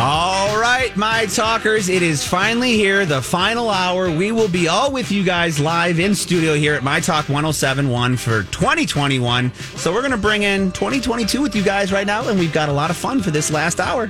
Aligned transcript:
All 0.00 0.60
right, 0.60 0.96
my 0.96 1.26
talkers, 1.26 1.88
it 1.88 2.02
is 2.02 2.22
finally 2.24 2.74
here, 2.74 3.04
the 3.04 3.20
final 3.20 3.68
hour. 3.68 4.08
We 4.08 4.30
will 4.30 4.48
be 4.48 4.68
all 4.68 4.92
with 4.92 5.10
you 5.10 5.24
guys 5.24 5.58
live 5.58 5.98
in 5.98 6.14
studio 6.14 6.54
here 6.54 6.74
at 6.74 6.84
My 6.84 7.00
Talk 7.00 7.28
1071 7.28 8.16
for 8.16 8.44
2021. 8.44 9.52
So 9.74 9.92
we're 9.92 10.02
going 10.02 10.12
to 10.12 10.16
bring 10.16 10.44
in 10.44 10.70
2022 10.70 11.42
with 11.42 11.56
you 11.56 11.64
guys 11.64 11.90
right 11.90 12.06
now, 12.06 12.28
and 12.28 12.38
we've 12.38 12.52
got 12.52 12.68
a 12.68 12.72
lot 12.72 12.90
of 12.90 12.96
fun 12.96 13.20
for 13.20 13.32
this 13.32 13.50
last 13.50 13.80
hour. 13.80 14.08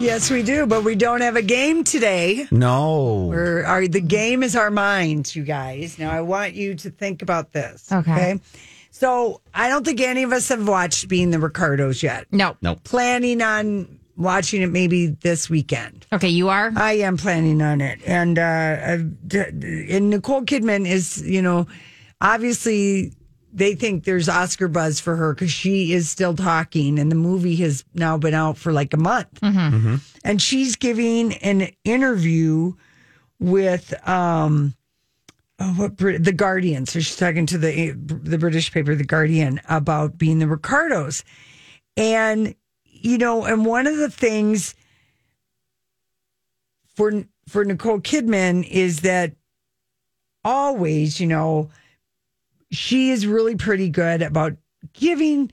Yes, 0.00 0.28
we 0.28 0.42
do, 0.42 0.66
but 0.66 0.82
we 0.82 0.96
don't 0.96 1.20
have 1.20 1.36
a 1.36 1.42
game 1.42 1.84
today. 1.84 2.48
No. 2.50 3.26
We're, 3.26 3.62
our, 3.62 3.86
the 3.86 4.00
game 4.00 4.42
is 4.42 4.56
our 4.56 4.72
minds, 4.72 5.36
you 5.36 5.44
guys. 5.44 6.00
Now, 6.00 6.10
I 6.10 6.22
want 6.22 6.54
you 6.54 6.74
to 6.74 6.90
think 6.90 7.22
about 7.22 7.52
this. 7.52 7.92
Okay. 7.92 8.40
So, 8.90 9.40
I 9.54 9.68
don't 9.68 9.84
think 9.84 10.00
any 10.00 10.24
of 10.24 10.32
us 10.32 10.48
have 10.48 10.66
watched 10.66 11.06
Being 11.06 11.30
the 11.30 11.38
Ricardos 11.38 12.02
yet. 12.02 12.26
No. 12.32 12.56
Nope. 12.60 12.82
Planning 12.82 13.40
on 13.40 14.00
watching 14.16 14.62
it 14.62 14.68
maybe 14.68 15.06
this 15.06 15.48
weekend. 15.48 16.06
Okay, 16.12 16.28
you 16.28 16.48
are? 16.48 16.72
I 16.76 16.94
am 16.94 17.16
planning 17.16 17.62
on 17.62 17.80
it, 17.80 18.00
and 18.06 18.38
uh, 18.38 18.42
and 18.42 20.10
Nicole 20.10 20.42
Kidman 20.42 20.86
is, 20.86 21.22
you 21.22 21.42
know, 21.42 21.66
obviously 22.20 23.12
they 23.52 23.74
think 23.74 24.04
there's 24.04 24.28
Oscar 24.28 24.68
buzz 24.68 24.98
for 25.00 25.16
her 25.16 25.34
because 25.34 25.50
she 25.50 25.92
is 25.92 26.08
still 26.08 26.34
talking, 26.34 26.98
and 26.98 27.10
the 27.10 27.16
movie 27.16 27.56
has 27.56 27.84
now 27.94 28.16
been 28.16 28.34
out 28.34 28.56
for 28.56 28.72
like 28.72 28.94
a 28.94 28.98
month, 28.98 29.38
and 30.24 30.40
she's 30.40 30.76
giving 30.76 31.34
an 31.34 31.68
interview 31.84 32.72
with 33.38 33.92
um. 34.08 34.74
Oh, 35.58 35.74
what 35.74 35.96
the 35.96 36.32
Guardian? 36.32 36.86
So 36.86 36.98
she's 36.98 37.16
talking 37.16 37.46
to 37.46 37.58
the 37.58 37.92
the 37.92 38.38
British 38.38 38.72
paper, 38.72 38.96
the 38.96 39.04
Guardian, 39.04 39.60
about 39.68 40.18
being 40.18 40.40
the 40.40 40.48
Ricardos, 40.48 41.22
and 41.96 42.56
you 43.02 43.18
know, 43.18 43.44
and 43.44 43.66
one 43.66 43.86
of 43.86 43.96
the 43.96 44.10
things 44.10 44.74
for 46.94 47.24
for 47.48 47.64
Nicole 47.64 48.00
Kidman 48.00 48.66
is 48.68 49.00
that 49.00 49.32
always, 50.44 51.20
you 51.20 51.26
know, 51.26 51.70
she 52.70 53.10
is 53.10 53.26
really 53.26 53.56
pretty 53.56 53.88
good 53.88 54.22
about 54.22 54.56
giving. 54.92 55.50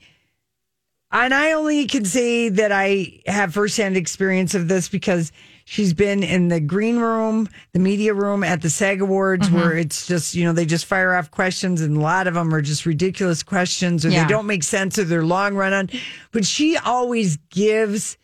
And 1.12 1.34
I 1.34 1.52
only 1.52 1.86
can 1.86 2.04
say 2.04 2.48
that 2.50 2.70
I 2.70 3.20
have 3.26 3.52
firsthand 3.52 3.96
experience 3.96 4.54
of 4.54 4.68
this 4.68 4.88
because 4.88 5.32
she's 5.70 5.92
been 5.94 6.24
in 6.24 6.48
the 6.48 6.58
green 6.58 6.98
room, 6.98 7.48
the 7.74 7.78
media 7.78 8.12
room 8.12 8.42
at 8.42 8.60
the 8.60 8.68
SAG 8.68 9.00
Awards, 9.00 9.46
mm-hmm. 9.46 9.54
where 9.56 9.78
it's 9.78 10.04
just, 10.04 10.34
you 10.34 10.44
know, 10.44 10.52
they 10.52 10.66
just 10.66 10.84
fire 10.84 11.14
off 11.14 11.30
questions 11.30 11.80
and 11.80 11.96
a 11.96 12.00
lot 12.00 12.26
of 12.26 12.34
them 12.34 12.52
are 12.52 12.60
just 12.60 12.86
ridiculous 12.86 13.44
questions 13.44 14.04
or 14.04 14.08
Yeah. 14.08 14.24
they 14.24 14.28
don't 14.28 14.46
make 14.48 14.64
sense 14.64 14.98
or 14.98 15.04
they're 15.04 15.24
long 15.24 15.54
run 15.54 15.72
on. 15.72 15.88
But 16.32 16.44
she 16.44 16.76
always 16.76 17.36
gives 17.50 18.18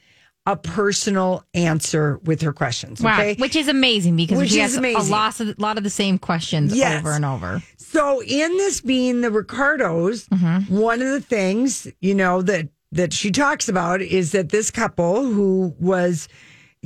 a 0.45 0.57
personal 0.57 1.45
answer 1.55 2.19
with 2.25 2.43
her 2.43 2.53
questions. 2.53 3.01
Wow. 3.01 3.15
Okay. 3.15 3.37
Which 3.37 3.55
is 3.55 3.69
amazing 3.69 4.17
because 4.17 4.39
Which 4.39 4.51
she 4.51 4.59
has 4.59 4.77
amazing. 4.77 5.03
a 5.03 5.05
lot 5.05 5.39
of, 5.39 5.57
lot 5.61 5.79
of 5.79 5.85
the 5.85 5.91
same 5.91 6.19
questions 6.19 6.75
Yes. 6.75 6.99
over 6.99 7.13
and 7.13 7.25
over. 7.25 7.63
So 7.77 8.23
in 8.25 8.57
this 8.57 8.81
being 8.81 9.21
the 9.21 9.31
Ricardos, 9.31 10.27
mm-hmm. 10.29 10.77
one 10.77 11.01
of 11.01 11.07
the 11.09 11.21
things, 11.21 11.87
you 12.01 12.15
know, 12.17 12.43
that 12.43 12.69
that 12.91 13.13
she 13.13 13.31
talks 13.31 13.69
about 13.69 14.01
is 14.01 14.33
that 14.33 14.49
this 14.49 14.71
couple 14.73 15.23
who 15.25 15.75
was 15.79 16.29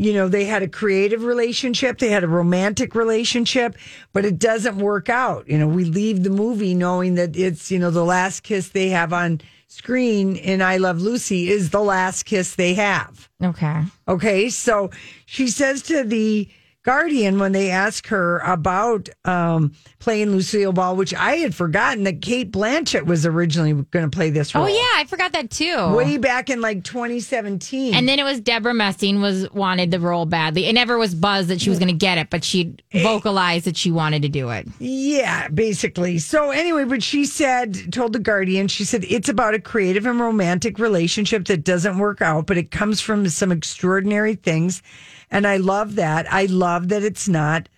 you 0.00 0.14
know, 0.14 0.28
they 0.28 0.46
had 0.46 0.62
a 0.62 0.68
creative 0.68 1.24
relationship, 1.24 1.98
they 1.98 2.08
had 2.08 2.24
a 2.24 2.28
romantic 2.28 2.94
relationship, 2.94 3.76
but 4.14 4.24
it 4.24 4.38
doesn't 4.38 4.78
work 4.78 5.10
out. 5.10 5.46
You 5.46 5.58
know, 5.58 5.68
we 5.68 5.84
leave 5.84 6.22
the 6.22 6.30
movie 6.30 6.72
knowing 6.72 7.16
that 7.16 7.36
it's, 7.36 7.70
you 7.70 7.78
know, 7.78 7.90
the 7.90 8.04
last 8.04 8.42
kiss 8.42 8.70
they 8.70 8.88
have 8.88 9.12
on 9.12 9.42
screen 9.66 10.36
in 10.36 10.62
I 10.62 10.78
Love 10.78 11.02
Lucy 11.02 11.50
is 11.50 11.68
the 11.68 11.82
last 11.82 12.22
kiss 12.22 12.54
they 12.54 12.72
have. 12.72 13.28
Okay. 13.42 13.82
Okay, 14.08 14.48
so 14.48 14.90
she 15.26 15.48
says 15.48 15.82
to 15.82 16.02
the 16.02 16.48
Guardian 16.82 17.38
when 17.38 17.52
they 17.52 17.70
ask 17.70 18.06
her 18.06 18.38
about 18.38 19.10
um, 19.26 19.72
playing 19.98 20.30
Lucille 20.30 20.72
Ball, 20.72 20.96
which 20.96 21.12
I 21.12 21.36
had 21.36 21.54
forgotten 21.54 22.04
that 22.04 22.22
Cate 22.22 22.50
Blanchett 22.50 23.04
was 23.04 23.26
originally 23.26 23.74
going 23.74 24.10
to 24.10 24.14
play 24.14 24.30
this 24.30 24.54
role. 24.54 24.64
Oh, 24.64 24.66
yeah. 24.66 24.80
I 24.94 25.04
forgot 25.06 25.32
that 25.32 25.50
too. 25.50 25.94
way 25.94 26.16
back 26.16 26.48
in 26.48 26.62
like 26.62 26.82
2017. 26.84 27.94
And 27.94 28.08
then 28.08 28.18
it 28.18 28.24
was 28.24 28.40
Debra 28.40 28.72
Messing 28.72 29.20
was 29.20 29.50
wanted 29.50 29.90
the 29.90 30.00
role 30.00 30.24
badly. 30.24 30.66
It 30.66 30.72
never 30.72 30.96
was 30.96 31.14
buzzed 31.14 31.48
that 31.50 31.60
she 31.60 31.68
was 31.68 31.78
going 31.78 31.88
to 31.88 31.94
get 31.94 32.16
it, 32.16 32.30
but 32.30 32.44
she 32.44 32.74
vocalized 32.94 33.66
that 33.66 33.76
she 33.76 33.90
wanted 33.90 34.22
to 34.22 34.28
do 34.28 34.48
it. 34.48 34.66
Yeah, 34.78 35.48
basically. 35.48 36.18
So 36.18 36.50
anyway, 36.50 36.84
but 36.84 37.02
she 37.02 37.26
said, 37.26 37.92
told 37.92 38.14
the 38.14 38.18
Guardian, 38.18 38.68
she 38.68 38.84
said 38.84 39.04
it's 39.04 39.28
about 39.28 39.54
a 39.54 39.60
creative 39.60 40.06
and 40.06 40.18
romantic 40.18 40.78
relationship 40.78 41.44
that 41.46 41.62
doesn't 41.64 41.98
work 41.98 42.22
out, 42.22 42.46
but 42.46 42.56
it 42.56 42.70
comes 42.70 43.02
from 43.02 43.28
some 43.28 43.52
extraordinary 43.52 44.34
things. 44.34 44.82
And 45.30 45.46
I 45.46 45.58
love 45.58 45.96
that. 45.96 46.30
I 46.32 46.46
love 46.46 46.88
that 46.88 47.02
it's 47.02 47.28
not 47.28 47.68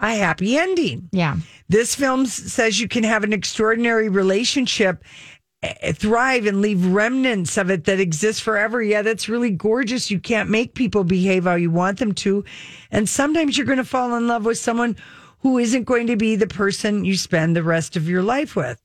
a 0.00 0.14
happy 0.14 0.58
ending. 0.58 1.08
Yeah. 1.12 1.36
This 1.68 1.94
film 1.94 2.26
says 2.26 2.80
you 2.80 2.88
can 2.88 3.04
have 3.04 3.24
an 3.24 3.32
extraordinary 3.32 4.08
relationship, 4.08 5.04
eh, 5.62 5.92
thrive, 5.92 6.46
and 6.46 6.60
leave 6.60 6.84
remnants 6.84 7.56
of 7.56 7.70
it 7.70 7.84
that 7.84 8.00
exist 8.00 8.42
forever. 8.42 8.82
Yeah, 8.82 9.02
that's 9.02 9.28
really 9.28 9.50
gorgeous. 9.50 10.10
You 10.10 10.20
can't 10.20 10.50
make 10.50 10.74
people 10.74 11.04
behave 11.04 11.44
how 11.44 11.54
you 11.54 11.70
want 11.70 11.98
them 11.98 12.12
to. 12.14 12.44
And 12.90 13.08
sometimes 13.08 13.56
you're 13.56 13.66
going 13.66 13.78
to 13.78 13.84
fall 13.84 14.14
in 14.16 14.26
love 14.26 14.44
with 14.44 14.58
someone 14.58 14.96
who 15.40 15.58
isn't 15.58 15.84
going 15.84 16.06
to 16.06 16.16
be 16.16 16.36
the 16.36 16.46
person 16.46 17.04
you 17.04 17.16
spend 17.16 17.56
the 17.56 17.62
rest 17.62 17.96
of 17.96 18.08
your 18.08 18.22
life 18.22 18.54
with. 18.56 18.80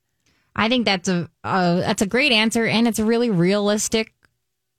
I 0.56 0.70
think 0.70 0.86
that's 0.86 1.08
a 1.08 1.30
uh, 1.44 1.76
that's 1.76 2.02
a 2.02 2.08
great 2.08 2.32
answer, 2.32 2.66
and 2.66 2.88
it's 2.88 2.98
a 2.98 3.06
really 3.06 3.30
realistic. 3.30 4.14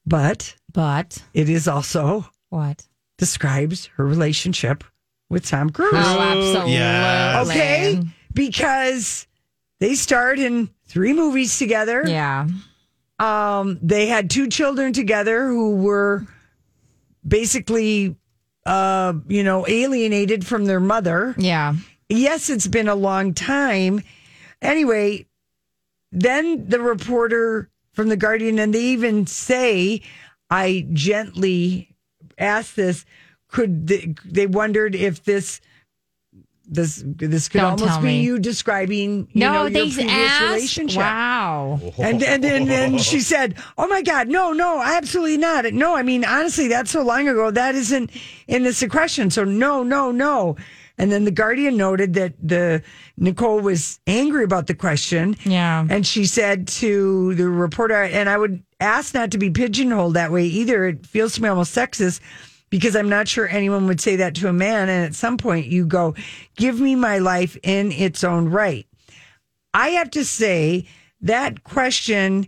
But 0.05 0.56
But 0.72 1.22
it 1.34 1.49
is 1.49 1.69
also 1.69 2.26
what? 2.49 2.84
Describes 3.19 3.87
her 3.97 4.06
relationship 4.06 4.84
with 5.29 5.47
Tom 5.47 5.71
Cruise. 5.71 5.93
Oh, 5.95 6.21
absolutely. 6.21 6.73
Yeah. 6.73 7.45
Okay, 7.47 8.03
because 8.33 9.27
they 9.81 9.95
starred 9.95 10.39
in 10.39 10.71
three 10.87 11.12
movies 11.12 11.59
together. 11.59 12.05
Yeah. 12.06 12.49
Um, 13.19 13.79
they 13.83 14.06
had 14.06 14.31
two 14.31 14.49
children 14.49 14.93
together 14.93 15.49
who 15.49 15.77
were 15.77 16.25
basically, 17.27 18.17
uh, 18.65 19.15
you 19.27 19.43
know, 19.43 19.67
alienated 19.67 20.47
from 20.47 20.65
their 20.65 20.81
mother. 20.81 21.35
Yeah. 21.37 21.75
Yes, 22.09 22.49
it's 22.49 22.69
been 22.69 22.89
a 22.89 22.95
long 22.95 23.35
time. 23.35 24.03
Anyway, 24.62 25.27
then 26.11 26.69
the 26.69 26.81
reporter 26.81 27.71
from 27.93 28.09
the 28.09 28.17
Guardian, 28.17 28.59
and 28.59 28.73
they 28.73 28.85
even 28.85 29.27
say, 29.27 30.00
I 30.49 30.87
gently 30.93 31.94
asked 32.38 32.76
this, 32.76 33.05
could 33.49 33.87
they, 33.87 34.14
they 34.25 34.46
wondered 34.46 34.94
if 34.94 35.25
this. 35.25 35.61
This 36.70 37.02
this 37.06 37.49
could 37.49 37.62
Don't 37.62 37.81
almost 37.81 38.02
be 38.02 38.08
me. 38.08 38.20
you 38.20 38.38
describing 38.38 39.26
you 39.32 39.40
know 39.40 39.52
No, 39.55 39.61
your 39.62 39.70
they 39.70 39.81
previous 39.90 40.12
asked. 40.12 40.43
relationship. 40.44 40.99
Wow. 40.99 41.81
And 41.96 42.23
and 42.23 42.44
and 42.44 42.69
then 42.69 42.99
she 42.99 43.20
said, 43.20 43.55
"Oh 43.79 43.87
my 43.88 44.02
God, 44.02 44.29
no, 44.29 44.52
no, 44.52 44.82
absolutely 44.82 45.38
not. 45.38 45.64
No, 45.73 45.96
I 45.96 46.02
mean 46.02 46.26
honestly, 46.26 46.69
that's 46.69 46.90
so 46.90 47.02
long 47.02 47.26
ago. 47.26 47.50
That 47.50 47.75
isn't 47.75 48.11
in 48.49 48.64
this 48.64 48.84
question. 48.91 49.31
So 49.31 49.44
no, 49.44 49.82
no, 49.82 50.11
no." 50.12 50.56
And 50.99 51.11
then 51.11 51.25
the 51.25 51.31
Guardian 51.31 51.79
noted 51.79 52.12
that 52.14 52.34
the 52.46 52.82
Nicole 53.17 53.61
was 53.61 53.99
angry 54.06 54.44
about 54.44 54.67
the 54.67 54.75
question. 54.75 55.37
Yeah. 55.46 55.87
And 55.88 56.06
she 56.06 56.26
said 56.26 56.69
to 56.69 57.34
the 57.37 57.49
reporter, 57.49 57.94
and 58.02 58.29
I 58.29 58.37
would 58.37 58.62
ask 58.81 59.15
not 59.15 59.31
to 59.33 59.39
be 59.39 59.51
pigeonholed 59.51 60.15
that 60.15 60.31
way 60.33 60.45
either. 60.47 60.87
It 60.87 61.07
feels 61.07 61.35
to 61.35 61.43
me 61.43 61.49
almost 61.49 61.75
sexist 61.75 62.21
because 62.71 62.95
I'm 62.95 63.09
not 63.09 63.29
sure 63.29 63.49
anyone 63.49 63.87
would 63.87 64.01
say 64.01 64.17
that 64.17 64.35
to 64.37 64.49
a 64.49 64.53
man. 64.53 64.89
And 64.89 65.05
at 65.05 65.15
some 65.15 65.37
point 65.39 65.67
you 65.67 65.87
go, 65.87 66.15
give 66.57 66.79
me 66.81 66.95
my 66.95 67.19
life 67.19 67.57
in 67.63 67.91
its 67.93 68.23
own 68.25 68.49
right. 68.49 68.87
I 69.75 69.89
have 69.91 70.11
to 70.13 70.25
say 70.25 70.87
that 71.23 71.65
question 71.65 72.47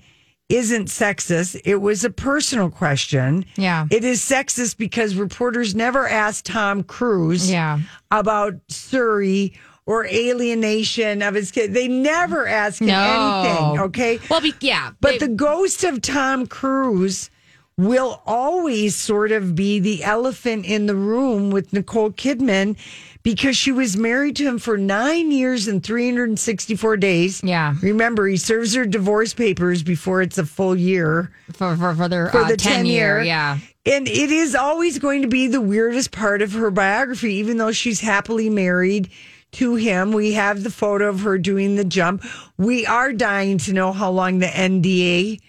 isn't 0.48 0.86
sexist. 0.86 1.60
It 1.64 1.76
was 1.76 2.04
a 2.04 2.10
personal 2.10 2.70
question. 2.70 3.44
Yeah. 3.56 3.86
It 3.90 4.02
is 4.04 4.20
sexist 4.20 4.76
because 4.78 5.14
reporters 5.14 5.74
never 5.76 6.08
asked 6.08 6.44
Tom 6.46 6.82
Cruise 6.82 7.48
Yeah. 7.50 7.78
about 8.10 8.54
Suri 8.68 9.56
or 9.90 10.06
alienation 10.06 11.20
of 11.20 11.34
his 11.34 11.50
kid. 11.50 11.74
They 11.74 11.88
never 11.88 12.46
ask 12.46 12.80
him 12.80 12.86
No. 12.86 13.42
anything. 13.42 13.80
Okay. 13.86 14.20
Well, 14.30 14.40
be, 14.40 14.54
yeah. 14.60 14.92
But 15.00 15.12
they- 15.12 15.26
the 15.26 15.28
ghost 15.28 15.82
of 15.82 16.00
Tom 16.00 16.46
Cruise 16.46 17.28
will 17.76 18.22
always 18.24 18.94
sort 18.94 19.32
of 19.32 19.54
be 19.56 19.80
the 19.80 20.04
elephant 20.04 20.64
in 20.66 20.86
the 20.86 20.94
room 20.94 21.50
with 21.50 21.72
Nicole 21.72 22.10
Kidman 22.12 22.76
because 23.24 23.56
she 23.56 23.72
was 23.72 23.96
married 23.96 24.36
to 24.36 24.46
him 24.46 24.58
for 24.58 24.76
nine 24.76 25.30
years 25.32 25.66
and 25.66 25.82
364 25.82 26.96
days. 26.98 27.40
Yeah. 27.42 27.74
Remember, 27.82 28.26
he 28.28 28.36
serves 28.36 28.74
her 28.74 28.84
divorce 28.86 29.34
papers 29.34 29.82
before 29.82 30.22
it's 30.22 30.38
a 30.38 30.44
full 30.46 30.76
year 30.76 31.30
for 31.52 31.74
for 31.76 31.94
for 31.94 32.06
their 32.08 32.28
for 32.28 32.42
uh, 32.42 32.48
the 32.48 32.56
10 32.56 32.86
year, 32.86 33.22
yeah. 33.22 33.58
And 33.86 34.06
it 34.06 34.30
is 34.30 34.54
always 34.54 34.98
going 34.98 35.22
to 35.22 35.28
be 35.28 35.46
the 35.48 35.60
weirdest 35.60 36.10
part 36.12 36.42
of 36.42 36.52
her 36.52 36.70
biography, 36.70 37.34
even 37.36 37.56
though 37.56 37.72
she's 37.72 38.00
happily 38.00 38.50
married 38.50 39.10
to 39.52 39.74
him. 39.74 40.12
We 40.12 40.32
have 40.34 40.62
the 40.62 40.70
photo 40.70 41.08
of 41.08 41.20
her 41.20 41.38
doing 41.38 41.76
the 41.76 41.84
jump. 41.84 42.24
We 42.56 42.86
are 42.86 43.12
dying 43.12 43.58
to 43.58 43.72
know 43.72 43.92
how 43.92 44.10
long 44.10 44.38
the 44.38 44.46
NDA, 44.46 45.40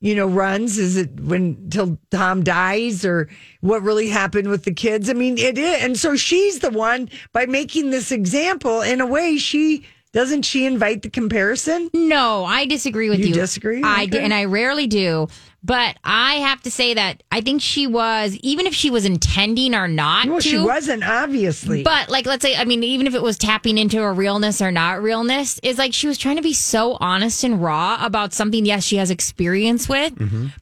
you 0.00 0.14
know, 0.14 0.26
runs. 0.26 0.78
Is 0.78 0.96
it 0.96 1.20
when 1.20 1.70
till 1.70 1.98
Tom 2.10 2.42
dies 2.42 3.04
or 3.04 3.28
what 3.60 3.82
really 3.82 4.08
happened 4.08 4.48
with 4.48 4.64
the 4.64 4.74
kids? 4.74 5.08
I 5.08 5.12
mean, 5.12 5.38
it 5.38 5.58
is. 5.58 5.82
And 5.82 5.98
so 5.98 6.16
she's 6.16 6.58
the 6.60 6.70
one 6.70 7.08
by 7.32 7.46
making 7.46 7.90
this 7.90 8.10
example, 8.12 8.80
in 8.82 9.00
a 9.00 9.06
way, 9.06 9.36
she 9.38 9.84
doesn't 10.12 10.42
she 10.42 10.64
invite 10.64 11.02
the 11.02 11.10
comparison? 11.10 11.90
No, 11.92 12.44
I 12.46 12.64
disagree 12.64 13.10
with 13.10 13.18
You 13.18 13.26
you. 13.26 13.34
disagree? 13.34 13.82
I 13.84 14.04
Okay. 14.04 14.24
and 14.24 14.32
I 14.32 14.46
rarely 14.46 14.86
do. 14.86 15.28
But 15.66 15.96
I 16.04 16.34
have 16.36 16.62
to 16.62 16.70
say 16.70 16.94
that 16.94 17.24
I 17.32 17.40
think 17.40 17.60
she 17.60 17.88
was, 17.88 18.36
even 18.36 18.66
if 18.66 18.74
she 18.74 18.88
was 18.88 19.04
intending 19.04 19.74
or 19.74 19.88
not 19.88 20.28
Well, 20.28 20.36
to. 20.40 20.48
she 20.48 20.58
wasn't, 20.58 21.02
obviously. 21.02 21.82
But 21.82 22.08
like, 22.08 22.24
let's 22.24 22.42
say, 22.42 22.54
I 22.54 22.64
mean, 22.64 22.84
even 22.84 23.08
if 23.08 23.14
it 23.16 23.22
was 23.22 23.36
tapping 23.36 23.76
into 23.76 24.00
a 24.00 24.12
realness 24.12 24.62
or 24.62 24.70
not 24.70 25.02
realness, 25.02 25.58
is 25.64 25.76
like 25.76 25.92
she 25.92 26.06
was 26.06 26.18
trying 26.18 26.36
to 26.36 26.42
be 26.42 26.52
so 26.52 26.96
honest 27.00 27.42
and 27.42 27.60
raw 27.60 27.98
about 28.00 28.32
something. 28.32 28.64
Yes, 28.64 28.84
she 28.84 28.96
has 28.98 29.10
experience 29.10 29.88
with, 29.88 30.12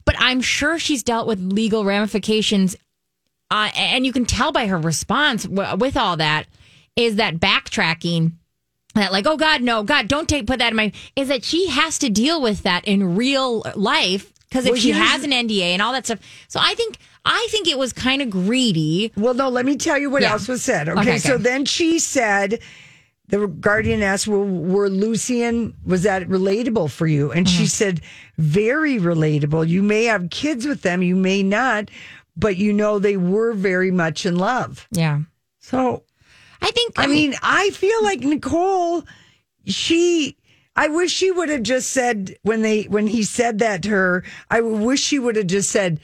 but 0.05 0.15
I'm 0.17 0.41
sure 0.41 0.79
she's 0.79 1.03
dealt 1.03 1.27
with 1.27 1.39
legal 1.39 1.85
ramifications. 1.85 2.75
Uh, 3.51 3.69
and 3.77 4.07
you 4.07 4.11
can 4.11 4.25
tell 4.25 4.51
by 4.51 4.65
her 4.65 4.77
response 4.79 5.43
w- 5.43 5.77
with 5.77 5.95
all 5.95 6.17
that 6.17 6.47
is 6.95 7.17
that 7.17 7.35
backtracking 7.39 8.31
that 8.95 9.11
like 9.11 9.27
oh 9.27 9.37
god 9.37 9.61
no 9.61 9.83
god 9.83 10.07
don't 10.07 10.27
take 10.27 10.47
put 10.47 10.57
that 10.59 10.69
in 10.71 10.75
my 10.75 10.91
is 11.15 11.27
that 11.27 11.43
she 11.43 11.67
has 11.67 11.99
to 11.99 12.09
deal 12.09 12.41
with 12.41 12.63
that 12.63 12.83
in 12.85 13.15
real 13.15 13.61
life 13.75 14.31
because 14.55 14.65
if 14.65 14.71
Well, 14.71 14.79
she 14.79 14.91
has 14.91 15.23
an 15.23 15.31
NDA 15.31 15.73
and 15.73 15.81
all 15.81 15.91
that 15.91 16.05
stuff 16.05 16.19
so 16.47 16.59
I 16.61 16.75
think 16.75 16.97
I 17.25 17.47
think 17.51 17.67
it 17.67 17.77
was 17.77 17.91
kind 17.91 18.21
of 18.21 18.29
greedy 18.29 19.11
Well, 19.17 19.33
no, 19.33 19.49
let 19.49 19.65
me 19.65 19.75
tell 19.75 19.97
you 19.97 20.09
what 20.09 20.21
Yeah. 20.21 20.31
else 20.31 20.47
was 20.47 20.63
said. 20.63 20.87
Okay, 20.87 21.01
Okay, 21.01 21.17
so 21.17 21.33
okay. 21.35 21.43
then 21.43 21.65
she 21.65 21.99
said, 21.99 22.59
the 23.27 23.47
Guardian 23.47 24.03
asked, 24.03 24.27
well, 24.27 24.43
were 24.45 24.87
Lucian, 24.89 25.73
was 25.85 26.03
that 26.03 26.27
relatable 26.29 26.91
for 26.91 27.07
you? 27.07 27.31
And 27.31 27.47
Mm-hmm. 27.47 27.57
she 27.57 27.65
said, 27.67 28.01
very 28.37 28.97
relatable. 28.99 29.67
You 29.67 29.81
may 29.81 30.03
have 30.05 30.29
kids 30.29 30.65
with 30.67 30.83
them, 30.83 31.01
you 31.01 31.15
may 31.15 31.41
not, 31.43 31.89
but 32.37 32.55
you 32.57 32.71
know 32.71 32.99
they 32.99 33.17
were 33.17 33.53
very 33.53 33.91
much 33.91 34.25
in 34.25 34.35
love. 34.37 34.87
yeah 34.91 35.21
So, 35.59 36.03
I 36.61 36.69
think 36.71 36.93
I 36.97 37.07
mean, 37.07 37.33
I 37.41 37.71
feel 37.71 38.03
like 38.03 38.19
Nicole, 38.21 39.03
she, 39.65 40.37
I 40.75 40.87
wish 40.89 41.11
she 41.11 41.31
would 41.31 41.49
have 41.49 41.63
just 41.63 41.91
said 41.91 42.35
when 42.43 42.61
they, 42.61 42.83
when 42.83 43.07
he 43.07 43.23
said 43.23 43.59
that 43.59 43.83
to 43.83 43.89
her, 43.89 44.23
I 44.49 44.61
wish 44.61 44.99
she 45.01 45.19
would 45.19 45.35
have 45.37 45.47
just 45.47 45.71
said, 45.71 45.99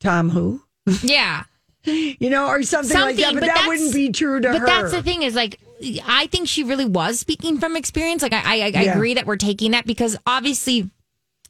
Tom 0.00 0.30
who? 0.30 0.62
yeah 1.02 1.44
you 1.84 2.30
know, 2.30 2.48
or 2.48 2.62
something, 2.62 2.98
like 2.98 3.16
that. 3.16 3.34
But, 3.34 3.40
but 3.40 3.46
that 3.46 3.64
wouldn't 3.66 3.94
be 3.94 4.10
true 4.10 4.40
to 4.40 4.48
but 4.48 4.60
her. 4.60 4.66
But 4.66 4.66
that's 4.66 4.92
the 4.92 5.02
thing 5.02 5.22
is 5.22 5.34
like 5.34 5.58
I 6.06 6.26
think 6.26 6.48
she 6.48 6.64
really 6.64 6.84
was 6.84 7.20
speaking 7.20 7.58
from 7.58 7.76
experience. 7.76 8.22
Like 8.22 8.32
I, 8.32 8.42
I, 8.42 8.64
I 8.64 8.66
Yeah. 8.68 8.94
agree 8.94 9.14
that 9.14 9.26
we're 9.26 9.36
taking 9.36 9.70
that 9.72 9.86
because 9.86 10.16
obviously 10.26 10.90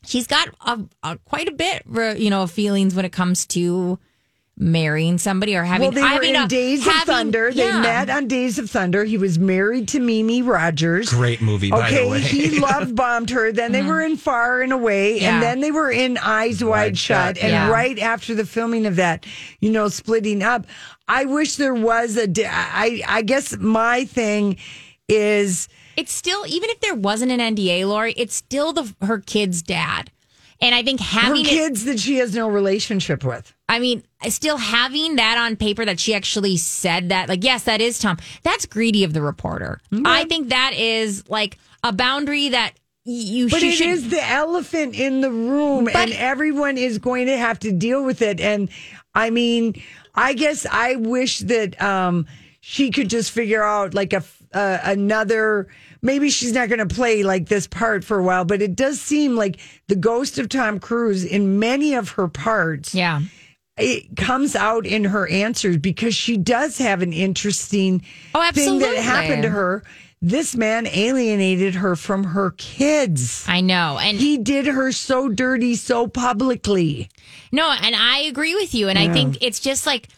she's 0.05 0.27
got 0.27 0.49
a, 0.61 0.81
a, 1.03 1.19
quite 1.25 1.49
a 1.49 1.53
bit, 1.53 1.83
you 2.21 2.31
know, 2.31 2.43
of 2.43 2.51
feelings 2.51 2.95
when 2.95 3.05
it 3.05 3.13
comes 3.13 3.47
to 3.47 3.99
marrying 4.61 5.19
somebody 5.19 5.55
or 5.55 5.63
having. 5.63 5.83
well, 5.83 5.91
they 5.93 6.03
were 6.03 6.09
having 6.09 6.35
in 6.35 6.43
a- 6.43 6.49
Days 6.49 6.87
of 6.87 6.93
having- 6.93 7.07
Thunder. 7.15 7.53
They 7.53 7.65
yeah. 7.67 7.81
met 7.81 8.11
on 8.11 8.27
Days 8.27 8.59
of 8.59 8.69
Thunder. 8.69 9.05
He 9.05 9.17
was 9.17 9.39
married 9.39 9.87
to 9.89 10.01
Mimi 10.01 10.43
Rogers. 10.43 11.11
Great 11.11 11.41
movie, 11.41 11.71
by 11.71 11.87
okay, 11.87 12.03
the 12.05 12.09
way. 12.11 12.21
he 12.21 12.59
love 12.61 12.95
bombed 12.95 13.31
her. 13.31 13.53
Then 13.53 13.73
they 13.73 13.83
were 13.83 14.01
in 14.01 14.17
Far 14.17 14.61
and 14.63 14.73
Away, 14.73 15.15
Mm-hmm. 15.17 15.23
Yeah. 15.25 15.35
and 15.35 15.43
then 15.43 15.61
they 15.61 15.71
were 15.71 15.91
in 15.91 16.19
Eyes 16.19 16.63
Wide, 16.63 16.71
Wide 16.71 16.99
Shut. 16.99 17.37
Shut, 17.37 17.45
And 17.45 17.53
yeah. 17.53 17.71
right 17.71 17.99
after 17.99 18.35
the 18.35 18.45
filming 18.45 18.85
of 18.87 18.97
that, 18.97 19.25
you 19.61 19.71
know, 19.71 19.89
splitting 19.89 20.43
up. 20.43 20.67
I 21.07 21.25
wish 21.25 21.57
there 21.57 21.75
was 21.75 22.17
a. 22.17 22.27
di- 22.27 22.45
I 22.47 23.03
I 23.07 23.23
guess 23.23 23.57
my 23.59 24.05
thing 24.05 24.57
is 25.09 25.69
It's 25.97 26.13
still 26.13 26.45
even 26.47 26.69
if 26.71 26.81
there 26.81 26.95
wasn't 26.95 27.33
an 27.33 27.41
NDA, 27.55 27.87
Lori, 27.89 28.13
it's 28.17 28.35
still 28.35 28.73
the 28.73 28.93
her 29.03 29.19
kid's 29.21 29.63
dad. 29.63 30.11
And 30.61 30.75
I 30.75 30.83
think 30.83 31.01
her 31.01 31.07
having 31.21 31.43
it, 31.47 31.49
kids 31.49 31.85
that 31.85 32.01
she 32.01 32.17
has 32.17 32.35
no 32.35 32.49
relationship 32.49 33.23
with. 33.25 33.55
I 33.69 33.79
mean, 33.81 34.03
still 34.31 34.57
having 34.57 35.17
that 35.17 35.37
on 35.39 35.57
paper 35.57 35.85
that 35.85 36.01
she 36.01 36.15
actually 36.15 36.57
said 36.57 37.11
that, 37.11 37.29
like, 37.29 37.45
yes, 37.45 37.65
that 37.65 37.81
is 37.81 37.99
Tom. 37.99 38.17
That's 38.43 38.65
greedy 38.67 39.05
of 39.05 39.13
the 39.13 39.21
reporter. 39.23 39.81
I 40.05 40.25
think 40.25 40.49
that 40.49 40.73
is 40.75 41.29
like 41.29 41.59
a 41.85 41.93
boundary 41.93 42.49
that 42.51 42.73
you 43.05 43.49
But 43.49 43.63
it 43.63 43.73
should. 43.75 43.89
is 43.89 44.09
the 44.11 44.23
elephant 44.27 44.95
in 44.95 45.21
the 45.21 45.31
room, 45.31 45.85
But- 45.85 45.97
and 45.97 46.13
everyone 46.13 46.79
is 46.79 46.99
going 46.99 47.27
to 47.27 47.37
have 47.37 47.59
to 47.61 47.73
deal 47.73 48.05
with 48.05 48.23
it. 48.23 48.41
And 48.41 48.69
I 49.15 49.31
mean, 49.31 49.81
I 50.15 50.33
guess 50.35 50.67
I 50.71 50.97
wish 50.97 51.41
that 51.41 51.81
um, 51.81 52.27
she 52.61 52.91
could 52.91 53.09
just 53.11 53.31
figure 53.31 53.63
out 53.63 53.93
like 53.95 54.13
a 54.13 54.23
uh, 54.55 54.79
another. 54.83 55.69
Maybe 56.01 56.31
she's 56.31 56.53
not 56.53 56.69
going 56.71 56.87
to 56.87 56.95
play 56.95 57.23
like 57.23 57.49
this 57.49 57.67
part 57.67 58.03
for 58.05 58.19
a 58.19 58.23
while, 58.23 58.45
but 58.45 58.63
it 58.63 58.75
does 58.77 59.01
seem 59.01 59.37
like 59.37 59.59
the 59.89 59.97
ghost 59.97 60.39
of 60.39 60.49
Tom 60.49 60.79
Cruise 60.81 61.25
in 61.25 61.59
many 61.59 61.95
of 61.95 62.11
her 62.11 62.29
parts. 62.29 62.95
yeah. 62.95 63.21
It 63.79 64.17
comes 64.17 64.57
out 64.57 64.87
in 64.87 65.05
her 65.05 65.29
answers 65.29 65.77
because 65.77 66.15
she 66.15 66.37
does 66.37 66.79
have 66.79 67.01
an 67.03 67.13
interesting 67.13 68.03
Oh, 68.35 68.51
thing 68.53 68.79
that 68.81 68.97
happened 68.97 69.43
to 69.43 69.51
her. 69.51 69.83
This 70.21 70.57
man 70.57 70.89
alienated 70.89 71.77
her 71.77 71.95
from 71.95 72.25
her 72.25 72.51
kids. 72.53 73.45
I 73.47 73.61
know. 73.61 73.99
And 74.03 74.19
He 74.19 74.37
did 74.37 74.67
her 74.67 74.91
so 74.91 75.29
dirty 75.29 75.77
so 75.77 76.09
publicly. 76.09 77.09
no, 77.53 77.71
and 77.71 77.95
I 77.95 78.19
agree 78.23 78.55
with 78.57 78.75
you. 78.75 78.89
And 78.89 78.99
I 78.99 79.13
think 79.13 79.39
it's 79.41 79.61
just 79.61 79.87
like 79.87 80.09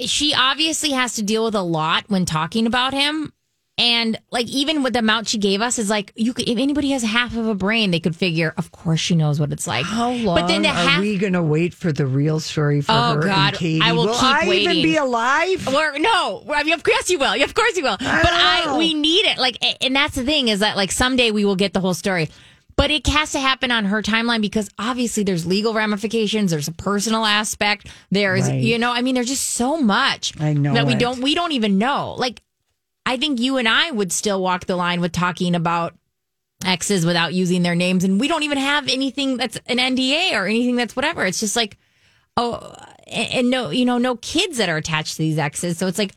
she 0.00 0.32
obviously 0.34 0.92
has 0.92 1.14
to 1.16 1.22
deal 1.22 1.44
with 1.44 1.54
a 1.54 1.62
lot 1.62 2.04
when 2.08 2.24
talking 2.24 2.66
about 2.66 2.94
him. 2.94 3.32
And 3.78 4.18
like 4.30 4.46
even 4.48 4.82
with 4.82 4.92
the 4.92 4.98
amount 4.98 5.28
she 5.28 5.38
gave 5.38 5.62
us 5.62 5.78
is 5.78 5.88
like 5.88 6.12
you 6.14 6.34
could 6.34 6.46
if 6.46 6.58
anybody 6.58 6.90
has 6.90 7.02
half 7.02 7.34
of 7.36 7.46
a 7.46 7.54
brain, 7.54 7.90
they 7.90 8.00
could 8.00 8.14
figure, 8.14 8.52
of 8.58 8.70
course 8.70 9.00
she 9.00 9.14
knows 9.16 9.40
what 9.40 9.50
it's 9.50 9.66
like. 9.66 9.86
How 9.86 10.10
long 10.10 10.36
but 10.40 10.46
then 10.46 10.60
the 10.62 10.68
are 10.68 10.74
half 10.74 11.00
we 11.00 11.16
going 11.16 11.32
to 11.32 11.42
wait 11.42 11.72
for 11.72 11.90
the 11.90 12.06
real 12.06 12.38
story 12.38 12.82
for 12.82 12.92
Oh, 12.92 13.14
her 13.14 13.22
God. 13.22 13.48
and 13.48 13.56
Katie? 13.56 13.80
I 13.82 13.92
will 13.92 14.08
keep 14.12 14.22
I 14.22 14.46
even 14.52 14.82
be 14.82 14.96
alive? 14.96 15.66
Or 15.68 15.98
no, 15.98 16.44
I 16.54 16.64
mean, 16.64 16.74
of 16.74 16.82
course 16.84 17.08
you 17.08 17.18
will. 17.18 17.42
Of 17.42 17.54
course 17.54 17.74
you 17.78 17.82
will. 17.84 17.96
But 17.98 18.08
I, 18.30 18.76
we 18.76 18.92
need 18.92 19.24
it. 19.26 19.38
Like, 19.38 19.56
and 19.82 19.96
that's 19.96 20.16
the 20.16 20.24
thing 20.24 20.48
is 20.48 20.60
that 20.60 20.76
like 20.76 20.92
someday 20.92 21.30
we 21.30 21.46
will 21.46 21.56
get 21.56 21.72
the 21.72 21.80
whole 21.80 21.94
story. 21.94 22.28
But 22.76 22.90
it 22.90 23.06
has 23.06 23.32
to 23.32 23.38
happen 23.40 23.70
on 23.70 23.86
her 23.86 24.02
timeline 24.02 24.40
because 24.42 24.68
obviously 24.78 25.22
there's 25.24 25.46
legal 25.46 25.72
ramifications. 25.74 26.50
There's 26.50 26.68
a 26.68 26.72
personal 26.72 27.24
aspect. 27.24 27.86
There's, 28.10 28.48
Right. 28.48 28.62
you 28.62 28.78
know, 28.78 28.92
I 28.92 29.00
mean, 29.02 29.14
there's 29.14 29.28
just 29.28 29.46
so 29.52 29.78
much 29.80 30.38
I 30.40 30.52
know 30.54 30.74
that 30.74 30.86
we 30.86 30.94
it. 30.94 30.98
don't, 30.98 31.20
we 31.22 31.34
don't 31.34 31.52
even 31.52 31.78
know. 31.78 32.14
Like, 32.18 32.42
I 33.04 33.16
think 33.16 33.40
you 33.40 33.56
and 33.56 33.68
I 33.68 33.90
would 33.90 34.12
still 34.12 34.40
walk 34.40 34.66
the 34.66 34.76
line 34.76 35.00
with 35.00 35.12
talking 35.12 35.54
about 35.54 35.94
exes 36.64 37.04
without 37.04 37.34
using 37.34 37.62
their 37.62 37.74
names, 37.74 38.04
and 38.04 38.20
we 38.20 38.28
don't 38.28 38.44
even 38.44 38.58
have 38.58 38.88
anything 38.88 39.36
that's 39.36 39.58
an 39.66 39.78
NDA 39.78 40.32
or 40.34 40.46
anything 40.46 40.76
that's 40.76 40.94
whatever. 40.94 41.24
It's 41.26 41.40
just 41.40 41.56
like, 41.56 41.78
oh, 42.36 42.74
and, 43.08 43.50
no, 43.50 43.70
you 43.70 43.84
know, 43.84 43.98
no 43.98 44.16
kids 44.16 44.58
that 44.58 44.68
are 44.68 44.76
attached 44.76 45.16
to 45.16 45.22
these 45.22 45.38
exes. 45.38 45.78
So 45.78 45.86
it's 45.86 45.98
like, 45.98 46.14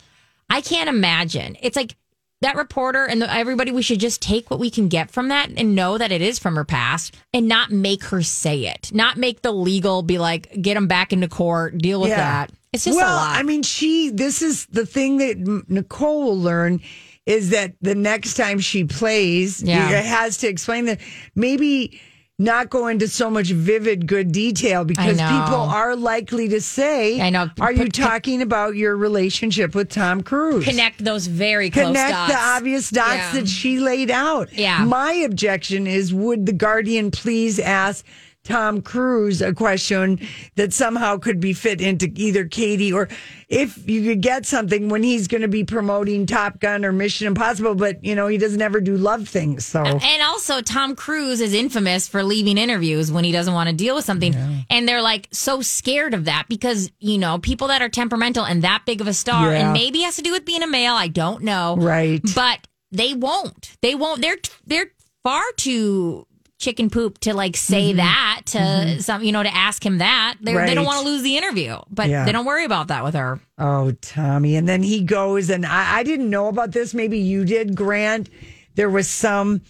I 0.49 0.61
can't 0.61 0.89
imagine. 0.89 1.57
It's 1.61 1.75
like 1.75 1.95
that 2.41 2.55
reporter 2.55 3.05
and 3.05 3.21
the, 3.21 3.33
everybody. 3.33 3.71
We 3.71 3.81
should 3.81 3.99
just 3.99 4.21
take 4.21 4.51
what 4.51 4.59
we 4.59 4.69
can 4.69 4.87
get 4.87 5.09
from 5.09 5.29
that 5.29 5.49
and 5.57 5.75
know 5.75 5.97
that 5.97 6.11
it 6.11 6.21
is 6.21 6.37
from 6.37 6.55
her 6.55 6.65
past, 6.65 7.15
and 7.33 7.47
not 7.47 7.71
make 7.71 8.03
her 8.05 8.21
say 8.21 8.67
it. 8.67 8.91
Not 8.93 9.17
make 9.17 9.41
the 9.41 9.51
legal 9.51 10.03
be 10.03 10.19
like, 10.19 10.61
get 10.61 10.75
them 10.75 10.87
back 10.87 11.11
into 11.11 11.27
court, 11.27 11.77
deal 11.79 11.99
with 11.99 12.11
that. 12.11 12.51
It's 12.75 12.85
just 12.85 12.95
well. 12.95 13.17
I 13.17 13.43
mean, 13.43 13.63
she, 13.63 14.09
this 14.09 14.41
is 14.41 14.65
the 14.67 14.85
thing 14.85 15.17
that 15.17 15.65
Nicole 15.67 16.23
will 16.25 16.39
learn 16.39 16.81
is 17.25 17.49
that 17.49 17.73
the 17.81 17.95
next 17.95 18.35
time 18.35 18.59
she 18.59 18.83
plays, 18.83 19.61
Yeah. 19.63 19.89
it 19.89 20.05
has 20.05 20.37
to 20.37 20.47
explain 20.47 20.85
that 20.85 20.99
maybe 21.35 21.99
not 22.37 22.69
go 22.69 22.87
into 22.87 23.07
so 23.07 23.29
much 23.29 23.47
vivid 23.47 24.05
good 24.07 24.31
detail 24.33 24.83
because 24.83 25.13
people 25.15 25.23
are 25.55 25.95
likely 25.95 26.49
to 26.49 26.59
say, 26.59 27.21
I 27.21 27.29
know. 27.29 27.49
Are 27.61 27.71
you 27.71 27.87
talking 27.87 28.41
about 28.41 28.75
your 28.75 28.97
relationship 28.97 29.73
with 29.73 29.89
Tom 29.89 30.21
Cruise? 30.21 30.65
Connect 30.65 31.03
those 31.03 31.27
very 31.27 31.69
close 31.69 31.85
Connect 31.87 32.09
dots. 32.11 32.33
the 32.33 32.37
obvious 32.37 32.89
dots 32.89 33.15
Yeah. 33.15 33.31
that 33.39 33.47
she 33.47 33.79
laid 33.79 34.11
out. 34.11 34.51
Yeah. 34.51 34.83
My 34.83 35.13
objection 35.13 35.87
is 35.87 36.13
would 36.13 36.45
the 36.45 36.51
Guardian 36.53 37.09
please 37.09 37.57
ask 37.57 38.05
Tom 38.45 38.81
Cruise 38.81 39.41
a 39.41 39.53
question 39.53 40.19
that 40.55 40.71
somehow 40.71 41.17
could 41.17 41.39
be 41.39 41.51
fit 41.53 41.81
into 41.81 42.09
either 42.15 42.45
Katie 42.47 42.93
or 42.93 43.09
if 43.49 43.87
you 43.89 44.03
could 44.03 44.21
get 44.21 44.45
something 44.45 44.89
when 44.89 45.03
he's 45.03 45.27
going 45.27 45.41
to 45.41 45.47
be 45.47 45.63
promoting 45.63 46.25
Top 46.25 46.59
Gun 46.59 46.85
or 46.85 46.91
Mission 46.91 47.27
Impossible, 47.27 47.75
but 47.75 48.03
you 48.03 48.15
know, 48.15 48.27
he 48.27 48.37
doesn't 48.37 48.61
ever 48.61 48.79
do 48.79 48.95
love 48.97 49.27
things. 49.27 49.65
So 49.65 49.83
And 49.83 50.21
also, 50.23 50.61
Tom 50.61 50.95
Cruise 50.95 51.41
is 51.41 51.53
infamous 51.53 52.07
for 52.07 52.23
leaving 52.23 52.57
interviews 52.57 53.11
when 53.11 53.23
he 53.23 53.31
doesn't 53.31 53.53
want 53.53 53.69
to 53.69 53.75
deal 53.75 53.95
with 53.95 54.05
something. 54.05 54.33
And 54.69 54.87
they're 54.87 55.01
like 55.01 55.27
so 55.31 55.61
scared 55.61 56.13
of 56.13 56.25
that 56.25 56.45
because, 56.47 56.91
you 56.99 57.17
know, 57.17 57.37
people 57.39 57.67
that 57.67 57.81
are 57.81 57.89
temperamental 57.89 58.45
and 58.45 58.63
that 58.63 58.83
big 58.85 59.01
of 59.01 59.07
a 59.07 59.13
star, 59.13 59.51
Yeah. 59.51 59.59
and 59.65 59.73
maybe 59.73 60.01
has 60.01 60.15
to 60.17 60.21
do 60.21 60.31
with 60.31 60.45
being 60.45 60.63
a 60.63 60.67
male, 60.67 60.93
I 60.93 61.07
don't 61.07 61.43
know. 61.43 61.75
Right. 61.77 62.21
But 62.35 62.67
they 62.91 63.13
won't. 63.13 63.75
They 63.81 63.95
won't. 63.95 64.21
They're, 64.21 64.37
they're 64.65 64.91
far 65.23 65.43
too 65.57 66.25
chicken 66.65 66.89
poop 66.89 67.19
to 67.19 67.33
like 67.33 67.55
say 67.55 67.89
Mm-hmm. 67.89 67.97
that 67.97 68.41
to 68.47 69.01
some, 69.03 69.23
you 69.23 69.31
know, 69.31 69.43
to 69.43 69.53
ask 69.55 69.85
him 69.85 69.99
that. 69.99 70.35
They're, 70.41 70.65
They 70.65 70.73
don't 70.73 70.85
want 70.85 70.99
to 71.03 71.05
lose 71.05 71.21
the 71.21 71.37
interview, 71.37 71.77
but 71.89 72.09
Yeah. 72.09 72.25
they 72.25 72.31
don't 72.31 72.45
worry 72.45 72.65
about 72.65 72.87
that 72.87 73.03
with 73.03 73.13
her. 73.13 73.39
Oh, 73.57 73.91
Tommy. 74.01 74.55
And 74.55 74.67
then 74.67 74.81
he 74.83 75.03
goes, 75.03 75.49
and 75.49 75.65
I, 75.65 75.97
I 75.99 76.03
didn't 76.03 76.29
know 76.29 76.47
about 76.47 76.71
this. 76.71 76.93
Maybe 76.93 77.19
you 77.19 77.45
did, 77.45 77.75
Grant. 77.75 78.29
There 78.75 78.89
was 78.89 79.07
some, 79.07 79.61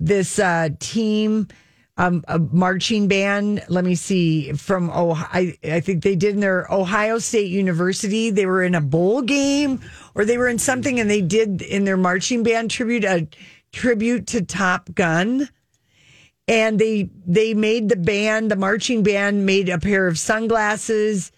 this 0.00 0.38
uh, 0.38 0.70
team, 0.80 1.46
um, 1.96 2.24
a 2.26 2.38
marching 2.38 3.06
band. 3.06 3.62
Let 3.68 3.84
me 3.84 3.94
see, 3.94 4.52
from 4.54 4.90
Ohio. 4.90 5.28
I, 5.32 5.56
I 5.76 5.80
think 5.80 6.02
they 6.02 6.16
did 6.16 6.34
in 6.34 6.40
their 6.40 6.66
Ohio 6.72 7.18
State 7.18 7.50
University. 7.50 8.30
They 8.30 8.46
were 8.46 8.62
in 8.64 8.74
a 8.74 8.80
bowl 8.80 9.22
game 9.22 9.80
or 10.14 10.24
they 10.24 10.38
were 10.38 10.48
in 10.48 10.58
something, 10.58 10.98
and 10.98 11.08
they 11.08 11.20
did 11.22 11.62
in 11.62 11.84
their 11.84 11.96
marching 11.96 12.42
band 12.42 12.70
tribute, 12.70 13.04
a 13.04 13.28
tribute 13.72 14.26
to 14.28 14.42
Top 14.44 14.92
Gun 14.94 15.48
and 16.48 16.78
they 16.78 17.08
they 17.26 17.54
made 17.54 17.88
the 17.88 17.96
band 17.96 18.50
the 18.50 18.56
marching 18.56 19.02
band 19.02 19.46
made 19.46 19.68
a 19.68 19.78
pair 19.78 20.06
of 20.06 20.18
sunglasses 20.18 21.30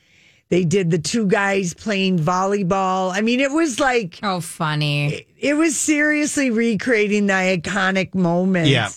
they 0.51 0.65
did 0.65 0.91
the 0.91 0.99
two 0.99 1.27
guys 1.27 1.75
playing 1.75 2.19
volleyball 2.19 3.13
i 3.13 3.21
mean 3.21 3.41
it 3.41 3.51
was 3.51 3.79
like 3.81 4.19
Oh, 4.23 4.41
funny. 4.41 5.27
it 5.39 5.55
was 5.55 5.79
seriously 5.79 6.51
recreating 6.51 7.27
the 7.27 7.33
iconic 7.35 8.15
moments 8.15 8.71
Yeah. 8.71 8.89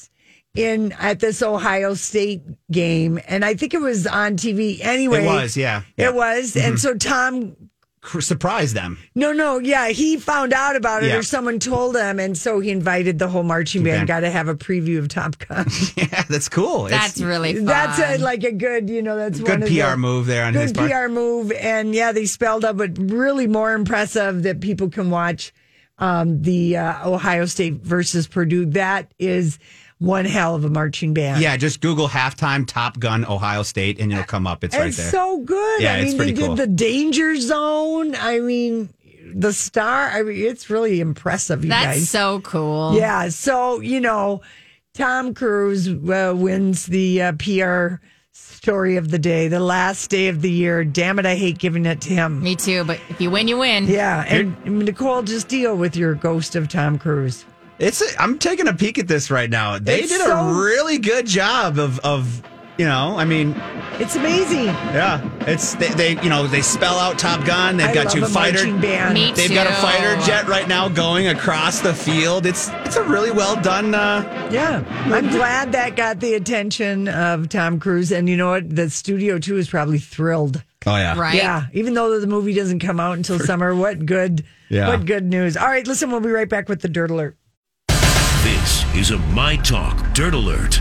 in 0.56 0.92
at 0.94 1.20
this 1.20 1.42
ohio 1.42 1.94
state 1.94 2.42
game 2.72 3.20
and 3.28 3.44
i 3.44 3.54
think 3.54 3.74
it 3.74 3.82
was 3.82 4.08
on 4.08 4.38
tv 4.38 4.80
anyway 4.82 5.24
It 5.24 5.28
was, 5.28 5.58
yeah. 5.58 5.82
Yeah. 5.98 6.08
it 6.10 6.16
was 6.16 6.56
and 6.56 6.76
mm-hmm. 6.76 6.78
so 6.78 6.96
tom 6.96 7.52
Cr- 7.52 7.64
Surprise 8.22 8.74
them. 8.74 8.98
no 9.16 9.32
no 9.34 9.60
yeah 9.60 9.90
he 9.90 10.18
found 10.18 10.54
out 10.54 10.76
about 10.76 11.04
it 11.04 11.08
Yeah. 11.10 11.18
or 11.18 11.24
someone 11.24 11.60
told 11.60 11.96
him 11.96 12.20
and 12.20 12.38
so 12.38 12.60
he 12.60 12.72
invited 12.72 13.20
the 13.20 13.28
whole 13.28 13.44
marching 13.44 13.84
band 13.84 13.98
Okay. 13.98 14.06
got 14.06 14.20
to 14.22 14.30
have 14.30 14.48
a 14.48 14.56
preview 14.56 15.00
of 15.00 15.08
top 15.10 15.38
gun 15.40 15.68
Yeah, 15.96 16.24
that's 16.30 16.50
cool. 16.50 16.88
It's 16.88 16.96
That's 16.96 17.22
really 17.22 17.56
fun. 17.56 17.66
That's 17.66 18.00
a, 18.00 18.18
like 18.24 18.44
a 18.44 18.52
good, 18.52 18.90
you 18.90 19.02
know, 19.02 19.16
that's 19.18 19.40
good 19.40 19.50
one 19.50 19.64
of 19.64 19.70
PR 19.70 19.92
the, 19.92 19.98
move 19.98 20.26
there 20.26 20.46
on 20.46 20.54
his 20.54 20.72
Good 20.72 20.90
part. 20.90 20.92
PR 20.92 21.08
move, 21.10 21.52
and 21.52 21.94
yeah, 21.96 22.12
they 22.12 22.26
spelled 22.26 22.64
out, 22.66 22.78
but 22.78 22.92
really 22.98 23.48
more 23.48 23.74
impressive 23.74 24.44
that 24.44 24.62
people 24.62 24.90
can 24.90 25.10
watch 25.10 25.54
um, 26.00 26.42
the 26.44 26.78
uh, 26.78 27.10
Ohio 27.10 27.46
State 27.46 27.76
versus 27.82 28.28
Purdue. 28.28 28.66
That 28.68 29.12
is 29.20 29.58
one 30.00 30.26
hell 30.26 30.56
of 30.56 30.64
a 30.64 30.70
marching 30.70 31.14
band. 31.14 31.42
Yeah, 31.42 31.58
just 31.58 31.82
Google 31.82 32.08
halftime 32.08 32.68
Top 32.68 33.00
Gun 33.00 33.26
Ohio 33.26 33.64
State 33.64 34.00
and 34.00 34.12
it'll 34.12 34.24
come 34.24 34.46
up. 34.46 34.64
It's 34.64 34.76
right 34.76 34.94
there. 34.94 35.12
so 35.12 35.40
good. 35.40 35.82
Yeah, 35.82 35.94
I 35.94 35.98
it's 35.98 36.10
mean, 36.10 36.18
pretty 36.18 36.32
they 36.34 36.42
did 36.42 36.46
cool. 36.48 36.56
the 36.56 36.68
Danger 36.68 37.36
Zone. 37.38 38.16
I 38.16 38.40
mean, 38.40 38.90
the 39.34 39.54
star. 39.54 40.10
I 40.10 40.24
mean, 40.24 40.46
it's 40.46 40.70
really 40.70 41.00
impressive, 41.00 41.64
you 41.64 41.70
That's 41.70 41.98
guys. 42.00 42.10
so 42.10 42.42
cool. 42.42 42.96
Yeah. 42.96 43.30
So, 43.30 43.82
you 43.82 44.00
know, 44.00 44.42
Tom 44.94 45.34
Cruise 45.34 45.88
uh, 45.88 46.34
wins 46.36 46.86
the 46.86 47.22
uh, 47.24 47.32
PR 47.34 47.96
story 48.32 48.98
of 48.98 49.10
the 49.10 49.20
day, 49.20 49.48
the 49.48 49.60
last 49.60 50.10
day 50.10 50.28
of 50.28 50.42
the 50.42 50.52
year. 50.52 50.84
Damn 50.84 51.18
it, 51.20 51.26
I 51.26 51.36
hate 51.36 51.58
giving 51.58 51.86
it 51.86 52.02
to 52.02 52.10
him. 52.10 52.42
Me 52.44 52.56
too, 52.56 52.84
but 52.84 53.00
if 53.10 53.20
you 53.20 53.32
win, 53.32 53.48
you 53.48 53.58
win. 53.58 53.88
Yeah. 53.88 54.24
And 54.26 54.86
Nicole, 54.86 55.24
just 55.24 55.48
deal 55.48 55.76
with 55.76 55.96
your 55.96 56.14
ghost 56.16 56.56
of 56.56 56.68
Tom 56.68 57.00
Cruise. 57.00 57.46
It's. 57.80 58.02
A, 58.02 58.22
I'm 58.22 58.40
taking 58.40 58.68
a 58.68 58.74
peek 58.74 58.98
at 58.98 59.08
this 59.08 59.30
right 59.32 59.50
now. 59.50 59.78
They 59.80 60.00
It's 60.02 60.10
did 60.10 60.22
so- 60.22 60.36
a 60.38 60.62
really 60.64 60.98
good 60.98 61.26
job 61.26 61.78
of 61.80 62.00
of. 62.00 62.42
You 62.80 62.86
know, 62.86 63.18
I 63.18 63.26
mean, 63.26 63.56
It's 63.94 64.16
amazing. 64.16 64.66
yeah, 64.66 65.28
it's 65.48 65.74
they, 65.78 65.88
they 65.88 66.22
you 66.22 66.30
know 66.30 66.46
they 66.46 66.62
spell 66.62 67.00
out 67.00 67.18
Top 67.18 67.44
Gun. 67.44 67.78
They've 67.78 67.88
I 67.88 67.94
got 67.96 68.12
two 68.12 68.24
a 68.24 68.28
fighter. 68.28 68.66
band. 68.80 69.16
Me 69.16 69.32
They've 69.32 69.50
got 69.52 69.66
a 69.66 69.74
fighter 69.74 70.16
jet 70.28 70.48
right 70.48 70.68
now 70.68 70.88
going 70.88 71.26
across 71.28 71.80
the 71.80 71.96
field. 71.96 72.46
It's 72.46 72.70
it's 72.86 72.96
a 72.96 73.02
really 73.02 73.32
well 73.32 73.60
done. 73.60 73.96
Uh, 73.96 74.22
Yeah. 74.52 74.84
I'm 75.12 75.28
glad 75.32 75.72
that 75.72 75.96
got 75.96 76.20
the 76.20 76.36
attention 76.36 77.08
of 77.08 77.50
Tom 77.50 77.80
Cruise. 77.80 78.12
And 78.12 78.30
you 78.30 78.38
know 78.38 78.52
what? 78.52 78.76
The 78.76 78.92
studio, 78.92 79.40
too, 79.40 79.58
is 79.58 79.68
probably 79.68 79.98
thrilled. 79.98 80.62
oh 80.86 80.98
yeah, 80.98 81.18
Right? 81.20 81.34
Yeah, 81.34 81.66
even 81.74 81.96
though 81.96 82.20
the 82.20 82.28
movie 82.28 82.54
doesn't 82.54 82.78
come 82.82 83.00
out 83.00 83.18
until 83.18 83.40
summer, 83.40 83.74
what 83.74 84.06
good, 84.06 84.44
Yeah. 84.70 84.90
what 84.90 85.06
good 85.08 85.24
news. 85.26 85.58
All 85.58 85.66
right, 85.66 85.88
listen, 85.88 86.12
we'll 86.12 86.20
be 86.20 86.30
right 86.30 86.48
back 86.50 86.70
with 86.70 86.82
the 86.82 86.90
Dirt 86.90 87.10
Alert. 87.10 87.37
This 88.98 89.12
is 89.12 89.20
a 89.20 89.20
My 89.28 89.58
Talk 89.58 90.12
Dirt 90.16 90.34
Alert. 90.34 90.78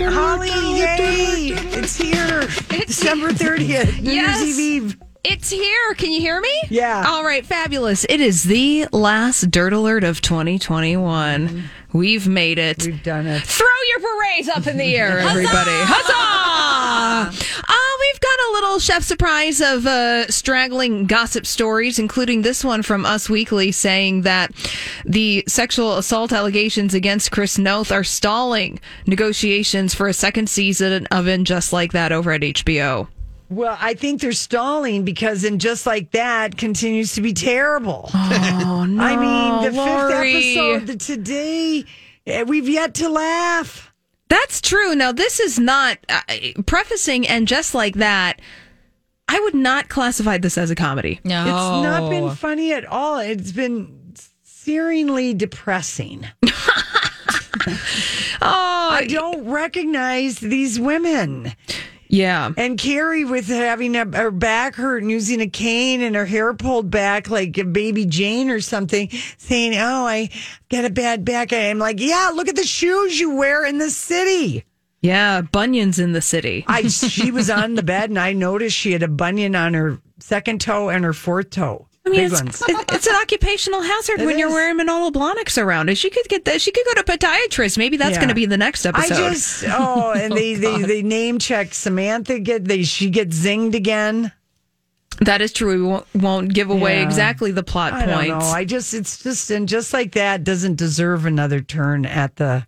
Holly, 0.00 0.48
yay! 0.48 1.52
It's 1.78 1.94
here. 1.96 2.48
December 2.68 3.28
30th, 3.28 4.02
New 4.02 4.10
Yes. 4.10 4.42
Year's 4.44 4.58
Eve. 4.58 4.96
It's 5.22 5.50
here. 5.50 5.94
Can 5.94 6.10
you 6.10 6.18
hear 6.20 6.40
me? 6.40 6.52
Yeah. 6.68 7.04
All 7.06 7.22
right, 7.22 7.46
fabulous. 7.46 8.04
It 8.08 8.20
is 8.20 8.42
the 8.42 8.88
last 8.90 9.52
Dirt 9.52 9.72
Alert 9.72 10.02
of 10.02 10.20
2021. 10.20 11.48
Mm-hmm. 11.48 11.60
We've 11.94 12.26
made 12.26 12.58
it. 12.58 12.84
We've 12.84 13.02
done 13.04 13.28
it. 13.28 13.44
Throw 13.44 13.66
your 13.90 14.00
berets 14.00 14.48
up 14.48 14.66
in 14.66 14.78
the 14.78 14.96
air, 14.96 15.20
everybody. 15.20 15.70
Huzzah! 15.70 17.46
Uh, 17.68 17.96
we've 18.00 18.20
got 18.20 18.38
a 18.40 18.50
little 18.54 18.80
chef 18.80 19.04
surprise 19.04 19.60
of 19.60 19.86
uh, 19.86 20.26
straggling 20.26 21.06
gossip 21.06 21.46
stories, 21.46 22.00
including 22.00 22.42
this 22.42 22.64
one 22.64 22.82
from 22.82 23.06
Us 23.06 23.30
Weekly 23.30 23.70
saying 23.70 24.22
that 24.22 24.50
the 25.04 25.44
sexual 25.46 25.96
assault 25.96 26.32
allegations 26.32 26.94
against 26.94 27.30
Chris 27.30 27.58
Noth 27.58 27.92
are 27.92 28.02
stalling 28.02 28.80
negotiations 29.06 29.94
for 29.94 30.08
a 30.08 30.12
second 30.12 30.48
season 30.48 31.06
of 31.12 31.28
In 31.28 31.44
Just 31.44 31.72
Like 31.72 31.92
That 31.92 32.10
over 32.10 32.32
at 32.32 32.40
HBO. 32.40 33.06
Well, 33.54 33.76
I 33.80 33.94
think 33.94 34.20
they're 34.20 34.32
stalling 34.32 35.04
because 35.04 35.44
in 35.44 35.58
just 35.58 35.86
like 35.86 36.10
that 36.12 36.56
continues 36.58 37.14
to 37.14 37.20
be 37.20 37.32
terrible. 37.32 38.10
Oh, 38.12 38.84
no. 38.88 39.02
I 39.02 39.16
mean, 39.16 39.72
the 39.72 39.76
Lori. 39.76 40.12
fifth 40.32 40.56
episode 40.56 40.86
the- 40.86 40.96
today, 40.96 41.84
eh, 42.26 42.42
we've 42.42 42.68
yet 42.68 42.94
to 42.94 43.08
laugh. 43.08 43.92
That's 44.28 44.60
true. 44.60 44.94
Now, 44.94 45.12
this 45.12 45.38
is 45.38 45.58
not 45.58 45.98
uh, 46.08 46.20
prefacing, 46.66 47.28
and 47.28 47.46
just 47.46 47.74
like 47.74 47.94
that, 47.96 48.40
I 49.28 49.38
would 49.40 49.54
not 49.54 49.88
classify 49.88 50.38
this 50.38 50.58
as 50.58 50.70
a 50.70 50.74
comedy. 50.74 51.20
No. 51.24 51.42
It's 51.42 51.84
not 51.84 52.10
been 52.10 52.30
funny 52.30 52.72
at 52.72 52.84
all. 52.86 53.18
It's 53.18 53.52
been 53.52 54.14
searingly 54.44 55.36
depressing. 55.36 56.26
Oh, 58.46 58.88
I 58.90 59.06
don't 59.08 59.48
recognize 59.48 60.38
these 60.38 60.78
women. 60.78 61.52
Yeah. 62.14 62.52
And 62.56 62.78
Carrie 62.78 63.24
with 63.24 63.48
having 63.48 63.96
a, 63.96 64.04
her 64.16 64.30
back 64.30 64.76
hurt 64.76 65.02
and 65.02 65.10
using 65.10 65.40
a 65.40 65.48
cane 65.48 66.00
and 66.00 66.14
her 66.14 66.26
hair 66.26 66.54
pulled 66.54 66.88
back 66.88 67.28
like 67.28 67.58
a 67.58 67.64
baby 67.64 68.06
Jane 68.06 68.50
or 68.50 68.60
something, 68.60 69.10
saying, 69.36 69.74
Oh, 69.76 70.06
I 70.06 70.30
got 70.68 70.84
a 70.84 70.90
bad 70.90 71.24
back. 71.24 71.52
I'm 71.52 71.78
like, 71.78 72.00
Yeah, 72.00 72.30
look 72.32 72.46
at 72.46 72.56
the 72.56 72.62
shoes 72.62 73.18
you 73.18 73.34
wear 73.34 73.66
in 73.66 73.78
the 73.78 73.90
city. 73.90 74.64
Yeah. 75.00 75.42
Bunions 75.42 75.98
in 75.98 76.12
the 76.12 76.22
city. 76.22 76.64
I 76.68 76.82
she 76.88 77.32
was 77.32 77.50
on 77.50 77.74
the 77.74 77.82
bed 77.82 78.10
and 78.10 78.18
I 78.18 78.32
noticed 78.32 78.76
she 78.76 78.92
had 78.92 79.02
a 79.02 79.08
bunion 79.08 79.56
on 79.56 79.74
her 79.74 79.98
second 80.20 80.60
toe 80.60 80.90
and 80.90 81.04
her 81.04 81.12
fourth 81.12 81.50
toe. 81.50 81.88
I 82.06 82.10
mean, 82.10 82.20
it's, 82.20 82.40
it's 82.68 83.06
an 83.06 83.14
occupational 83.16 83.80
hazard 83.80 84.20
It 84.20 84.26
when 84.26 84.38
you're 84.38 84.50
wearing 84.50 84.76
Manolo 84.76 85.10
Blahniks 85.10 85.60
around. 85.62 85.96
She 85.96 86.10
could 86.10 86.28
get 86.28 86.44
that. 86.44 86.60
She 86.60 86.70
could 86.70 86.84
go 86.84 87.00
to 87.00 87.02
podiatrist. 87.02 87.78
Maybe 87.78 87.96
that's 87.96 88.12
Yeah. 88.12 88.16
going 88.18 88.28
to 88.28 88.34
be 88.34 88.44
the 88.44 88.58
next 88.58 88.84
I 88.84 88.90
episode. 88.90 89.14
just 89.32 89.64
oh, 89.68 90.12
and 90.16 90.32
they, 90.34 90.54
oh, 90.54 90.58
they 90.58 90.82
they 90.82 91.02
name 91.02 91.38
check 91.38 91.72
Samantha. 91.72 92.38
Get 92.40 92.66
they 92.66 92.82
she 92.82 93.08
gets 93.08 93.38
zinged 93.38 93.74
again. 93.74 94.32
that 95.22 95.40
is 95.40 95.50
true. 95.52 95.76
We 95.76 95.82
won't, 95.88 96.06
won't 96.14 96.52
give 96.52 96.68
away 96.68 96.96
Yeah. 96.98 97.04
exactly 97.06 97.52
the 97.52 97.62
plot 97.62 97.94
I 97.94 98.04
points. 98.04 98.28
don't 98.28 98.38
know. 98.40 98.44
I 98.46 98.64
just 98.66 98.92
it's 98.92 99.22
just 99.22 99.50
and 99.50 99.66
just 99.66 99.94
like 99.94 100.12
that 100.12 100.44
doesn't 100.44 100.76
deserve 100.76 101.24
another 101.24 101.62
turn 101.62 102.04
at 102.04 102.36
the 102.36 102.66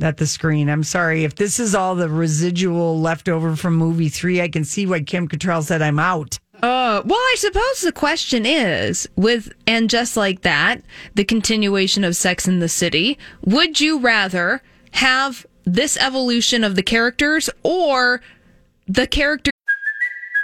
at 0.00 0.16
the 0.16 0.26
screen. 0.26 0.68
I'm 0.68 0.82
sorry 0.82 1.22
if 1.22 1.36
this 1.36 1.60
is 1.60 1.76
all 1.76 1.94
the 1.94 2.08
residual 2.08 3.00
left 3.00 3.28
over 3.28 3.54
from 3.54 3.76
movie 3.76 4.08
three. 4.08 4.40
I 4.40 4.48
can 4.48 4.64
see 4.64 4.84
why 4.86 5.00
Kim 5.02 5.28
Cattrall 5.28 5.62
said 5.62 5.80
I'm 5.80 6.00
out. 6.00 6.40
Uh, 6.62 7.02
well, 7.04 7.18
I 7.18 7.34
suppose 7.38 7.80
the 7.80 7.92
question 7.92 8.46
is 8.46 9.08
with, 9.16 9.52
and 9.66 9.90
just 9.90 10.16
like 10.16 10.42
that, 10.42 10.82
the 11.14 11.24
continuation 11.24 12.04
of 12.04 12.14
Sex 12.14 12.46
in 12.46 12.60
the 12.60 12.68
City, 12.68 13.18
would 13.44 13.80
you 13.80 13.98
rather 13.98 14.62
have 14.92 15.44
this 15.64 15.96
evolution 15.96 16.62
of 16.62 16.76
the 16.76 16.82
characters 16.82 17.50
or 17.64 18.20
the 18.86 19.06
character 19.06 19.51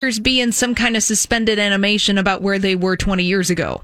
Be 0.00 0.40
in 0.40 0.52
some 0.52 0.76
kind 0.76 0.96
of 0.96 1.02
suspended 1.02 1.58
animation 1.58 2.18
about 2.18 2.40
where 2.40 2.60
they 2.60 2.76
were 2.76 2.96
20 2.96 3.24
years 3.24 3.50
ago. 3.50 3.82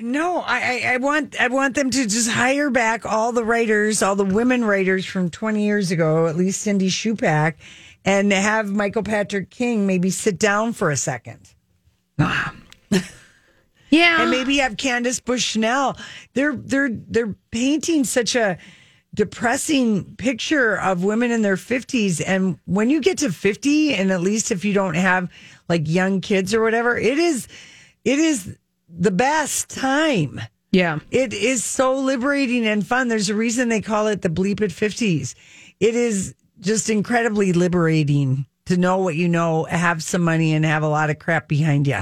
No, 0.00 0.38
I, 0.42 0.60
I, 0.84 0.92
I 0.94 0.96
want 0.98 1.40
I 1.40 1.48
want 1.48 1.74
them 1.74 1.90
to 1.90 2.04
just 2.06 2.30
hire 2.30 2.70
back 2.70 3.04
all 3.04 3.32
the 3.32 3.44
writers, 3.44 4.00
all 4.00 4.14
the 4.14 4.24
women 4.24 4.64
writers 4.64 5.04
from 5.04 5.28
20 5.28 5.64
years 5.64 5.90
ago, 5.90 6.28
at 6.28 6.36
least 6.36 6.60
Cindy 6.62 6.88
Chupack, 6.88 7.54
and 8.04 8.32
have 8.32 8.70
Michael 8.70 9.02
Patrick 9.02 9.50
King 9.50 9.88
maybe 9.88 10.08
sit 10.08 10.38
down 10.38 10.72
for 10.72 10.90
a 10.90 10.96
second. 10.96 11.52
Yeah. 13.90 14.22
and 14.22 14.30
maybe 14.30 14.56
have 14.58 14.78
Candace 14.78 15.20
Bushnell. 15.20 15.98
They're 16.32 16.56
they're 16.56 16.88
they're 16.90 17.34
painting 17.50 18.04
such 18.04 18.34
a 18.34 18.56
depressing 19.14 20.16
picture 20.16 20.78
of 20.78 21.04
women 21.04 21.30
in 21.30 21.42
their 21.42 21.56
50s 21.56 22.22
and 22.26 22.58
when 22.64 22.88
you 22.88 23.00
get 23.00 23.18
to 23.18 23.30
50 23.30 23.94
and 23.94 24.10
at 24.10 24.22
least 24.22 24.50
if 24.50 24.64
you 24.64 24.72
don't 24.72 24.94
have 24.94 25.30
like 25.68 25.82
young 25.86 26.20
kids 26.20 26.54
or 26.54 26.62
whatever 26.62 26.96
it 26.96 27.18
is 27.18 27.46
it 28.04 28.18
is 28.18 28.56
the 28.88 29.10
best 29.10 29.70
time. 29.70 30.40
Yeah. 30.70 31.00
it 31.10 31.34
is 31.34 31.62
so 31.62 31.98
liberating 31.98 32.66
and 32.66 32.86
fun. 32.86 33.08
There's 33.08 33.28
a 33.28 33.34
reason 33.34 33.68
they 33.68 33.82
call 33.82 34.06
it 34.06 34.22
the 34.22 34.30
bleep 34.30 34.62
at 34.62 34.70
50s 34.70 35.34
it 35.80 35.96
is 35.96 36.34
just 36.60 36.88
incredibly 36.88 37.52
liberating 37.52 38.46
to 38.66 38.76
know 38.76 38.98
what 38.98 39.16
you 39.16 39.28
know 39.28 39.64
have 39.64 40.02
some 40.02 40.22
money 40.22 40.52
and 40.54 40.64
have 40.64 40.82
a 40.82 40.88
lot 40.88 41.10
of 41.10 41.18
crap 41.18 41.48
behind 41.48 41.86
you 41.86 42.00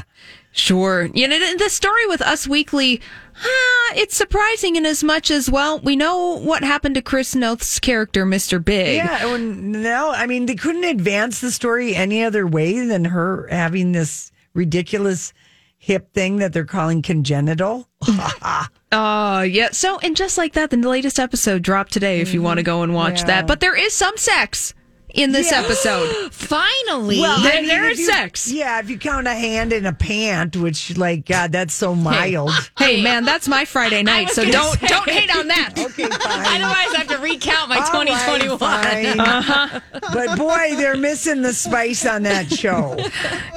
Sure. 0.52 1.09
You 1.14 1.29
know, 1.29 1.57
the 1.59 1.69
story 1.71 2.09
with 2.09 2.21
Us 2.21 2.49
Weekly, 2.49 3.00
ah, 3.37 3.93
it's 3.95 4.17
surprising 4.17 4.75
in 4.75 4.85
as 4.85 5.05
much 5.05 5.31
as, 5.31 5.49
well, 5.49 5.79
we 5.79 5.95
know 5.95 6.40
what 6.40 6.64
happened 6.64 6.97
to 6.97 7.02
Chris 7.02 7.37
Noth's 7.37 7.79
character, 7.79 8.26
Mr. 8.26 8.62
Big. 8.62 8.97
Yeah, 8.97 9.37
no, 9.38 10.11
I 10.11 10.26
mean 10.26 10.47
they 10.47 10.57
couldn't 10.57 10.83
advance 10.83 11.40
the 11.40 11.52
story 11.52 11.95
any 11.95 12.25
other 12.25 12.49
way 12.49 12.85
than 12.85 13.05
her 13.05 13.47
having 13.49 13.93
this 13.93 14.33
ridiculous 14.52 15.33
hip 15.79 16.12
thing 16.12 16.38
that 16.38 16.52
they're 16.52 16.64
calling 16.64 17.00
congenital. 17.00 17.88
Oh, 18.93 19.43
yeah. 19.43 19.69
So, 19.71 20.00
and 20.00 20.17
just 20.17 20.37
like 20.37 20.55
that, 20.55 20.71
the 20.71 20.76
latest 20.79 21.21
episode 21.21 21.62
dropped 21.62 21.93
today 21.93 22.21
if 22.23 22.35
you 22.35 22.43
want 22.43 22.59
to 22.59 22.64
go 22.64 22.83
and 22.83 22.93
watch 22.93 23.21
Yeah. 23.21 23.26
that. 23.26 23.47
But 23.47 23.61
there 23.61 23.76
is 23.76 23.93
some 23.95 24.17
sex 24.17 24.75
in 25.14 25.33
this 25.33 25.50
Yeah. 25.50 25.61
episode. 25.61 26.33
Finally. 26.33 27.21
Well, 27.21 27.40
There- 27.43 27.52
I 27.52 27.57
mean, 27.61 27.67
there 27.69 27.85
if 27.87 27.93
is 27.93 27.99
you- 28.00 28.07
sex. 28.07 28.50
Yeah, 28.50 28.79
if 28.81 28.90
you 28.90 28.99
count 28.99 29.26
a 29.26 29.35
hand 29.35 29.73
and 29.73 29.87
a 29.87 29.93
pant, 29.93 30.57
which 30.57 30.97
like 30.97 31.26
God, 31.26 31.52
that's 31.52 31.75
so 31.75 31.95
mild. 31.95 32.50
Hey, 32.78 33.02
man, 33.02 33.25
that's 33.25 33.47
my 33.47 33.65
Friday 33.67 34.02
night, 34.02 34.30
so 34.30 34.45
don't 34.45 34.78
say. 34.80 34.87
don't 34.87 35.08
hate 35.08 35.34
on 35.37 35.49
that. 35.49 35.75
Okay, 35.78 36.04
fine. 36.08 36.63
Otherwise, 36.63 36.95
I 36.95 36.99
have 36.99 37.08
to 37.08 37.19
recount 37.19 37.69
my 37.69 37.76
2021. 37.76 38.61
Uh-huh. 39.21 39.80
But 40.13 40.39
boy, 40.39 40.75
they're 40.76 40.97
missing 40.97 41.43
the 41.43 41.52
spice 41.52 42.06
on 42.06 42.23
that 42.25 42.50
show. 42.52 42.97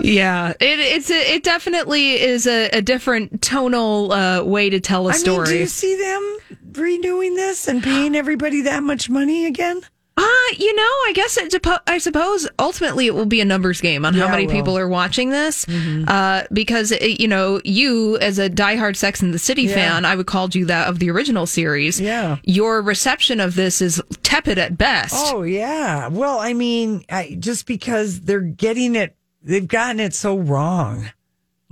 Yeah, 0.01 0.49
it, 0.59 0.79
it's 0.79 1.09
a, 1.09 1.35
it 1.35 1.43
definitely 1.43 2.21
is 2.21 2.47
a, 2.47 2.69
a 2.69 2.81
different 2.81 3.41
tonal 3.41 4.11
uh, 4.11 4.43
way 4.43 4.69
to 4.69 4.79
tell 4.79 5.07
a 5.07 5.11
I 5.11 5.13
mean, 5.13 5.19
story. 5.19 5.45
do 5.47 5.57
you 5.59 5.65
see 5.67 5.95
them 5.97 6.37
redoing 6.71 7.35
this 7.35 7.67
and 7.67 7.83
paying 7.83 8.15
everybody 8.15 8.61
that 8.61 8.83
much 8.83 9.09
money 9.09 9.45
again? 9.45 9.81
Uh, 10.15 10.21
you 10.59 10.75
know, 10.75 10.81
I 10.81 11.11
guess 11.15 11.37
it 11.37 11.51
depo- 11.51 11.79
I 11.87 11.97
suppose 11.97 12.47
ultimately 12.59 13.07
it 13.07 13.15
will 13.15 13.25
be 13.25 13.41
a 13.41 13.45
numbers 13.45 13.81
game 13.81 14.05
on 14.05 14.13
how 14.13 14.27
many 14.29 14.47
people 14.47 14.77
are 14.77 14.87
watching 14.87 15.31
this. 15.31 15.67
Uh, 15.67 16.43
because 16.53 16.91
it, 16.91 17.19
you 17.19 17.27
know, 17.27 17.59
you 17.63 18.17
as 18.19 18.37
a 18.37 18.49
diehard 18.49 18.95
Sex 18.95 19.21
in 19.23 19.31
the 19.31 19.39
City 19.39 19.63
Yeah. 19.63 19.73
fan, 19.73 20.05
I 20.05 20.15
would 20.15 20.27
call 20.27 20.49
you 20.51 20.65
that 20.65 20.87
of 20.87 20.99
the 20.99 21.09
original 21.09 21.47
series. 21.47 21.99
Yeah. 21.99 22.37
Your 22.43 22.81
reception 22.83 23.39
of 23.39 23.55
this 23.55 23.81
is 23.81 24.01
tepid 24.21 24.59
at 24.59 24.77
best. 24.77 25.15
Oh 25.15 25.41
yeah. 25.41 26.07
Well, 26.09 26.37
I 26.39 26.53
mean, 26.53 27.03
I, 27.09 27.35
just 27.39 27.65
because 27.65 28.21
they're 28.21 28.39
getting 28.41 28.95
it, 28.95 29.15
they've 29.41 29.67
gotten 29.67 29.99
it 29.99 30.13
so 30.13 30.37
wrong. 30.37 31.09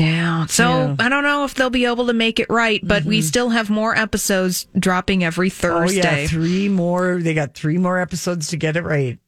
Yeah. 0.01 0.45
So 0.47 0.63
Yeah. 0.63 0.87
Mm-hmm. 0.87 1.01
I 1.01 1.09
don't 1.09 1.23
know 1.23 1.45
if 1.45 1.53
they'll 1.53 1.69
be 1.69 1.85
able 1.85 2.07
to 2.07 2.13
make 2.13 2.39
it 2.39 2.47
right, 2.49 2.81
but 2.83 3.03
we 3.05 3.21
still 3.21 3.49
have 3.49 3.69
more 3.69 3.95
episodes 3.95 4.67
dropping 4.77 5.23
every 5.23 5.49
Thursday. 5.49 6.01
Oh 6.01 6.21
yeah, 6.21 6.27
three 6.27 6.69
more. 6.69 7.19
They 7.21 7.33
got 7.33 7.53
three 7.53 7.77
more 7.77 7.99
episodes 7.99 8.47
to 8.49 8.57
get 8.57 8.75
it 8.75 8.83
right. 8.83 9.19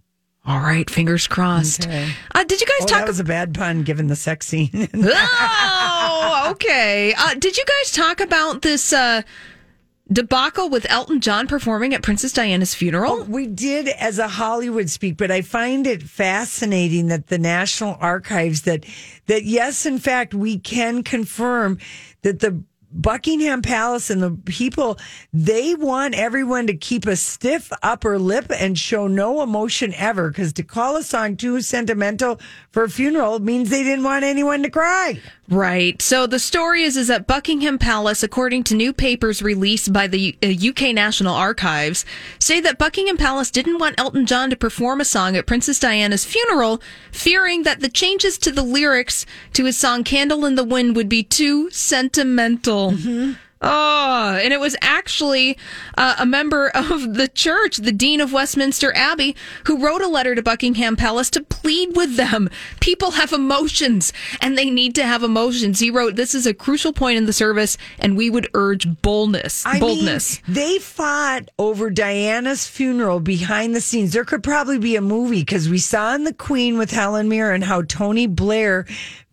All 0.45 0.59
right, 0.59 0.89
fingers 0.89 1.25
crossed. 1.25 1.86
Okay. 1.86 2.12
Uh, 2.36 2.43
did 2.43 2.59
you 2.59 2.67
guys 2.67 2.81
Oh, 2.81 2.86
talk 2.88 2.99
that 2.99 3.07
was 3.07 3.21
a 3.21 3.23
bad 3.23 3.53
pun, 3.53 3.83
given 3.83 4.07
the 4.07 4.15
sex 4.17 4.45
scene. 4.45 4.89
oh, 4.93 6.47
okay. 6.51 7.13
Uh, 7.17 7.33
did 7.36 7.55
you 7.57 7.63
guys 7.63 7.91
talk 7.91 8.19
about 8.19 8.62
this 8.62 8.91
uh, 8.91 9.21
debacle 10.11 10.69
with 10.69 10.85
Elton 10.89 11.21
John 11.21 11.47
performing 11.47 11.93
at 11.93 12.01
Princess 12.01 12.33
Diana's 12.33 12.75
funeral? 12.75 13.23
we 13.23 13.47
did 13.47 13.87
as 13.87 14.19
a 14.19 14.27
Hollywood 14.27 14.89
speak, 14.89 15.17
but 15.17 15.31
I 15.31 15.41
find 15.41 15.87
it 15.87 16.03
fascinating 16.03 17.07
that 17.07 17.27
the 17.27 17.39
National 17.39 17.97
Archives 17.99 18.63
that 18.63 18.85
that 19.27 19.45
yes, 19.45 19.85
in 19.85 19.97
fact, 19.99 20.33
we 20.33 20.59
can 20.59 21.03
confirm 21.03 21.77
that 22.21 22.39
the 22.39 22.63
Buckingham 22.93 23.62
Palace 23.62 24.10
and 24.10 24.21
the 24.21 24.32
people 24.45 24.97
they 25.34 25.73
want 25.75 26.13
everyone 26.15 26.67
to 26.67 26.75
keep 26.75 27.06
a 27.06 27.15
stiff 27.15 27.71
upper 27.82 28.19
lip 28.19 28.45
and 28.49 28.77
show 28.77 29.08
no 29.08 29.41
emotion 29.41 29.93
ever 29.95 30.29
because 30.29 30.53
to 30.53 30.63
call 30.63 30.95
a 30.95 31.03
song 31.03 31.36
too 31.36 31.62
sentimental 31.62 32.39
for 32.71 32.84
a 32.84 32.89
funeral 32.89 33.39
means 33.39 33.69
they 33.69 33.84
didn't 33.84 34.03
want 34.03 34.23
anyone 34.23 34.63
to 34.63 34.69
cry. 34.69 35.19
Right. 35.49 36.01
So 36.01 36.25
the 36.25 36.39
story 36.39 36.84
is 36.84 36.95
is 36.95 37.10
that 37.10 37.27
Buckingham 37.27 37.77
Palace, 37.77 38.23
according 38.23 38.63
to 38.65 38.75
new 38.75 38.93
papers 38.93 39.41
released 39.41 39.91
by 39.91 40.08
the 40.08 40.38
uh, 40.41 40.47
UK 40.47 40.95
National 40.95 41.36
Archives, 41.36 42.06
say 42.39 42.62
that 42.62 42.77
Buckingham 42.77 43.17
Palace 43.17 43.51
didn't 43.51 43.77
want 43.77 43.99
Elton 43.99 44.25
John 44.25 44.49
to 44.51 44.56
perform 44.56 45.01
a 45.01 45.06
song 45.06 45.36
at 45.36 45.45
Princess 45.45 45.79
Diana's 45.79 46.23
funeral, 46.23 46.82
fearing 47.12 47.63
that 47.63 47.82
the 47.82 47.89
changes 47.89 48.38
to 48.38 48.51
the 48.51 48.63
lyrics 48.63 49.25
to 49.53 49.65
his 49.65 49.75
song 49.75 50.03
"Candle 50.06 50.45
in 50.45 50.56
the 50.56 50.63
Wind" 50.63 50.95
would 50.95 51.10
be 51.10 51.23
too 51.23 51.69
sentimental. 51.71 52.83
Oh, 53.65 54.38
and 54.43 54.52
it 54.52 54.60
was 54.60 54.76
actually 54.82 55.58
uh, 55.98 56.15
a 56.19 56.26
member 56.26 56.67
of 56.76 57.13
the 57.13 57.30
church, 57.30 57.78
the 57.78 57.93
Dean 57.93 58.19
of 58.19 58.34
Westminster 58.34 58.93
Abbey, 58.93 59.38
who 59.65 59.82
wrote 59.82 60.02
a 60.02 60.10
letter 60.10 60.36
to 60.36 60.43
Buckingham 60.43 60.98
Palace 60.98 61.30
to 61.30 61.41
plead 61.41 61.96
with 61.96 62.17
them. 62.17 62.50
People 62.82 63.12
have 63.12 63.32
emotions 63.32 64.12
and 64.41 64.58
they 64.58 64.69
need 64.69 64.96
to 64.96 65.06
have 65.06 65.24
emotions. 65.24 65.80
He 65.80 65.89
wrote, 65.89 66.17
This 66.17 66.36
is 66.36 66.46
a 66.46 66.54
crucial 66.54 66.91
point 66.91 67.17
in 67.17 67.26
the 67.26 67.32
service, 67.32 67.78
and 68.00 68.17
we 68.17 68.30
would 68.30 68.50
urge 68.54 68.86
boldness. 69.02 69.65
I 69.65 69.80
boldness. 69.80 70.41
mean, 70.46 70.56
they 70.56 70.80
fought 70.80 71.48
over 71.58 71.89
Diana's 71.89 72.67
funeral 72.67 73.22
behind 73.22 73.74
the 73.74 73.82
scenes. 73.82 74.12
There 74.12 74.26
could 74.26 74.43
probably 74.43 74.78
be 74.78 74.98
a 74.98 75.02
movie 75.02 75.39
because 75.41 75.69
we 75.69 75.78
saw 75.78 76.13
in 76.15 76.26
The 76.26 76.34
Queen 76.34 76.78
with 76.78 76.91
Helen 76.91 77.30
Mirren 77.30 77.54
and 77.56 77.63
how 77.63 77.84
Tony 77.84 78.28
Blair 78.28 78.86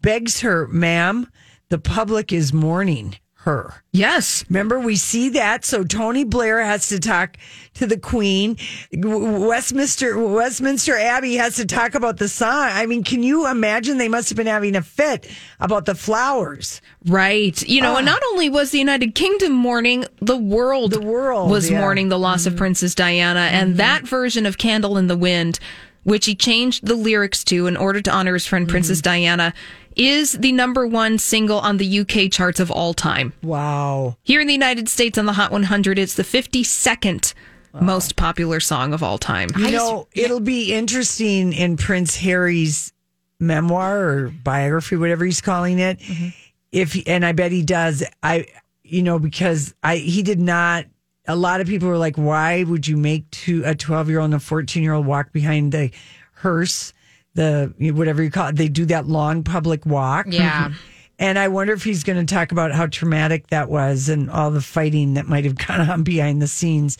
begs 0.03 0.41
her, 0.41 0.69
ma'am, 0.69 1.27
the 1.69 1.79
public 1.79 2.33
is 2.33 2.53
mourning 2.53 3.17
her. 3.44 3.83
yes. 3.92 4.44
Remember, 4.50 4.79
we 4.79 4.96
see 4.96 5.31
that. 5.31 5.64
So 5.64 5.83
Tony 5.83 6.24
Blair 6.24 6.62
has 6.62 6.88
to 6.88 7.00
talk 7.00 7.38
to 7.74 7.87
the 7.87 7.98
Queen. 7.98 8.59
Westminster 8.92 10.18
Westminster 10.18 10.94
Abbey 10.94 11.37
has 11.37 11.57
to 11.57 11.64
talk 11.64 11.94
about 11.94 12.18
the 12.18 12.29
song. 12.29 12.68
I 12.70 12.85
mean, 12.85 13.03
can 13.03 13.22
you 13.22 13.48
imagine? 13.48 13.96
They 13.96 14.09
must 14.09 14.29
have 14.29 14.37
been 14.37 14.46
having 14.46 14.76
a 14.76 14.83
fit 14.83 15.26
about 15.59 15.87
the 15.87 15.94
flowers. 15.94 16.83
Right. 17.07 17.61
You 17.66 17.81
know, 17.81 17.96
and 17.96 18.07
ah. 18.07 18.12
not 18.12 18.22
only 18.33 18.50
was 18.50 18.72
the 18.72 18.79
United 18.79 19.14
Kingdom 19.14 19.53
mourning, 19.53 20.05
the 20.20 20.37
world, 20.37 20.92
The 20.92 21.00
world, 21.00 21.50
was 21.50 21.70
yeah. 21.70 21.81
mourning 21.81 22.11
the 22.11 22.18
loss 22.18 22.44
of 22.44 22.53
mm-hmm. 22.53 22.59
Princess 22.59 22.94
Diana. 22.94 23.40
And 23.40 23.70
mm-hmm. 23.70 23.79
that 23.79 24.07
version 24.07 24.44
of 24.44 24.59
Candle 24.59 24.98
in 24.98 25.07
the 25.07 25.16
Wind 25.16 25.59
which 26.03 26.26
he 26.26 26.35
changed 26.35 26.87
the 26.87 26.94
lyrics 26.94 27.44
to 27.44 27.66
in 27.66 27.76
order 27.76 28.00
to 28.00 28.11
honor 28.11 28.33
his 28.33 28.46
friend 28.46 28.68
Princess 28.68 28.98
mm-hmm. 28.98 29.11
Diana, 29.11 29.55
is 29.96 30.33
the 30.33 30.53
number 30.53 30.87
one 30.87 31.18
single 31.18 31.59
on 31.59 31.76
the 31.76 32.00
UK 32.00 32.31
charts 32.31 32.61
of 32.61 32.70
all 32.70 32.94
time. 32.94 33.33
Wow. 33.42 34.16
Here 34.22 34.40
in 34.40 34.46
the 34.46 34.53
United 34.53 34.88
States 34.88 35.18
on 35.18 35.26
the 35.26 35.33
Hot 35.33 35.50
100, 35.50 35.98
it's 35.98 36.14
the 36.14 36.22
52nd 36.22 37.35
most 37.81 38.16
popular 38.16 38.61
song 38.61 38.92
of 38.92 39.03
all 39.03 39.18
time. 39.18 39.48
You 39.57 39.70
know, 39.70 40.09
it'll 40.12 40.40
be 40.40 40.72
interesting 40.72 41.53
in 41.53 41.76
Prince 41.76 42.16
Harry's 42.16 42.92
memoir 43.38 44.09
or 44.09 44.29
biography, 44.29 44.96
whatever 44.96 45.24
he's 45.24 45.40
calling 45.40 45.79
it. 45.79 45.98
Mm-hmm. 46.00 46.29
If 46.72 46.96
and 47.07 47.24
I 47.24 47.33
bet 47.33 47.53
he 47.53 47.62
does. 47.62 48.05
I, 48.22 48.46
you 48.85 49.03
know, 49.03 49.18
because 49.18 49.74
I 49.83 49.96
he 49.96 50.22
did 50.22 50.40
not. 50.40 50.87
A 51.26 51.37
lot 51.37 51.61
of 51.61 51.66
people 51.66 51.88
were 51.88 51.98
like, 51.98 52.16
"Why 52.16 52.62
would 52.62 52.87
you 52.87 52.96
make 52.96 53.29
two 53.31 53.62
a 53.64 53.74
twelve 53.74 54.09
year 54.09 54.20
old 54.20 54.26
and 54.26 54.35
a 54.35 54.40
fourteen 54.40 54.83
year 54.83 54.92
old 54.92 55.07
walk 55.07 55.33
behind 55.33 55.72
the 55.72 55.90
hearse, 56.35 56.92
the 57.35 57.73
whatever 57.95 58.23
you 58.23 58.31
call 58.31 58.49
it? 58.49 58.57
They 58.57 58.69
do 58.69 58.87
that 58.87 59.07
long 59.07 59.43
public 59.43 59.87
walk." 59.87 60.27
Yeah. 60.29 60.73
And 61.21 61.38
I 61.38 61.49
wonder 61.49 61.75
if 61.75 61.85
he's 61.85 62.03
going 62.03 62.27
to 62.27 62.35
talk 62.35 62.51
about 62.51 62.73
how 62.73 62.87
traumatic 62.87 63.49
that 63.49 63.69
was 63.69 64.09
and 64.09 64.31
all 64.31 64.51
the 64.51 64.62
fighting 64.62 65.14
that 65.14 65.29
might 65.29 65.45
have 65.45 65.55
gone 65.69 65.83
on 65.83 66.03
behind 66.03 66.40
the 66.40 66.49
scenes 66.49 66.97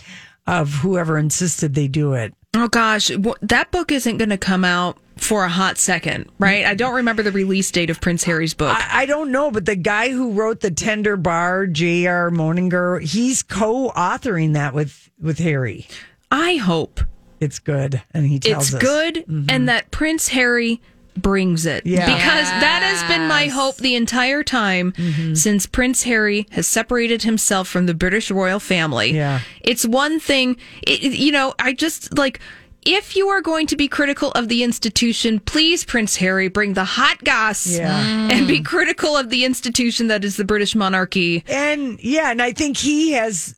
of 0.47 0.75
whoever 0.75 1.16
insisted 1.16 1.75
they 1.75 1.88
do 1.88 2.12
it. 2.12 2.35
Oh 2.55 2.69
gosh, 2.69 3.11
that 3.40 3.71
book 3.71 3.90
isn't 3.90 4.19
going 4.19 4.31
to 4.31 4.37
come 4.37 4.64
out 4.64 4.99
for 5.16 5.45
a 5.45 5.49
hot 5.49 5.79
second, 5.79 6.31
right? 6.38 6.64
I 6.64 6.75
don't 6.75 6.97
remember 6.97 7.23
the 7.23 7.31
release 7.31 7.71
date 7.71 7.90
of 7.90 8.01
Prince 8.01 8.25
Harry's 8.25 8.55
book. 8.55 8.77
I, 8.77 9.03
I 9.03 9.07
don't 9.07 9.31
know, 9.31 9.51
but 9.51 9.66
the 9.66 9.77
guy 9.77 10.11
who 10.11 10.33
wrote 10.33 10.61
the 10.61 10.71
Tender 10.71 11.16
Bar, 11.16 11.69
J.R. 11.69 12.31
Moehringer, 12.31 13.03
he's 13.03 13.43
co-authoring 13.43 14.55
that 14.55 14.75
with 14.75 15.11
with 15.21 15.38
Harry. 15.38 15.87
I 16.31 16.57
hope 16.57 17.01
It's 17.40 17.59
good, 17.59 18.03
and 18.12 18.26
he 18.26 18.38
tells 18.38 18.66
it's 18.66 18.74
us. 18.74 18.81
good 18.83 19.14
mm-hmm. 19.16 19.46
and 19.48 19.68
that 19.68 19.90
Prince 19.90 20.29
Harry 20.29 20.81
brings 21.16 21.66
it. 21.66 21.87
Yeah. 21.87 22.07
Because 22.07 22.48
that 22.48 22.83
has 22.83 23.03
been 23.11 23.26
my 23.29 23.46
hope 23.46 23.76
the 23.76 23.94
entire 23.96 24.42
time 24.42 24.92
mm-hmm. 24.92 25.35
since 25.35 25.66
Prince 25.66 26.05
Harry 26.05 26.46
has 26.50 26.66
separated 26.66 27.22
himself 27.22 27.68
from 27.68 27.87
the 27.87 27.94
British 27.94 28.31
royal 28.31 28.61
family. 28.61 29.11
Yeah. 29.12 29.40
It's 29.61 29.85
one 29.85 30.20
thing, 30.20 30.57
it, 30.83 31.03
you 31.03 31.33
know, 31.33 31.55
I 31.59 31.72
just 31.72 32.16
like. 32.16 32.40
If 32.83 33.14
you 33.14 33.29
are 33.29 33.42
going 33.42 33.66
to 33.66 33.76
be 33.76 33.88
critical 33.88 34.31
of 34.31 34.48
the 34.48 34.62
institution, 34.62 35.38
please, 35.38 35.85
Prince 35.85 36.16
Harry, 36.16 36.48
bring 36.48 36.72
the 36.72 36.85
hot 36.85 37.22
goss 37.22 37.66
Yeah. 37.66 38.31
and 38.31 38.48
be 38.48 38.62
critical 38.62 39.18
of 39.18 39.29
the 39.29 39.44
institution 39.44 40.07
that 40.07 40.24
is 40.24 40.38
the 40.38 40.46
British 40.46 40.74
monarchy. 40.74 41.44
And 41.46 42.03
yeah, 42.03 42.31
and 42.31 42.40
I 42.40 42.53
think 42.53 42.79
he 42.79 43.12
has 43.12 43.55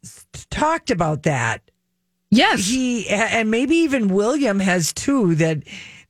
talked 0.51 0.90
about 0.90 1.23
that. 1.23 1.62
Yes. 2.33 2.66
He 2.66 3.09
and 3.09 3.51
maybe 3.51 3.77
even 3.77 4.09
William 4.09 4.59
has 4.59 4.92
too 4.92 5.35
that 5.37 5.59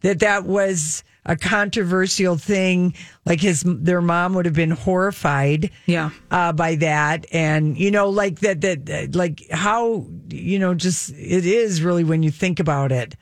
that 0.03 0.21
that 0.21 0.45
was 0.45 1.03
a 1.27 1.37
controversial 1.37 2.37
thing. 2.37 2.95
Like 3.27 3.41
his 3.41 3.65
their 3.67 4.01
mom 4.01 4.35
would 4.35 4.47
have 4.47 4.55
been 4.55 4.71
horrified. 4.71 5.71
Yeah. 5.87 6.11
uh, 6.31 6.53
by 6.53 6.77
that, 6.77 7.27
and 7.33 7.77
you 7.77 7.91
know, 7.91 8.09
like 8.09 8.41
that, 8.41 8.61
that, 8.61 8.87
that, 8.87 9.15
like 9.15 9.43
how 9.51 10.07
you 10.29 10.59
know, 10.59 10.75
just 10.75 11.11
it 11.11 11.45
is 11.45 11.83
really 11.83 12.05
when 12.05 12.23
you 12.23 12.31
think 12.31 12.61
about 12.61 12.93
it. 12.93 13.17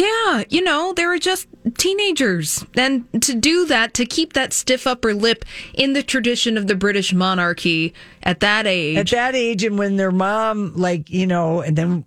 Yeah, 0.00 0.44
you 0.48 0.62
know, 0.62 0.94
they 0.94 1.04
were 1.04 1.18
just 1.18 1.46
teenagers. 1.76 2.64
And 2.74 3.04
to 3.22 3.34
do 3.34 3.66
that, 3.66 3.92
to 3.94 4.06
keep 4.06 4.32
that 4.32 4.54
stiff 4.54 4.86
upper 4.86 5.12
lip 5.12 5.44
in 5.74 5.92
the 5.92 6.02
tradition 6.02 6.56
of 6.56 6.68
the 6.68 6.74
British 6.74 7.12
monarchy 7.12 7.92
at 8.22 8.40
that 8.40 8.66
age. 8.66 8.96
At 8.96 9.10
that 9.10 9.34
age, 9.34 9.62
and 9.62 9.78
when 9.78 9.96
their 9.96 10.10
mom, 10.10 10.72
like 10.74 11.10
you 11.10 11.26
know, 11.26 11.60
and 11.60 11.76
then 11.76 12.06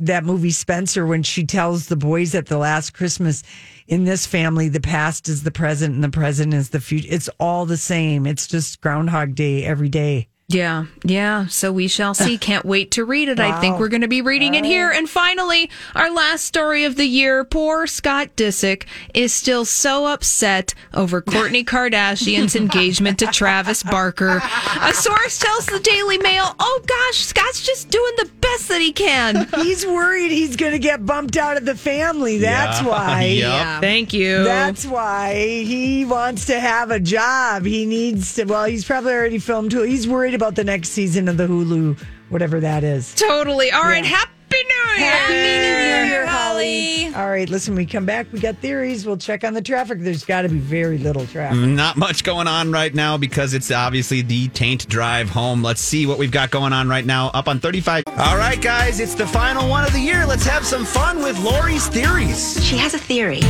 that 0.00 0.24
movie 0.24 0.50
Spencer, 0.50 1.04
when 1.04 1.22
she 1.22 1.44
tells 1.44 1.88
the 1.88 1.96
boys 1.96 2.34
at 2.34 2.46
the 2.46 2.56
last 2.56 2.94
Christmas, 2.94 3.42
in 3.86 4.04
this 4.04 4.24
family, 4.24 4.70
the 4.70 4.80
past 4.80 5.28
is 5.28 5.42
the 5.42 5.50
present, 5.50 5.94
and 5.94 6.02
the 6.02 6.08
present 6.08 6.54
is 6.54 6.70
the 6.70 6.80
future. 6.80 7.08
It's 7.10 7.28
all 7.38 7.66
the 7.66 7.76
same. 7.76 8.26
It's 8.26 8.46
just 8.46 8.80
Groundhog 8.80 9.34
Day 9.34 9.62
every 9.62 9.90
day. 9.90 10.28
Yeah, 10.48 10.84
yeah. 11.04 11.46
So 11.48 11.72
we 11.72 11.88
shall 11.88 12.14
see. 12.14 12.38
Can't 12.46 12.64
wait 12.64 12.92
to 12.92 13.04
read 13.04 13.28
it. 13.28 13.40
I 13.40 13.60
think 13.60 13.80
we're 13.80 13.88
going 13.88 14.02
to 14.02 14.08
be 14.08 14.22
reading 14.22 14.54
it 14.54 14.64
here. 14.64 14.92
And 14.92 15.10
finally, 15.10 15.68
our 15.96 16.08
last 16.08 16.44
story 16.44 16.84
of 16.84 16.94
the 16.94 17.04
year. 17.06 17.42
Poor 17.44 17.88
Scott 17.88 18.28
Disick 18.36 18.84
is 19.12 19.32
still 19.34 19.64
so 19.64 20.06
upset 20.06 20.72
over 20.94 21.20
Kourtney 21.20 21.64
Kardashian's 21.66 22.54
engagement 22.54 23.18
to 23.18 23.26
Travis 23.26 23.82
Barker. 23.82 24.40
A 24.82 24.94
source 24.94 25.40
tells 25.40 25.66
the 25.66 25.80
Daily 25.80 26.18
Mail, 26.18 26.54
oh 26.60 26.82
gosh, 26.86 27.18
Scott's 27.24 27.66
just 27.66 27.90
doing 27.90 28.12
the 28.18 28.30
best 28.40 28.68
that 28.68 28.80
he 28.80 28.92
can. 28.92 29.48
He's 29.56 29.84
worried 29.84 30.30
he's 30.30 30.54
going 30.54 30.72
to 30.72 30.78
get 30.78 31.04
bumped 31.04 31.36
out 31.36 31.56
of 31.56 31.64
the 31.64 31.74
family. 31.74 32.38
That's 32.38 32.80
Yeah. 32.82 32.88
why. 32.88 33.24
Yep. 33.24 33.80
Thank 33.80 34.12
you. 34.12 34.44
That's 34.44 34.86
why 34.86 35.34
he 35.64 36.04
wants 36.04 36.46
to 36.46 36.60
have 36.60 36.92
a 36.92 37.00
job. 37.00 37.64
He 37.64 37.84
needs 37.84 38.34
to. 38.36 38.44
Well, 38.44 38.66
he's 38.66 38.84
probably 38.84 39.12
already 39.12 39.38
filmed 39.38 39.72
too. 39.72 39.82
He's 39.82 40.06
worried 40.06 40.35
about 40.36 40.54
the 40.54 40.64
next 40.64 40.90
season 40.90 41.26
of 41.26 41.36
the 41.36 41.48
Hulu, 41.48 41.98
whatever 42.28 42.60
that 42.60 42.84
is. 42.84 43.12
Totally. 43.14 43.72
All 43.72 43.82
right. 43.82 44.04
Yeah. 44.04 44.10
Happy 44.10 44.32
New 44.68 45.02
Year. 45.02 45.10
Happy 45.10 45.32
New 45.32 46.10
Year, 46.10 46.26
Holly. 46.26 47.14
All 47.14 47.28
right, 47.28 47.48
listen, 47.48 47.74
we 47.74 47.86
come 47.86 48.06
back. 48.06 48.30
We 48.32 48.38
got 48.40 48.56
theories. 48.58 49.06
We'll 49.06 49.16
check 49.16 49.42
on 49.42 49.54
the 49.54 49.62
traffic. 49.62 50.00
There's 50.00 50.24
got 50.24 50.42
to 50.42 50.48
be 50.48 50.58
very 50.58 50.98
little 50.98 51.26
traffic. 51.26 51.58
Not 51.58 51.96
much 51.96 52.24
going 52.24 52.46
on 52.46 52.70
right 52.70 52.94
now 52.94 53.16
because 53.16 53.54
it's 53.54 53.70
obviously 53.70 54.22
the 54.22 54.48
taint 54.48 54.86
drive 54.88 55.30
home. 55.30 55.62
Let's 55.62 55.80
see 55.80 56.06
what 56.06 56.18
we've 56.18 56.30
got 56.30 56.50
going 56.50 56.72
on 56.72 56.88
right 56.88 57.04
now 57.04 57.30
up 57.34 57.48
on 57.48 57.58
35. 57.58 58.04
All 58.06 58.36
right, 58.36 58.60
guys, 58.60 59.00
it's 59.00 59.14
the 59.14 59.26
final 59.26 59.68
one 59.68 59.84
of 59.84 59.92
the 59.92 60.00
year. 60.00 60.26
Let's 60.26 60.46
have 60.46 60.64
some 60.64 60.84
fun 60.84 61.18
with 61.18 61.38
Lori's 61.42 61.88
theories. 61.88 62.62
She 62.64 62.76
has 62.76 62.94
a 62.94 62.98
theory. 62.98 63.40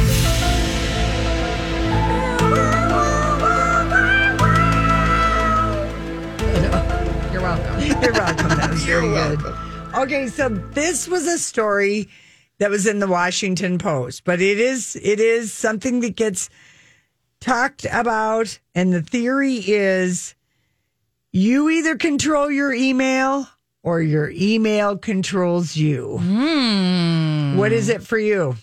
You're 8.02 8.12
welcome. 8.12 8.48
That 8.48 8.70
was 8.70 8.82
very 8.84 9.08
good. 9.08 9.40
Okay, 9.94 10.26
so 10.28 10.48
this 10.48 11.08
was 11.08 11.26
a 11.26 11.38
story 11.38 12.08
that 12.58 12.70
was 12.70 12.86
in 12.86 12.98
the 12.98 13.06
Washington 13.06 13.78
Post, 13.78 14.24
but 14.24 14.40
it 14.40 14.58
is 14.58 14.96
it 15.02 15.20
is 15.20 15.52
something 15.52 16.00
that 16.00 16.16
gets 16.16 16.48
talked 17.40 17.86
about, 17.90 18.58
and 18.74 18.92
the 18.92 19.02
theory 19.02 19.56
is 19.56 20.34
you 21.32 21.68
either 21.70 21.96
control 21.96 22.50
your 22.50 22.72
email 22.72 23.48
or 23.82 24.00
your 24.00 24.30
email 24.30 24.96
controls 24.98 25.76
you. 25.76 26.18
Hmm. 26.18 27.56
What 27.56 27.72
is 27.72 27.88
it 27.88 28.02
for 28.02 28.18
you? 28.18 28.56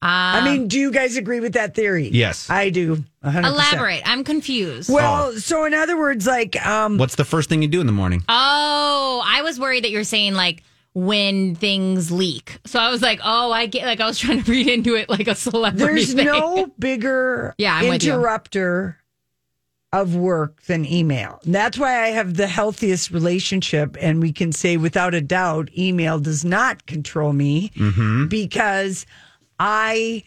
I 0.00 0.44
mean, 0.44 0.68
do 0.68 0.78
you 0.78 0.92
guys 0.92 1.16
agree 1.16 1.40
with 1.40 1.54
that 1.54 1.74
theory? 1.74 2.08
Yes. 2.08 2.48
I 2.48 2.70
do. 2.70 3.04
100%. 3.24 3.44
Elaborate. 3.44 4.02
I'm 4.04 4.22
confused. 4.22 4.88
Well, 4.92 5.32
so 5.32 5.64
in 5.64 5.74
other 5.74 5.98
words, 5.98 6.26
like, 6.26 6.54
um, 6.64 6.98
What's 6.98 7.16
the 7.16 7.24
first 7.24 7.48
thing 7.48 7.62
you 7.62 7.68
do 7.68 7.80
in 7.80 7.86
the 7.86 7.92
morning? 7.92 8.22
Oh, 8.28 9.22
I 9.26 9.42
was 9.42 9.58
worried 9.58 9.82
that 9.84 9.90
you're 9.90 10.04
saying 10.04 10.34
like 10.34 10.62
when 10.94 11.54
things 11.56 12.12
leak. 12.12 12.58
So 12.64 12.78
I 12.78 12.90
was 12.90 13.02
like, 13.02 13.20
oh, 13.24 13.50
I 13.50 13.66
get 13.66 13.86
like 13.86 14.00
I 14.00 14.06
was 14.06 14.18
trying 14.20 14.42
to 14.42 14.50
read 14.50 14.68
into 14.68 14.94
it 14.94 15.08
like 15.10 15.26
a 15.26 15.34
celebrity. 15.34 15.84
there's 15.84 16.14
thing. 16.14 16.26
no 16.26 16.66
bigger 16.78 17.54
Yeah, 17.58 17.74
I'm 17.74 17.88
with 17.88 18.04
you. 18.04 18.12
interrupter 18.14 18.98
of 19.92 20.14
work 20.14 20.62
than 20.64 20.84
email. 20.84 21.40
And 21.44 21.54
that's 21.54 21.76
why 21.78 22.02
I 22.04 22.08
have 22.08 22.34
the 22.34 22.46
healthiest 22.46 23.10
relationship. 23.10 23.96
And 24.00 24.20
we 24.20 24.32
can 24.32 24.52
say 24.52 24.76
without 24.76 25.14
a 25.14 25.20
doubt, 25.20 25.70
email 25.76 26.18
does 26.20 26.44
not 26.44 26.86
control 26.86 27.32
me 27.32 27.72
because 28.28 29.06
I 29.58 30.22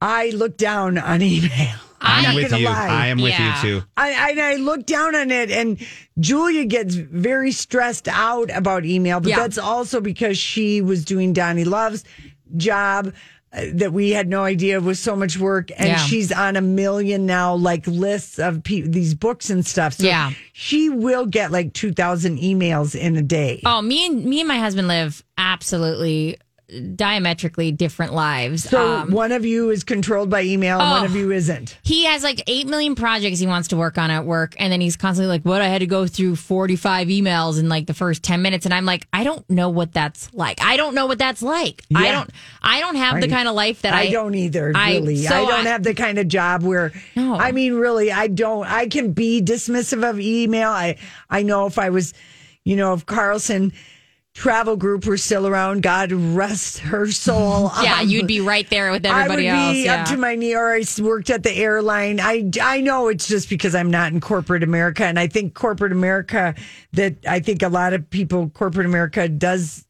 I 0.00 0.30
look 0.30 0.56
down 0.56 0.98
on 0.98 1.22
email. 1.22 1.76
I'm 2.02 2.22
not 2.22 2.34
with 2.34 2.50
gonna 2.50 2.60
you. 2.62 2.66
lie. 2.66 2.88
I 2.88 3.06
am 3.08 3.20
with 3.20 3.32
Yeah. 3.38 3.62
you 3.62 3.80
too. 3.80 3.86
I, 3.96 4.32
I, 4.38 4.52
I 4.52 4.56
look 4.56 4.86
down 4.86 5.14
on 5.14 5.30
it, 5.30 5.50
and 5.50 5.78
Julia 6.18 6.64
gets 6.64 6.94
very 6.94 7.52
stressed 7.52 8.08
out 8.08 8.50
about 8.56 8.86
email, 8.86 9.20
but 9.20 9.28
Yeah. 9.28 9.36
that's 9.36 9.58
also 9.58 10.00
because 10.00 10.38
she 10.38 10.80
was 10.80 11.04
doing 11.04 11.34
Donnie 11.34 11.64
Love's 11.64 12.04
job 12.56 13.12
uh, 13.52 13.64
that 13.74 13.92
we 13.92 14.12
had 14.12 14.28
no 14.28 14.44
idea 14.44 14.80
was 14.80 14.98
so 14.98 15.14
much 15.14 15.36
work, 15.36 15.70
and 15.76 15.88
Yeah. 15.88 15.96
she's 15.98 16.32
on 16.32 16.56
a 16.56 16.62
million 16.62 17.26
now, 17.26 17.54
like 17.56 17.86
lists 17.86 18.38
of 18.38 18.62
pe- 18.64 18.80
these 18.82 19.12
books 19.14 19.50
and 19.50 19.66
stuff. 19.66 19.92
So 19.94 20.06
Yeah. 20.06 20.30
she 20.54 20.88
will 20.88 21.26
get 21.26 21.50
like 21.52 21.74
two 21.74 21.92
thousand 21.92 22.38
emails 22.38 22.94
in 22.98 23.14
a 23.16 23.22
day. 23.22 23.60
Oh, 23.66 23.82
me 23.82 24.06
and 24.06 24.24
me 24.24 24.40
and 24.40 24.48
my 24.48 24.58
husband 24.58 24.88
live 24.88 25.22
absolutely 25.36 26.38
diametrically 26.94 27.72
different 27.72 28.12
lives. 28.14 28.64
So 28.64 28.92
Um, 29.00 29.10
one 29.10 29.32
of 29.32 29.44
you 29.44 29.70
is 29.70 29.84
controlled 29.84 30.30
by 30.30 30.42
email, 30.42 30.78
and 30.80 30.90
one 30.90 31.02
Oh. 31.02 31.04
of 31.06 31.16
you 31.16 31.32
isn't. 31.32 31.76
he 31.82 32.04
has 32.04 32.22
like 32.22 32.42
8 32.46 32.66
million 32.68 32.94
projects 32.94 33.38
he 33.40 33.46
wants 33.46 33.68
to 33.68 33.76
work 33.76 33.98
on 33.98 34.10
at 34.10 34.24
work 34.24 34.54
and 34.58 34.72
then 34.72 34.80
he's 34.80 34.96
constantly 34.96 35.28
like 35.28 35.42
what 35.42 35.60
i 35.62 35.66
had 35.68 35.80
to 35.80 35.86
go 35.86 36.06
through 36.06 36.36
45 36.36 37.08
emails 37.08 37.58
in 37.58 37.68
like 37.68 37.86
the 37.86 37.94
first 37.94 38.22
10 38.22 38.42
minutes 38.42 38.64
and 38.64 38.72
i'm 38.74 38.84
like 38.84 39.06
i 39.12 39.24
don't 39.24 39.48
know 39.50 39.68
what 39.68 39.92
that's 39.92 40.32
like 40.32 40.60
i 40.62 40.76
don't 40.76 40.94
know 40.94 41.06
what 41.06 41.18
that's 41.18 41.42
like 41.42 41.82
i 41.94 42.10
don't 42.10 42.30
i 42.62 42.80
don't 42.80 42.96
have 42.96 43.20
the 43.20 43.28
kind 43.28 43.48
of 43.48 43.54
life 43.54 43.82
that 43.82 43.92
i, 43.94 44.02
I 44.02 44.10
don't 44.10 44.34
either, 44.34 44.72
I- 44.74 44.92
really. 44.92 45.16
so 45.16 45.34
I 45.34 45.40
don't 45.46 45.66
I- 45.66 45.70
have 45.70 45.82
the 45.82 45.94
kind 45.94 46.18
of 46.18 46.28
job 46.28 46.62
where 46.62 46.92
No. 47.16 47.34
I 47.36 47.52
mean 47.52 47.74
really 47.74 48.12
I 48.12 48.26
don't 48.28 48.66
I 48.66 48.86
can 48.86 49.12
be 49.12 49.40
dismissive 49.42 50.08
of 50.08 50.20
email. 50.20 50.70
I 50.70 50.96
I 51.28 51.42
know 51.42 51.66
if 51.66 51.78
I 51.78 51.90
was 51.90 52.12
you 52.64 52.76
know 52.76 52.92
if 52.94 53.06
Carlson 53.06 53.72
travel 54.34 54.76
group 54.76 55.06
were 55.06 55.16
still 55.16 55.46
around, 55.46 55.82
God 55.82 56.12
rest 56.12 56.78
her 56.78 57.10
soul. 57.10 57.70
Yeah, 57.82 58.00
um, 58.00 58.08
you'd 58.08 58.26
be 58.26 58.40
right 58.40 58.68
there 58.68 58.90
with 58.90 59.06
everybody 59.06 59.48
I 59.48 59.54
would 59.54 59.66
else. 59.66 59.74
be 59.74 59.84
yeah. 59.84 60.02
up 60.02 60.08
to 60.08 60.16
my 60.16 60.34
knee, 60.34 60.54
or 60.54 60.72
I 60.72 60.84
worked 61.00 61.30
at 61.30 61.42
the 61.42 61.52
airline. 61.52 62.20
I 62.20 62.50
I 62.60 62.80
know 62.80 63.08
it's 63.08 63.26
just 63.26 63.48
because 63.48 63.74
I'm 63.74 63.90
not 63.90 64.12
in 64.12 64.20
corporate 64.20 64.62
America, 64.62 65.04
and 65.04 65.18
I 65.18 65.26
think 65.26 65.54
corporate 65.54 65.92
America 65.92 66.54
that 66.92 67.16
I 67.26 67.40
think 67.40 67.62
a 67.62 67.68
lot 67.68 67.92
of 67.92 68.08
people 68.10 68.50
corporate 68.50 68.86
America 68.86 69.28
does 69.28 69.86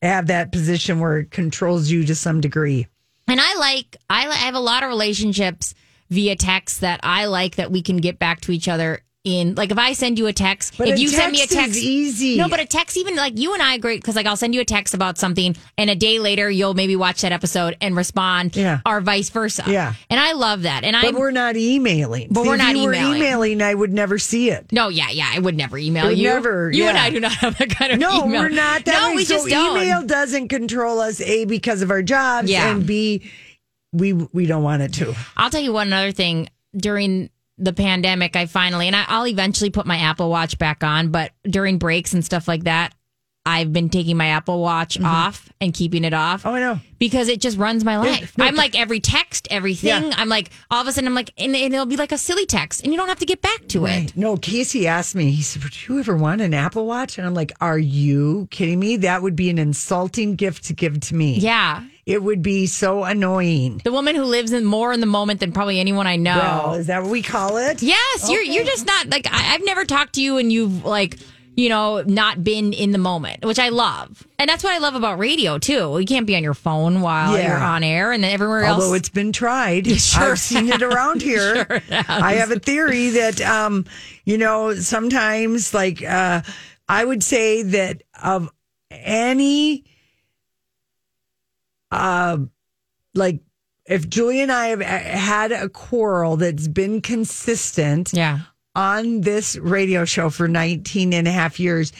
have 0.00 0.26
that 0.26 0.52
position 0.52 0.98
where 0.98 1.18
it 1.18 1.30
controls 1.30 1.90
you 1.90 2.04
to 2.06 2.14
some 2.14 2.40
degree. 2.40 2.86
And 3.28 3.40
I 3.40 3.54
like 3.56 3.96
I 4.10 4.26
I 4.26 4.34
have 4.34 4.54
a 4.54 4.60
lot 4.60 4.82
of 4.82 4.88
relationships 4.88 5.74
via 6.10 6.36
text 6.36 6.80
that 6.80 7.00
I 7.02 7.26
like 7.26 7.56
that 7.56 7.70
we 7.70 7.82
can 7.82 7.98
get 7.98 8.18
back 8.18 8.40
to 8.42 8.52
each 8.52 8.68
other 8.68 9.02
in 9.24 9.54
like 9.54 9.70
if 9.70 9.78
I 9.78 9.92
send 9.92 10.18
you 10.18 10.26
a 10.26 10.32
text, 10.32 10.76
But 10.76 10.88
if 10.88 10.96
a 10.96 11.00
you 11.00 11.06
send 11.08 11.30
me 11.30 11.42
a 11.42 11.46
text 11.46 11.76
is 11.76 11.84
easy. 11.84 12.36
No, 12.38 12.48
but 12.48 12.58
a 12.58 12.66
text 12.66 12.96
even 12.96 13.14
like 13.14 13.38
you 13.38 13.52
and 13.54 13.62
I 13.62 13.74
agree 13.74 13.96
because 13.96 14.16
like 14.16 14.26
I'll 14.26 14.36
send 14.36 14.52
you 14.52 14.60
a 14.60 14.64
text 14.64 14.94
about 14.94 15.16
something, 15.16 15.54
and 15.78 15.88
a 15.90 15.94
day 15.94 16.18
later 16.18 16.50
you'll 16.50 16.74
maybe 16.74 16.96
watch 16.96 17.20
that 17.22 17.30
episode 17.30 17.76
and 17.80 17.96
respond, 17.96 18.56
Yeah. 18.56 18.80
or 18.84 19.00
vice 19.00 19.28
versa. 19.30 19.62
Yeah. 19.68 19.94
and 20.10 20.18
I 20.18 20.32
love 20.32 20.62
that. 20.62 20.82
And 20.82 20.96
I 20.96 21.02
But 21.02 21.14
we're 21.14 21.30
not 21.30 21.56
emailing. 21.56 22.28
But 22.32 22.46
we're 22.46 22.56
not 22.56 22.74
you 22.76 22.84
were 22.84 22.94
emailing. 22.94 23.16
emailing, 23.18 23.62
I 23.62 23.72
would 23.74 23.92
never 23.92 24.18
see 24.18 24.50
it. 24.50 24.72
no, 24.72 24.88
yeah, 24.88 25.10
yeah, 25.10 25.30
I 25.32 25.38
would 25.38 25.56
never 25.56 25.78
email 25.78 26.06
Would 26.08 26.18
you. 26.18 26.24
never, 26.24 26.70
you 26.72 26.84
and. 26.86 26.98
I 26.98 27.10
do 27.10 27.20
not 27.20 27.32
have 27.32 27.56
that 27.58 27.70
kind 27.70 27.92
of 27.92 27.98
email. 27.98 28.10
No, 28.18 28.24
email. 28.26 28.40
we're 28.42 28.48
not 28.48 28.84
that 28.86 29.00
no, 29.02 29.10
way. 29.10 29.16
we 29.16 29.24
so 29.24 29.34
just 29.36 29.48
don't. 29.48 29.76
email 29.76 30.02
doesn't 30.02 30.48
control 30.48 30.98
us. 31.00 31.20
A 31.20 31.44
because 31.44 31.80
of 31.82 31.90
our 31.92 32.02
jobs, 32.02 32.50
Yeah. 32.50 32.72
and 32.72 32.84
B 32.84 33.30
we 33.92 34.14
we 34.14 34.46
don't 34.46 34.62
want 34.64 34.82
it 34.82 34.92
to. 34.94 35.14
I'll 35.36 35.50
tell 35.50 35.60
you 35.60 35.72
one 35.72 35.92
other 35.92 36.10
thing. 36.12 36.48
During 36.76 37.28
the 37.62 37.72
pandemic, 37.72 38.36
I 38.36 38.46
finally, 38.46 38.86
and 38.86 38.96
I, 38.96 39.04
I'll 39.08 39.26
eventually 39.26 39.70
put 39.70 39.86
my 39.86 39.98
Apple 39.98 40.30
Watch 40.30 40.58
back 40.58 40.82
on, 40.82 41.10
but 41.10 41.32
during 41.44 41.78
breaks 41.78 42.12
and 42.12 42.24
stuff 42.24 42.48
like 42.48 42.64
that, 42.64 42.94
I've 43.44 43.72
been 43.72 43.88
taking 43.88 44.16
my 44.16 44.28
Apple 44.28 44.60
Watch 44.60 45.00
off 45.00 45.52
and 45.60 45.74
keeping 45.74 46.04
it 46.04 46.14
off. 46.14 46.40
Mm-hmm. 46.40 46.48
Oh, 46.48 46.54
I 46.54 46.60
know. 46.60 46.80
Because 47.00 47.26
it 47.26 47.40
just 47.40 47.58
runs 47.58 47.82
my 47.82 47.98
life. 47.98 48.32
I'm 48.38 48.54
like 48.54 48.78
every 48.78 49.00
text, 49.00 49.48
everything. 49.50 49.88
Yeah. 49.88 50.14
I'm 50.16 50.28
like, 50.28 50.50
all 50.70 50.80
of 50.80 50.86
a 50.86 50.92
sudden, 50.92 51.08
I'm 51.08 51.14
like, 51.14 51.32
and, 51.36 51.56
and 51.56 51.74
it'll 51.74 51.86
be 51.86 51.96
like 51.96 52.12
a 52.12 52.18
silly 52.18 52.46
text, 52.46 52.84
and 52.84 52.92
you 52.92 52.98
don't 52.98 53.08
have 53.08 53.18
to 53.18 53.26
get 53.26 53.42
back 53.42 53.66
to 53.68 53.86
it. 53.86 54.16
No, 54.16 54.36
Casey 54.36 54.86
asked 54.86 55.16
me. 55.16 55.32
He 55.32 55.42
said, 55.42 55.64
"Would 55.64 55.88
you 55.88 55.98
ever 55.98 56.16
want 56.16 56.40
an 56.40 56.54
Apple 56.54 56.86
Watch?" 56.86 57.18
And 57.18 57.26
I'm 57.26 57.34
like, 57.34 57.50
"Are 57.60 57.78
you 57.78 58.46
kidding 58.52 58.78
me? 58.78 58.96
That 58.98 59.22
would 59.22 59.34
be 59.34 59.50
an 59.50 59.58
insulting 59.58 60.36
gift 60.36 60.64
to 60.66 60.72
give 60.72 61.00
to 61.00 61.14
me. 61.16 61.38
Yeah. 61.38 61.82
It 62.06 62.22
would 62.22 62.42
be 62.42 62.66
so 62.66 63.04
annoying." 63.04 63.80
The 63.84 63.92
woman 63.92 64.14
who 64.16 64.24
lives 64.24 64.52
in 64.52 64.64
more 64.64 64.92
in 64.92 65.00
the 65.00 65.06
moment 65.06 65.40
than 65.40 65.52
probably 65.52 65.80
anyone 65.80 66.06
I 66.06 66.16
know. 66.16 66.36
Well, 66.36 66.74
is 66.74 66.86
that 66.88 67.02
what 67.02 67.10
we 67.10 67.22
call 67.22 67.56
it? 67.58 67.82
Yes, 67.82 68.30
you're 68.30 68.42
you're 68.42 68.64
just 68.64 68.86
not 68.86 69.08
like 69.08 69.26
I, 69.30 69.54
I've 69.54 69.64
never 69.64 69.84
talked 69.84 70.14
to 70.14 70.22
you 70.22 70.38
and 70.38 70.52
you've 70.52 70.84
like 70.84 71.18
you 71.54 71.68
know 71.68 72.00
not 72.02 72.42
been 72.42 72.72
in 72.72 72.92
the 72.92 72.98
moment, 72.98 73.44
which 73.44 73.58
I 73.58 73.68
love, 73.68 74.26
and 74.38 74.48
that's 74.48 74.64
what 74.64 74.72
I 74.72 74.78
love 74.78 74.94
about 74.94 75.18
radio 75.18 75.58
too. 75.58 75.98
You 76.00 76.06
can't 76.06 76.26
be 76.26 76.34
on 76.34 76.42
your 76.42 76.54
phone 76.54 77.02
while 77.02 77.36
Yeah. 77.36 77.48
you're 77.48 77.62
on 77.62 77.84
air, 77.84 78.10
and 78.10 78.24
then 78.24 78.30
everywhere 78.32 78.62
else. 78.64 78.82
Although 78.82 78.94
it's 78.94 79.10
been 79.10 79.32
tried, 79.32 79.86
sure 80.00 80.32
I've 80.32 80.38
seen 80.38 80.68
it 80.72 80.80
around 80.82 81.20
here. 81.30 81.66
Sure. 81.66 81.80
I 82.08 82.34
have 82.36 82.50
a 82.52 82.58
theory 82.58 83.10
that, 83.10 83.42
um, 83.42 83.84
you 84.24 84.38
know, 84.38 84.74
sometimes, 84.76 85.74
like, 85.74 86.02
uh, 86.02 86.40
I 86.88 87.04
would 87.04 87.22
say 87.22 87.62
that 87.64 88.02
of 88.22 88.48
any, 88.90 89.84
uh, 91.92 92.38
like, 93.14 93.40
if 93.86 94.08
Julie 94.08 94.40
and 94.40 94.50
I 94.52 94.68
have 94.68 94.80
uh, 94.80 94.84
had 94.84 95.52
a 95.52 95.68
quarrel 95.68 96.36
that's 96.36 96.68
been 96.68 97.00
consistent 97.00 98.10
yeah, 98.12 98.40
on 98.74 99.20
this 99.22 99.56
radio 99.56 100.04
show 100.04 100.30
for 100.30 100.48
19 100.48 101.12
and 101.12 101.26
a 101.28 101.32
half 101.32 101.58
years, 101.60 101.92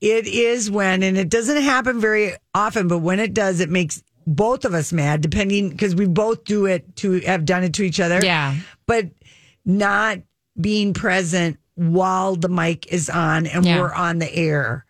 it 0.00 0.26
is 0.26 0.70
when, 0.70 1.02
and 1.02 1.16
it 1.16 1.28
doesn't 1.28 1.62
happen 1.62 2.00
very 2.00 2.34
often, 2.54 2.88
but 2.88 2.98
when 2.98 3.18
it 3.20 3.34
does, 3.34 3.60
it 3.60 3.70
makes 3.70 4.02
both 4.26 4.64
of 4.64 4.74
us 4.74 4.92
mad, 4.92 5.20
depending, 5.22 5.70
because 5.70 5.94
we 5.94 6.06
both 6.06 6.44
do 6.44 6.66
it 6.66 6.96
to 6.96 7.20
have 7.20 7.44
done 7.44 7.64
it 7.64 7.72
to 7.74 7.82
each 7.82 7.98
other. 7.98 8.20
Yeah. 8.22 8.56
But 8.86 9.06
not 9.64 10.18
being 10.60 10.92
present 10.92 11.58
while 11.76 12.36
the 12.36 12.48
mic 12.48 12.92
is 12.92 13.08
on 13.08 13.46
and 13.46 13.64
Yeah. 13.64 13.80
we're 13.80 13.94
on 13.94 14.18
the 14.18 14.32
air. 14.34 14.84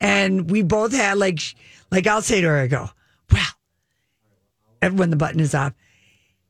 And 0.00 0.50
we 0.50 0.62
both 0.62 0.92
had 0.92 1.16
like, 1.18 1.40
like 1.90 2.06
I'll 2.06 2.22
say 2.22 2.40
to 2.42 2.46
her, 2.46 2.58
I 2.58 2.66
go, 2.66 2.90
when 4.94 5.10
the 5.10 5.16
button 5.16 5.40
is 5.40 5.54
off, 5.54 5.72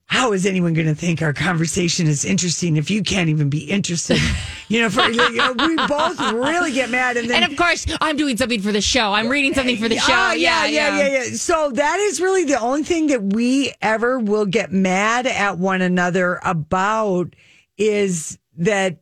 how 0.06 0.32
is 0.32 0.46
anyone 0.46 0.72
going 0.72 0.86
to 0.86 0.94
think 0.94 1.20
our 1.20 1.32
conversation 1.32 2.06
is 2.06 2.24
interesting 2.24 2.76
if 2.76 2.90
you 2.90 3.02
can't 3.02 3.28
even 3.28 3.50
be 3.50 3.64
interested? 3.64 4.18
You 4.68 4.80
know, 4.80 4.90
for, 4.90 5.08
you 5.08 5.36
know, 5.36 5.52
we 5.52 5.76
both 5.86 6.18
really 6.32 6.72
get 6.72 6.90
mad, 6.90 7.16
and 7.16 7.30
then 7.30 7.44
and 7.44 7.52
of 7.52 7.56
course 7.56 7.86
I'm 8.00 8.16
doing 8.16 8.36
something 8.36 8.60
for 8.60 8.72
the 8.72 8.80
show. 8.80 9.12
I'm 9.12 9.28
reading 9.28 9.54
something 9.54 9.76
for 9.76 9.88
the 9.88 9.96
show. 9.96 10.12
Oh, 10.12 10.32
yeah, 10.32 10.66
yeah, 10.66 10.98
yeah, 10.98 11.08
yeah. 11.08 11.22
So 11.36 11.70
that 11.70 12.00
is 12.00 12.20
really 12.20 12.42
the 12.42 12.58
only 12.58 12.82
thing 12.82 13.06
that 13.06 13.22
we 13.32 13.72
ever 13.80 14.18
will 14.18 14.44
get 14.44 14.72
mad 14.72 15.28
at 15.28 15.58
one 15.58 15.82
another 15.82 16.40
about 16.44 17.36
is 17.78 18.40
that 18.56 18.98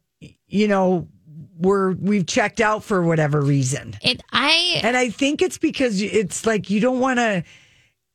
you 0.49 0.69
know 0.69 1.09
we're 1.59 1.93
we've 1.93 2.27
checked 2.27 2.61
out 2.61 2.85
for 2.85 3.03
whatever 3.03 3.41
reason, 3.41 3.97
It 4.03 4.23
I 4.33 4.81
and 4.83 4.99
I 4.99 5.09
think 5.09 5.41
it's 5.41 5.57
because 5.57 6.03
it's 6.03 6.45
like 6.45 6.69
you 6.69 6.81
don't 6.81 7.01
want 7.01 7.19
to. 7.21 7.43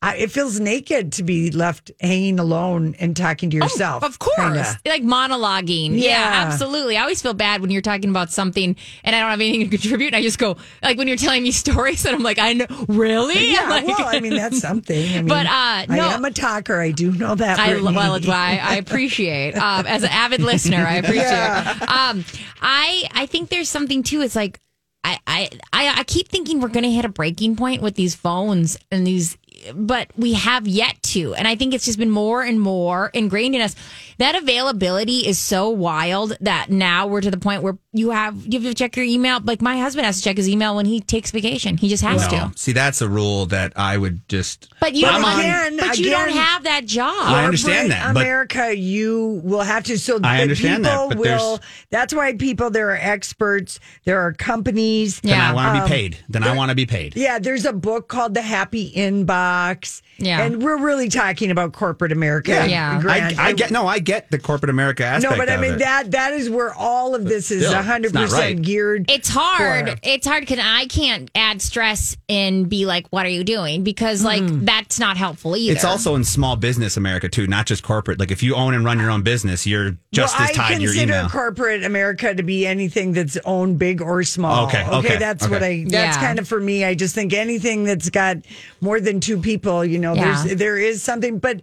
It 0.02 0.30
feels 0.30 0.58
naked 0.58 1.12
to 1.12 1.22
be 1.22 1.50
left 1.50 1.90
hanging 2.00 2.38
alone 2.40 2.96
and 2.98 3.14
talking 3.14 3.50
to 3.50 3.56
yourself. 3.58 4.02
Oh, 4.02 4.06
Of 4.06 4.18
course. 4.18 4.38
kinda. 4.38 4.78
Like 4.86 5.02
monologuing. 5.02 5.90
Yeah. 5.92 6.08
Yeah. 6.10 6.46
absolutely. 6.46 6.96
I 6.96 7.02
always 7.02 7.20
feel 7.20 7.34
bad 7.34 7.60
when 7.60 7.70
you're 7.70 7.82
talking 7.82 8.08
about 8.08 8.30
something 8.32 8.76
and 9.04 9.14
I 9.14 9.20
don't 9.20 9.28
have 9.30 9.40
anything 9.42 9.68
to 9.68 9.76
contribute. 9.78 10.08
And 10.08 10.16
I 10.16 10.22
just 10.22 10.38
go, 10.38 10.56
like 10.82 10.96
when 10.96 11.06
you're 11.06 11.18
telling 11.18 11.42
me 11.42 11.50
stories 11.66 12.06
and 12.06 12.14
I'm 12.16 12.22
like, 12.22 12.38
I 12.38 12.54
know, 12.54 12.66
really? 12.88 13.52
Yeah, 13.52 13.68
like, 13.68 13.86
well, 13.86 13.96
I 14.06 14.20
mean 14.20 14.34
that's 14.36 14.58
something. 14.68 15.10
I 15.10 15.16
mean, 15.16 15.26
But, 15.28 15.46
uh, 15.46 15.84
no. 15.94 16.08
I 16.08 16.14
am 16.14 16.24
a 16.24 16.30
talker. 16.30 16.80
I 16.80 16.92
do 16.92 17.12
know 17.12 17.34
that. 17.34 17.58
I 17.58 17.72
Brittany. 17.74 17.94
well, 17.96 18.14
it's 18.14 18.26
why 18.26 18.58
I 18.62 18.76
appreciate 18.76 19.54
um, 19.54 19.86
as 19.86 20.02
an 20.02 20.10
avid 20.10 20.40
listener. 20.40 20.78
I 20.86 20.94
appreciate. 21.04 21.26
it. 21.26 21.88
Um, 21.90 22.24
I 22.62 23.04
I 23.12 23.26
think 23.26 23.50
there's 23.50 23.68
something 23.68 24.02
too. 24.02 24.22
It's 24.22 24.34
like 24.36 24.60
I 25.04 25.18
I 25.26 25.50
I, 25.74 25.94
I 25.98 26.04
keep 26.04 26.28
thinking 26.28 26.60
we're 26.60 26.68
going 26.68 26.84
to 26.84 26.90
hit 26.90 27.04
a 27.04 27.08
breaking 27.10 27.56
point 27.56 27.82
with 27.82 27.96
these 27.96 28.14
phones 28.14 28.78
and 28.90 29.06
these, 29.06 29.36
but 29.74 30.08
we 30.16 30.34
have 30.34 30.66
yet 30.66 31.02
to. 31.02 31.34
And 31.34 31.46
I 31.46 31.56
think 31.56 31.74
it's 31.74 31.84
just 31.84 31.98
been 31.98 32.10
more 32.10 32.42
and 32.42 32.60
more 32.60 33.10
ingrained 33.14 33.54
in 33.54 33.60
us. 33.60 33.74
That 34.20 34.34
availability 34.36 35.26
is 35.26 35.38
so 35.38 35.70
wild 35.70 36.36
that 36.42 36.68
now 36.70 37.06
we're 37.06 37.22
to 37.22 37.30
the 37.30 37.38
point 37.38 37.62
where 37.62 37.78
you 37.94 38.10
have 38.10 38.36
you 38.46 38.60
have 38.60 38.68
to 38.68 38.74
check 38.74 38.94
your 38.94 39.06
email. 39.06 39.40
Like 39.42 39.62
my 39.62 39.78
husband 39.78 40.04
has 40.04 40.18
to 40.18 40.22
check 40.22 40.36
his 40.36 40.46
email 40.46 40.76
when 40.76 40.84
he 40.84 41.00
takes 41.00 41.30
vacation. 41.30 41.78
He 41.78 41.88
just 41.88 42.02
has 42.02 42.30
No. 42.30 42.50
to. 42.50 42.52
See, 42.54 42.72
that's 42.72 43.00
a 43.00 43.08
rule 43.08 43.46
that 43.46 43.72
I 43.76 43.96
would 43.96 44.28
just. 44.28 44.68
But 44.78 44.94
you 44.94 45.06
But 45.06 45.22
don't. 45.22 45.40
again- 45.40 45.76
but 45.78 45.98
you 45.98 46.10
don't 46.10 46.28
have 46.32 46.64
that 46.64 46.84
job. 46.84 47.14
I 47.16 47.44
understand 47.46 47.90
that, 47.92 48.12
but- 48.12 48.20
America, 48.20 48.76
you 48.76 49.40
will 49.42 49.62
have 49.62 49.84
to. 49.84 49.98
So 49.98 50.16
I 50.22 50.36
the 50.36 50.42
understand 50.42 50.84
that, 50.84 50.92
people 50.92 51.08
but 51.08 51.18
will. 51.18 51.60
That's 51.88 52.12
why 52.14 52.34
people. 52.34 52.68
There 52.70 52.90
are 52.90 52.98
experts. 53.00 53.80
There 54.04 54.20
are 54.20 54.34
companies. 54.34 55.20
Then 55.20 55.40
I 55.40 55.54
want 55.54 55.76
to 55.76 55.80
Um, 55.82 55.88
be 55.88 55.94
paid. 55.94 56.18
Then 56.28 56.44
I 56.44 56.54
want 56.54 56.68
to 56.68 56.74
be 56.74 56.84
paid. 56.84 57.16
Yeah, 57.16 57.38
there's 57.38 57.64
a 57.64 57.72
book 57.72 58.08
called 58.08 58.34
The 58.34 58.42
Happy 58.42 58.92
Inbox. 58.94 60.02
Yeah. 60.18 60.42
and 60.42 60.62
we're 60.62 60.76
really 60.76 61.08
talking 61.08 61.50
about 61.50 61.72
corporate 61.72 62.12
America. 62.12 62.66
Yeah. 62.68 63.00
Grant. 63.00 63.38
I, 63.38 63.46
I 63.48 63.52
get 63.54 63.70
no, 63.70 63.86
I 63.86 63.98
get 64.00 64.09
the 64.30 64.38
corporate 64.38 64.70
America 64.70 65.04
aspect. 65.04 65.32
No, 65.32 65.38
but 65.38 65.48
I 65.48 65.56
mean 65.56 65.74
it. 65.74 65.78
that 65.78 66.10
that 66.12 66.32
is 66.32 66.50
where 66.50 66.72
all 66.74 67.14
of 67.14 67.24
this 67.24 67.50
is 67.50 67.66
still, 67.66 67.82
hundred 67.82 68.12
percent 68.12 68.32
right. 68.32 68.62
geared. 68.62 69.10
It's 69.10 69.28
hard. 69.28 69.90
for. 69.90 69.96
It's 70.02 70.26
hard 70.26 70.42
because 70.42 70.58
I 70.62 70.86
can't 70.86 71.30
add 71.34 71.62
stress 71.62 72.16
and 72.28 72.68
be 72.68 72.86
like, 72.86 73.06
"What 73.10 73.26
are 73.26 73.30
you 73.30 73.44
doing?" 73.44 73.82
Because 73.84 74.24
like 74.24 74.42
hmm. 74.42 74.64
that's 74.64 74.98
not 74.98 75.16
helpful 75.16 75.56
either. 75.56 75.72
It's 75.72 75.84
also 75.84 76.14
in 76.14 76.24
small 76.24 76.56
business 76.56 76.96
America 76.96 77.28
too, 77.28 77.46
not 77.46 77.66
just 77.66 77.82
corporate. 77.82 78.18
Like 78.18 78.30
if 78.30 78.42
you 78.42 78.54
own 78.54 78.74
and 78.74 78.84
run 78.84 78.98
your 78.98 79.10
own 79.10 79.22
business, 79.22 79.66
you're 79.66 79.96
just 80.12 80.38
well, 80.38 80.48
as 80.48 80.56
tied 80.56 80.72
I 80.72 80.74
to 80.76 80.82
your 80.82 80.92
consider 80.92 81.12
email. 81.12 81.28
corporate 81.28 81.84
America 81.84 82.34
to 82.34 82.42
be 82.42 82.66
anything 82.66 83.12
that's 83.12 83.38
owned 83.44 83.78
big 83.78 84.02
or 84.02 84.22
small. 84.24 84.66
Okay, 84.66 84.86
okay, 84.86 85.16
that's 85.18 85.44
okay. 85.44 85.52
what 85.52 85.62
I. 85.62 85.84
That's 85.88 86.16
Yeah. 86.16 86.20
kind 86.20 86.38
of 86.38 86.48
for 86.48 86.60
me. 86.60 86.84
I 86.84 86.94
just 86.94 87.14
think 87.14 87.32
anything 87.32 87.84
that's 87.84 88.10
got 88.10 88.38
more 88.80 89.00
than 89.00 89.20
two 89.20 89.38
people, 89.38 89.84
you 89.84 89.98
know, 89.98 90.14
Yeah. 90.14 90.42
there's 90.44 90.58
there 90.58 90.78
is 90.78 91.02
something. 91.02 91.38
But 91.38 91.62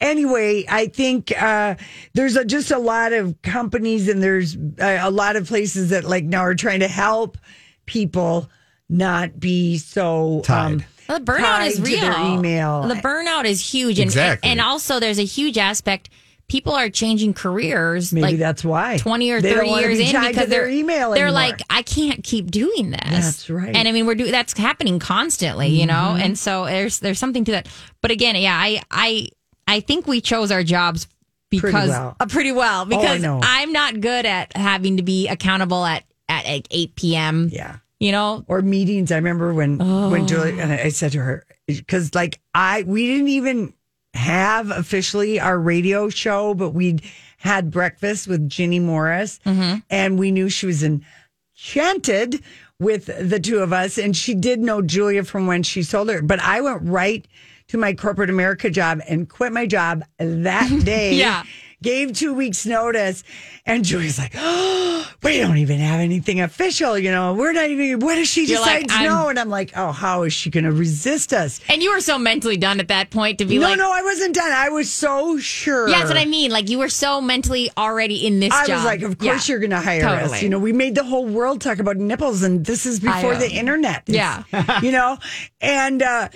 anyway, 0.00 0.64
I 0.68 0.86
think 0.86 1.32
uh, 1.40 1.76
there's 2.14 2.36
a, 2.36 2.44
just 2.44 2.70
a 2.70 2.78
lot 2.78 3.12
of 3.12 3.40
companies 3.42 4.08
and 4.08 4.22
there's 4.22 4.56
a, 4.78 4.98
a 5.02 5.10
lot 5.10 5.36
of 5.36 5.46
places 5.48 5.90
that 5.90 6.04
like 6.04 6.24
now 6.24 6.40
are 6.40 6.54
trying 6.54 6.80
to 6.80 6.88
help 6.88 7.38
people 7.86 8.48
not 8.88 9.38
be 9.40 9.78
so 9.78 10.42
Tied. 10.44 10.72
Um, 10.74 10.84
Well, 11.08 11.18
the 11.20 11.24
burnout 11.24 11.38
tied 11.40 11.72
is 11.72 11.80
real. 11.80 12.34
email. 12.38 12.82
The 12.82 12.94
burnout 12.94 13.44
is 13.44 13.60
huge, 13.66 13.98
and, 13.98 14.08
Exactly. 14.08 14.50
and 14.50 14.60
also 14.60 15.00
there's 15.00 15.18
a 15.18 15.24
huge 15.24 15.58
aspect. 15.58 16.10
People 16.46 16.74
are 16.74 16.90
changing 16.90 17.32
careers. 17.32 18.12
Maybe 18.12 18.22
like 18.22 18.36
that's 18.38 18.62
why. 18.62 18.98
twenty 18.98 19.30
or 19.30 19.40
They 19.40 19.54
thirty 19.54 19.70
years 19.70 19.96
be 19.98 20.04
in 20.04 20.12
because 20.12 20.34
their 20.48 20.64
they're 20.64 20.68
email 20.68 21.12
They're 21.12 21.28
anymore. 21.28 21.40
like, 21.40 21.62
I 21.70 21.80
can't 21.80 22.22
keep 22.22 22.50
doing 22.50 22.90
this. 22.90 23.00
That's 23.10 23.48
right. 23.50 23.74
And 23.74 23.88
I 23.88 23.92
mean, 23.92 24.04
we're 24.04 24.14
doing 24.14 24.30
that's 24.30 24.56
happening 24.56 24.98
constantly, 24.98 25.68
you 25.68 25.86
know. 25.86 25.94
Mm-hmm. 25.94 26.20
And 26.22 26.38
so 26.38 26.66
there's 26.66 26.98
there's 27.00 27.18
something 27.18 27.44
to 27.46 27.52
that. 27.52 27.68
But 28.02 28.10
again, 28.10 28.36
yeah, 28.36 28.54
I 28.54 28.82
I 28.90 29.28
I 29.66 29.80
think 29.80 30.06
we 30.06 30.20
chose 30.20 30.50
our 30.50 30.62
jobs 30.62 31.08
because 31.50 31.88
well. 31.88 32.16
Oh, 32.18 32.24
uh, 32.24 32.26
pretty 32.26 32.52
well 32.52 32.84
because 32.84 33.22
know. 33.22 33.40
I'm 33.42 33.72
not 33.72 34.00
good 34.00 34.26
at 34.26 34.56
having 34.56 34.96
to 34.96 35.02
be 35.02 35.28
accountable 35.28 35.84
at 35.84 36.04
at 36.28 36.46
like 36.46 36.66
eight 36.70 36.94
p.m. 36.96 37.48
Yeah. 37.52 37.76
You 38.00 38.12
know, 38.12 38.44
or 38.48 38.60
meetings. 38.60 39.12
I 39.12 39.16
remember 39.16 39.54
when 39.54 39.78
when 39.78 40.26
Julie 40.26 40.60
and 40.60 40.72
I 40.72 40.88
said 40.88 41.12
to 41.12 41.20
her 41.20 41.46
because 41.66 42.14
like 42.14 42.40
I 42.54 42.82
we 42.86 43.06
didn't 43.06 43.28
even 43.28 43.72
have 44.14 44.70
officially 44.70 45.40
our 45.40 45.58
radio 45.58 46.08
show, 46.08 46.54
but 46.54 46.70
we'd 46.70 47.02
had 47.38 47.70
breakfast 47.70 48.26
with 48.26 48.48
Ginny 48.48 48.78
Morris, 48.80 49.38
and 49.44 50.18
we 50.18 50.30
knew 50.32 50.48
she 50.48 50.66
was 50.66 50.82
enchanted 50.82 52.42
with 52.78 53.06
the 53.06 53.40
two 53.40 53.58
of 53.60 53.72
us, 53.72 53.96
and 53.96 54.16
she 54.16 54.34
did 54.34 54.60
know 54.60 54.82
Julia 54.82 55.24
from 55.24 55.46
when 55.46 55.62
she 55.62 55.82
sold 55.82 56.10
her. 56.10 56.20
But 56.20 56.40
I 56.40 56.60
went 56.60 56.82
right 56.82 57.26
to 57.68 57.78
my 57.78 57.92
corporate 57.94 58.30
America 58.30 58.70
job 58.70 59.00
and 59.08 59.28
quit 59.28 59.52
my 59.52 59.66
job 59.66 60.02
that 60.18 60.70
day. 60.84 61.14
Yeah. 61.14 61.42
Gave 61.82 62.14
two 62.14 62.32
weeks 62.32 62.64
notice, 62.64 63.24
and 63.66 63.84
Julie's 63.84 64.18
like, 64.18 64.32
"Oh, 64.38 65.06
we 65.22 65.36
don't 65.36 65.58
even 65.58 65.80
have 65.80 66.00
anything 66.00 66.40
official. 66.40 66.96
You 66.98 67.10
know, 67.10 67.34
we're 67.34 67.52
not 67.52 67.68
even. 67.68 67.98
What 68.00 68.16
if 68.16 68.26
she 68.26 68.46
You're 68.46 68.60
like, 68.62 68.84
decides 68.86 69.02
I'm- 69.02 69.04
no?" 69.12 69.28
And 69.28 69.38
I'm 69.38 69.50
like, 69.50 69.72
"Oh, 69.76 69.92
how 69.92 70.22
is 70.22 70.32
she 70.32 70.48
going 70.48 70.64
to 70.64 70.72
resist 70.72 71.34
us?" 71.34 71.60
and 71.68 71.82
you 71.82 71.92
were 71.92 72.00
so 72.00 72.16
mentally 72.16 72.56
done 72.56 72.80
at 72.80 72.88
that 72.88 73.10
point 73.10 73.36
to 73.40 73.44
be 73.44 73.58
no, 73.58 73.66
like, 73.68 73.76
no, 73.76 73.84
no, 73.84 73.92
I 73.92 74.00
wasn't 74.00 74.34
done. 74.34 74.50
I 74.50 74.70
was 74.70 74.90
so 74.90 75.36
sure. 75.36 75.86
Yeah, 75.90 75.98
that's 75.98 76.08
what 76.08 76.16
I 76.16 76.24
mean. 76.24 76.50
Like 76.50 76.70
you 76.70 76.78
were 76.78 76.88
so 76.88 77.20
mentally 77.20 77.70
already 77.76 78.26
in 78.26 78.40
this 78.40 78.54
I 78.54 78.66
job. 78.66 78.76
was 78.76 78.84
like, 78.86 79.02
of 79.02 79.18
course 79.18 79.46
Yeah, 79.46 79.52
you're 79.52 79.60
going 79.60 79.70
to 79.70 79.80
hire 79.80 80.06
us. 80.06 80.40
You 80.40 80.48
know, 80.48 80.58
we 80.60 80.72
made 80.72 80.94
the 80.94 81.04
whole 81.04 81.26
world 81.26 81.60
talk 81.60 81.80
about 81.80 81.98
nipples, 81.98 82.42
and 82.42 82.64
this 82.64 82.86
is 82.86 82.98
before 82.98 83.34
the 83.34 83.50
internet. 83.50 84.04
It's- 84.08 84.44
Yeah. 84.50 84.80
you 84.82 84.90
know, 84.92 85.18
and 85.60 86.02
uh, 86.02 86.28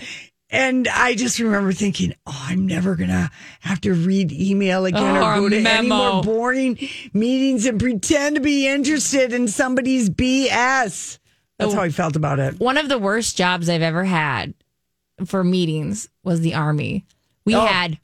and 0.50 0.88
I 0.88 1.14
just 1.14 1.38
remember 1.38 1.72
thinking, 1.72 2.14
oh, 2.26 2.46
I'm 2.48 2.66
never 2.66 2.96
gonna 2.96 3.30
have 3.60 3.80
to 3.82 3.92
read 3.92 4.32
email 4.32 4.86
again 4.86 5.16
Or 5.16 5.22
or 5.22 5.36
go 5.36 5.48
to 5.50 5.56
any 5.56 5.88
more 5.88 6.22
boring 6.22 6.78
meetings 7.12 7.66
and 7.66 7.78
pretend 7.78 8.36
to 8.36 8.40
be 8.40 8.66
interested 8.66 9.32
in 9.32 9.48
somebody's 9.48 10.08
BS. 10.10 11.18
That's 11.58 11.74
how 11.74 11.82
I 11.82 11.88
oh. 11.88 11.90
felt 11.90 12.16
about 12.16 12.38
it. 12.38 12.58
One 12.60 12.78
of 12.78 12.88
the 12.88 12.98
worst 12.98 13.36
jobs 13.36 13.68
I've 13.68 13.82
ever 13.82 14.04
had 14.04 14.54
for 15.26 15.42
meetings 15.42 16.08
was 16.22 16.40
the 16.40 16.54
army. 16.54 17.04
We 17.44 17.54
Oh. 17.54 17.64
had 17.66 17.98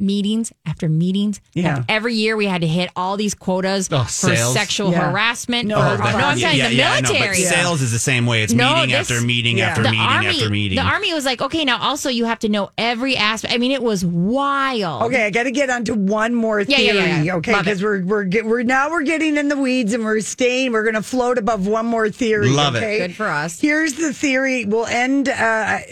meetings 0.00 0.52
after 0.66 0.88
meetings. 0.88 1.40
Yeah. 1.54 1.84
Every 1.88 2.14
year 2.14 2.36
we 2.36 2.46
had 2.46 2.62
to 2.62 2.66
hit 2.66 2.90
all 2.96 3.16
these 3.16 3.34
quotas 3.34 3.88
Oh, 3.92 4.02
for 4.04 4.08
sales. 4.34 4.54
sexual 4.54 4.90
Yeah. 4.92 5.10
harassment. 5.10 5.68
No, 5.68 5.76
for, 5.76 5.82
Oh, 5.82 5.96
no, 5.96 6.24
I'm 6.26 6.38
saying 6.38 6.58
the 6.58 6.82
I 6.84 7.00
know, 7.00 7.08
military. 7.10 7.28
but 7.28 7.36
sales 7.36 7.82
is 7.82 7.92
the 7.92 7.98
same 7.98 8.26
way. 8.26 8.42
It's 8.42 8.52
No, 8.52 8.74
meeting 8.76 8.90
this- 8.90 9.10
after 9.10 9.20
meeting 9.24 9.58
yeah. 9.58 9.68
after 9.68 9.82
the 9.82 9.90
meeting 9.90 10.06
army, 10.06 10.26
after 10.28 10.50
meeting. 10.50 10.76
the 10.76 10.82
army 10.82 11.12
was 11.12 11.24
like, 11.24 11.42
okay, 11.42 11.64
now 11.64 11.78
also 11.80 12.08
you 12.08 12.24
have 12.24 12.38
to 12.40 12.48
know 12.48 12.70
every 12.78 13.16
aspect. 13.16 13.52
I 13.54 13.58
mean, 13.58 13.72
it 13.72 13.82
was 13.82 14.04
wild. 14.04 15.02
Okay, 15.04 15.26
I 15.26 15.30
got 15.30 15.42
to 15.44 15.50
get 15.50 15.68
onto 15.70 15.94
one 15.94 16.34
more 16.34 16.60
Yeah, 16.60 16.76
theory. 16.76 16.96
yeah, 16.98 17.04
yeah, 17.06 17.22
yeah. 17.22 17.34
Okay, 17.36 17.54
because 17.58 17.82
we're 17.82 18.02
we're 18.04 18.24
get, 18.24 18.46
we're 18.46 18.62
now 18.62 18.90
we're 18.90 19.02
getting 19.02 19.36
in 19.36 19.48
the 19.48 19.56
weeds 19.56 19.92
and 19.92 20.04
we're 20.04 20.20
staying. 20.20 20.72
We're 20.72 20.82
going 20.84 20.94
to 20.94 21.02
float 21.02 21.36
above 21.38 21.66
one 21.66 21.86
more 21.86 22.08
theory. 22.08 22.48
Love 22.48 22.74
it. 22.74 22.78
okay? 22.78 22.98
Good 22.98 23.14
for 23.16 23.26
us. 23.26 23.60
Here's 23.60 23.94
the 23.94 24.12
theory. 24.12 24.64
We'll 24.64 24.86
end 24.86 25.28
uh, 25.28 25.32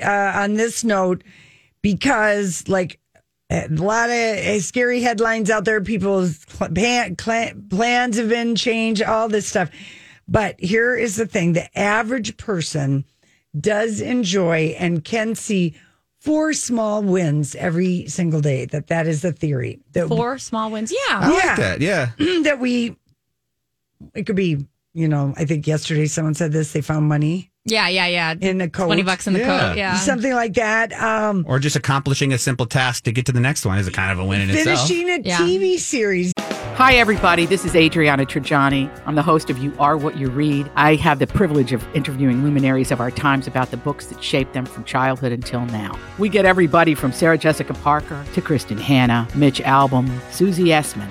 uh, 0.02 0.32
on 0.36 0.54
this 0.54 0.84
note 0.84 1.22
because, 1.82 2.64
like, 2.68 2.98
a 3.50 3.68
lot 3.68 4.10
of 4.10 4.16
uh, 4.16 4.60
scary 4.60 5.00
headlines 5.00 5.50
out 5.50 5.64
there. 5.64 5.80
People's 5.80 6.38
cl- 6.48 6.70
plan, 6.70 7.16
cl- 7.18 7.54
plans 7.70 8.18
have 8.18 8.28
been 8.28 8.54
changed. 8.56 9.02
All 9.02 9.28
this 9.28 9.46
stuff. 9.46 9.70
But 10.26 10.60
here 10.60 10.94
is 10.96 11.16
the 11.16 11.26
thing: 11.26 11.54
the 11.54 11.78
average 11.78 12.36
person 12.36 13.04
does 13.58 14.00
enjoy 14.00 14.76
and 14.78 15.02
can 15.04 15.34
see 15.34 15.74
four 16.20 16.52
small 16.52 17.02
wins 17.02 17.54
every 17.54 18.06
single 18.08 18.40
day. 18.42 18.66
That 18.66 18.88
that 18.88 19.06
is 19.06 19.22
the 19.22 19.32
theory. 19.32 19.80
That 19.92 20.08
Four 20.08 20.38
small 20.38 20.70
wins. 20.70 20.92
Yeah. 20.92 21.18
I 21.18 21.28
Yeah. 21.28 21.34
like 21.34 21.44
Yeah. 21.44 21.56
that. 21.56 21.80
Yeah. 21.80 22.10
that 22.42 22.58
we 22.60 22.96
it 24.14 24.26
could 24.26 24.36
be 24.36 24.64
you 24.94 25.08
know 25.08 25.34
i 25.36 25.44
think 25.44 25.66
yesterday 25.66 26.06
someone 26.06 26.32
said 26.34 26.52
this 26.52 26.72
they 26.72 26.80
found 26.80 27.06
money 27.08 27.47
Yeah, 27.70 27.88
yeah, 27.88 28.06
yeah. 28.06 28.34
in 28.40 28.58
the 28.58 28.68
coat 28.68 28.86
20 28.86 29.02
bucks 29.02 29.26
in 29.26 29.32
the 29.34 29.40
Yeah. 29.40 29.60
coat. 29.68 29.76
Yeah. 29.76 29.96
something 29.96 30.32
like 30.32 30.54
that 30.54 30.92
um 30.94 31.44
Or 31.48 31.58
just 31.58 31.76
accomplishing 31.76 32.32
a 32.32 32.38
simple 32.38 32.66
task 32.66 33.04
to 33.04 33.12
get 33.12 33.26
to 33.26 33.32
the 33.32 33.40
next 33.40 33.64
one 33.66 33.78
is 33.78 33.86
a 33.86 33.92
kind 33.92 34.10
of 34.12 34.18
a 34.18 34.24
win 34.24 34.40
in 34.40 34.50
itself. 34.50 34.86
finishing 34.88 35.08
a 35.10 35.20
Yeah. 35.24 35.38
tv 35.38 35.78
series 35.78 36.32
Hi, 36.76 36.94
everybody. 36.94 37.44
This 37.44 37.64
is 37.64 37.74
Adriana 37.74 38.24
Trigiani. 38.24 38.88
I'm 39.04 39.16
the 39.16 39.22
host 39.22 39.50
of 39.50 39.58
You 39.58 39.72
Are 39.80 39.96
What 39.96 40.16
You 40.16 40.30
Read. 40.30 40.70
I 40.76 40.94
have 40.94 41.18
the 41.18 41.26
privilege 41.26 41.72
of 41.72 41.84
interviewing 41.92 42.44
luminaries 42.44 42.92
of 42.92 43.00
our 43.00 43.10
times 43.10 43.48
about 43.48 43.72
the 43.72 43.76
books 43.76 44.06
that 44.06 44.22
shaped 44.22 44.52
them 44.52 44.64
from 44.64 44.84
childhood 44.84 45.32
until 45.32 45.62
now. 45.66 45.98
We 46.18 46.28
get 46.28 46.44
everybody 46.44 46.94
from 46.94 47.10
Sarah 47.12 47.36
Jessica 47.36 47.74
Parker 47.74 48.24
to 48.34 48.40
Kristin 48.40 48.78
Hannah, 48.78 49.26
Mitch 49.34 49.60
Albom, 49.62 50.08
Susie 50.30 50.66
Essman, 50.66 51.10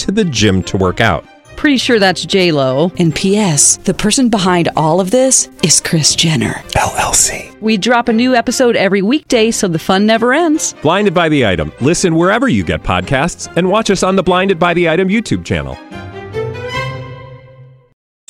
to 0.00 0.10
the 0.12 0.24
gym 0.24 0.62
to 0.64 0.76
work 0.76 1.00
out. 1.00 1.24
Pretty 1.56 1.76
sure 1.76 1.98
that's 1.98 2.24
J 2.24 2.52
Lo. 2.52 2.90
And 2.98 3.14
P.S. 3.14 3.76
The 3.78 3.92
person 3.92 4.30
behind 4.30 4.70
all 4.76 4.98
of 4.98 5.10
this 5.10 5.50
is 5.62 5.78
Kris 5.80 6.14
Jenner 6.14 6.54
LLC. 6.74 7.58
We 7.60 7.76
drop 7.76 8.08
a 8.08 8.14
new 8.14 8.34
episode 8.34 8.76
every 8.76 9.02
weekday, 9.02 9.50
so 9.50 9.68
the 9.68 9.78
fun 9.78 10.06
never 10.06 10.32
ends. 10.32 10.74
Blinded 10.80 11.12
by 11.12 11.28
the 11.28 11.46
item. 11.46 11.70
Listen 11.82 12.14
wherever 12.14 12.48
you 12.48 12.64
get 12.64 12.82
podcasts, 12.82 13.54
and 13.56 13.68
watch 13.68 13.90
us 13.90 14.02
on 14.02 14.16
the 14.16 14.22
Blinded 14.22 14.58
by 14.58 14.72
the 14.72 14.88
Item 14.88 15.08
YouTube 15.08 15.44
channel. 15.44 15.76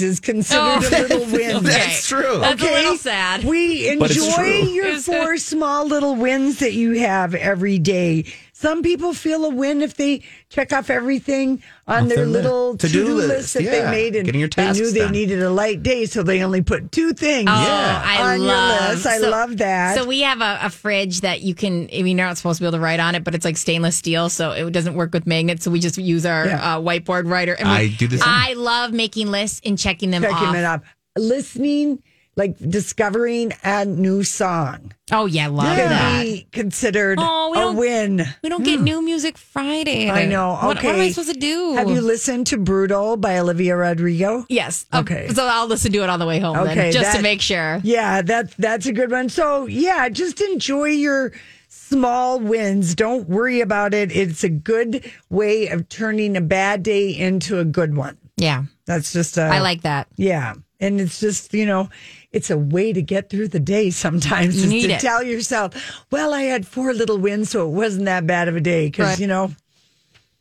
is 0.00 0.18
considered 0.18 0.62
Oh. 0.62 0.78
a 0.78 0.90
little 1.02 1.22
oh. 1.22 1.33
win 1.33 1.62
That's 1.62 2.09
true. 2.09 2.38
That's 2.40 2.62
a 2.62 2.64
little 2.64 2.96
sad. 2.96 3.44
we 3.44 3.87
enjoy 3.90 4.62
your 4.72 4.98
four 4.98 5.37
small 5.37 5.87
little 5.87 6.16
wins 6.16 6.59
that 6.61 6.72
you 6.72 6.98
have 7.00 7.35
every 7.35 7.78
day 7.78 8.24
some 8.61 8.83
people 8.83 9.14
feel 9.14 9.44
a 9.46 9.49
win 9.49 9.81
if 9.81 9.94
they 9.94 10.23
check 10.51 10.73
off 10.73 10.90
everything 10.90 11.62
on 11.87 12.03
Off 12.03 12.09
their, 12.09 12.16
their 12.18 12.27
little 12.27 12.77
to-do 12.77 13.01
to-do 13.01 13.14
list, 13.14 13.29
list 13.29 13.55
that 13.55 13.62
yeah. 13.62 13.70
they 13.70 13.90
made 13.90 14.16
and 14.16 14.27
Getting 14.27 14.40
your 14.40 14.51
they 14.51 14.70
knew 14.73 14.90
they 14.90 14.99
done. 15.01 15.12
needed 15.12 15.42
a 15.42 15.51
light 15.51 15.83
day 15.83 16.05
so 16.05 16.23
they 16.23 16.42
only 16.42 16.61
put 16.62 16.92
two 16.92 17.12
things 17.14 17.49
Oh, 17.51 17.53
Yeah. 17.66 18.03
I 18.05 18.35
on 18.35 18.40
love, 18.46 18.81
your 18.83 18.90
list 18.94 19.07
i 19.07 19.18
so- 19.18 19.31
love 19.31 19.57
that 19.59 19.96
So 19.96 20.07
we 20.07 20.20
have 20.20 20.40
a, 20.42 20.59
a 20.62 20.70
fridge 20.70 21.23
that 21.23 21.40
you 21.40 21.55
can. 21.55 21.88
I 21.92 22.03
mean, 22.03 22.18
you're 22.18 22.27
not 22.27 22.37
supposed 22.37 22.59
to 22.59 22.62
be 22.64 22.66
able 22.68 22.79
to 22.79 22.83
write 22.85 23.01
on 23.01 23.14
it, 23.14 23.25
but 23.25 23.35
it's 23.35 23.44
like 23.44 23.57
stainless 23.57 23.96
steel, 23.96 24.29
so 24.29 24.51
it 24.53 24.70
doesn't 24.73 24.94
work 24.94 25.12
with 25.14 25.27
magnets. 25.27 25.64
So 25.64 25.70
we 25.70 25.81
just 25.81 25.96
use 25.99 26.27
our 26.27 26.46
Yeah. 26.46 26.77
uh, 26.77 26.81
whiteboard 26.81 27.29
writer. 27.31 27.55
And 27.55 27.68
we, 27.68 27.75
I 27.75 27.88
do 27.88 28.07
the 28.09 28.18
same. 28.18 28.29
I 28.29 28.53
love 28.55 28.92
making 28.92 29.29
lists 29.29 29.61
and 29.64 29.79
checking 29.79 30.11
them 30.11 30.23
checking 30.23 30.37
off. 30.49 30.55
it 30.55 30.64
up 30.64 30.85
listening 31.16 32.03
like 32.40 32.57
discovering 32.59 33.53
a 33.62 33.85
new 33.85 34.22
song 34.24 34.92
Oh 35.12 35.26
yeah, 35.26 35.48
love 35.48 35.76
can 35.76 35.88
that. 35.90 36.22
be 36.22 36.46
considered 36.53 37.18
Oh, 37.20 37.50
we 37.53 37.59
a 37.59 37.61
don't- 37.61 37.76
win 37.76 38.24
We 38.42 38.48
don't 38.48 38.62
get 38.64 38.81
new 38.81 39.03
music 39.03 39.37
Friday. 39.37 40.09
I 40.09 40.24
know. 40.26 40.53
What, 40.62 40.76
Okay. 40.79 40.87
what 40.87 40.94
am 40.96 41.00
I 41.03 41.11
supposed 41.11 41.35
to 41.35 41.38
do? 41.40 41.74
have 41.74 41.90
you 41.90 42.00
listened 42.00 42.46
to 42.48 42.57
brutal 42.57 43.16
by 43.16 43.38
olivia 43.38 43.76
rodrigo 43.76 44.46
Yes. 44.48 44.87
Uh, 44.92 44.98
Okay. 45.00 45.29
so 45.35 45.44
I'll 45.46 45.66
listen 45.66 45.92
to 45.92 46.03
it 46.03 46.09
on 46.11 46.18
the 46.18 46.26
way 46.26 46.38
home 46.40 46.57
Okay, 46.59 46.74
then, 46.74 46.92
just 46.92 47.16
to 47.16 47.22
make 47.22 47.40
sure. 47.40 47.81
Yeah, 47.85 48.22
that's 48.22 48.55
that's 48.59 48.87
a 48.87 48.92
good 48.92 49.11
one. 49.11 49.29
So 49.29 49.66
yeah, 49.66 50.09
just 50.09 50.40
enjoy 50.40 50.90
your 51.07 51.33
small 51.68 52.38
wins. 52.40 52.94
Don't 52.94 53.29
worry 53.29 53.61
about 53.61 53.94
it. 53.94 54.11
It's 54.14 54.44
a 54.44 54.48
good 54.48 55.11
way 55.29 55.68
of 55.68 55.88
turning 55.88 56.37
a 56.37 56.40
bad 56.40 56.83
day 56.83 57.11
into 57.11 57.59
a 57.59 57.64
good 57.64 57.96
one. 57.96 58.16
Yeah. 58.37 58.64
That's 58.87 59.12
just 59.12 59.37
a, 59.38 59.42
I 59.42 59.59
like 59.61 59.83
that. 59.83 60.07
Yeah. 60.16 60.55
And 60.81 61.00
it's 61.00 61.20
just, 61.20 61.53
you 61.53 61.66
know, 61.66 61.90
it's 62.33 62.51
a 62.51 62.57
way 62.59 62.93
to 62.93 63.03
get 63.03 63.29
through 63.31 63.49
the 63.49 63.59
day 63.61 63.90
sometimes 63.90 64.57
You 64.57 64.64
is 64.64 64.71
need 64.71 64.87
to 64.88 64.93
it. 64.95 65.01
tell 65.01 65.23
yourself, 65.23 65.75
well, 66.11 66.33
I 66.33 66.43
had 66.43 66.66
four 66.66 66.93
little 66.95 67.19
wins, 67.19 67.51
so 67.51 67.66
it 67.69 67.73
wasn't 67.73 68.05
that 68.05 68.27
bad 68.27 68.47
of 68.49 68.55
a 68.57 68.61
day. 68.61 68.87
Because, 68.87 69.09
Right. 69.11 69.19
you 69.21 69.27
know, 69.27 69.53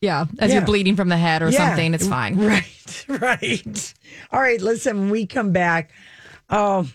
Yeah. 0.02 0.25
As 0.39 0.49
Yeah. 0.49 0.58
you're 0.60 0.65
bleeding 0.65 0.95
from 0.95 1.10
the 1.10 1.17
head 1.17 1.41
or 1.41 1.49
Yeah. 1.49 1.67
something, 1.69 1.93
it's 1.93 2.08
fine. 2.08 2.38
Right, 2.39 3.06
right. 3.08 3.93
All 4.32 4.39
right, 4.39 4.62
listen, 4.62 4.97
when 4.97 5.10
we 5.10 5.25
come 5.25 5.52
back, 5.52 5.91
oh, 6.49 6.88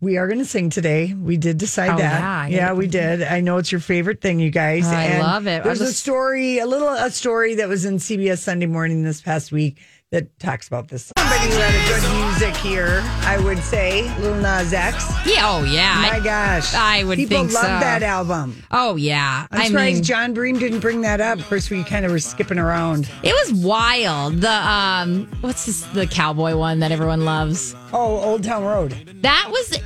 we 0.00 0.16
are 0.16 0.26
going 0.26 0.38
to 0.40 0.44
sing 0.44 0.68
today. 0.70 1.12
We 1.14 1.36
did 1.36 1.58
decide 1.58 1.90
Oh, 1.90 1.96
that. 1.98 2.50
yeah, 2.50 2.56
yeah, 2.56 2.72
we 2.72 2.86
did. 2.88 3.22
I 3.22 3.40
know 3.40 3.58
it's 3.58 3.70
your 3.70 3.80
favorite 3.80 4.20
thing, 4.20 4.38
you 4.40 4.50
guys. 4.50 4.86
I 4.86 5.18
love 5.20 5.46
it. 5.46 5.62
There's 5.64 5.80
a 5.80 5.92
story, 5.92 6.58
a 6.58 6.66
little 6.66 6.88
a 6.88 7.10
story 7.10 7.54
that 7.56 7.68
was 7.68 7.84
in 7.84 7.98
CBS 7.98 8.38
Sunday 8.42 8.66
Morning 8.66 9.02
this 9.04 9.20
past 9.20 9.52
week 9.52 9.78
that 10.10 10.38
talks 10.38 10.66
about 10.68 10.88
this. 10.88 11.12
Somebody 11.18 11.52
who 11.52 11.58
had 11.60 11.74
a 11.74 12.00
good 12.00 12.24
music 12.24 12.56
here, 12.62 13.00
I 13.22 13.38
would 13.38 13.58
say, 13.58 14.02
Lil 14.20 14.36
Nas 14.36 14.72
X. 14.72 15.06
Yeah, 15.26 15.42
oh 15.44 15.64
yeah. 15.64 16.08
My 16.10 16.20
gosh, 16.20 16.74
I 16.74 17.04
would 17.04 17.16
people 17.18 17.36
think 17.38 17.52
love 17.52 17.62
so. 17.62 17.68
that 17.68 18.02
album. 18.02 18.62
Oh 18.70 18.96
yeah. 18.96 19.46
I'm 19.50 19.60
I 19.60 19.66
surprised 19.66 19.94
mean, 19.96 20.02
John 20.04 20.34
Bream 20.34 20.58
didn't 20.58 20.80
bring 20.80 21.02
that 21.02 21.20
up. 21.20 21.38
Of 21.38 21.46
course, 21.48 21.68
we 21.68 21.84
kind 21.84 22.06
of 22.06 22.10
were 22.12 22.18
skipping 22.18 22.58
around. 22.58 23.10
it 23.22 23.32
was 23.32 23.62
wild. 23.62 24.36
The 24.40 24.50
um, 24.50 25.28
what's 25.42 25.66
this? 25.66 25.82
The 25.92 26.06
cowboy 26.06 26.56
one 26.56 26.78
that 26.80 26.90
everyone 26.90 27.24
loves. 27.24 27.74
Oh, 27.92 28.20
Old 28.20 28.44
Town 28.44 28.64
Road. 28.64 28.92
That 29.22 29.48
was 29.50 29.78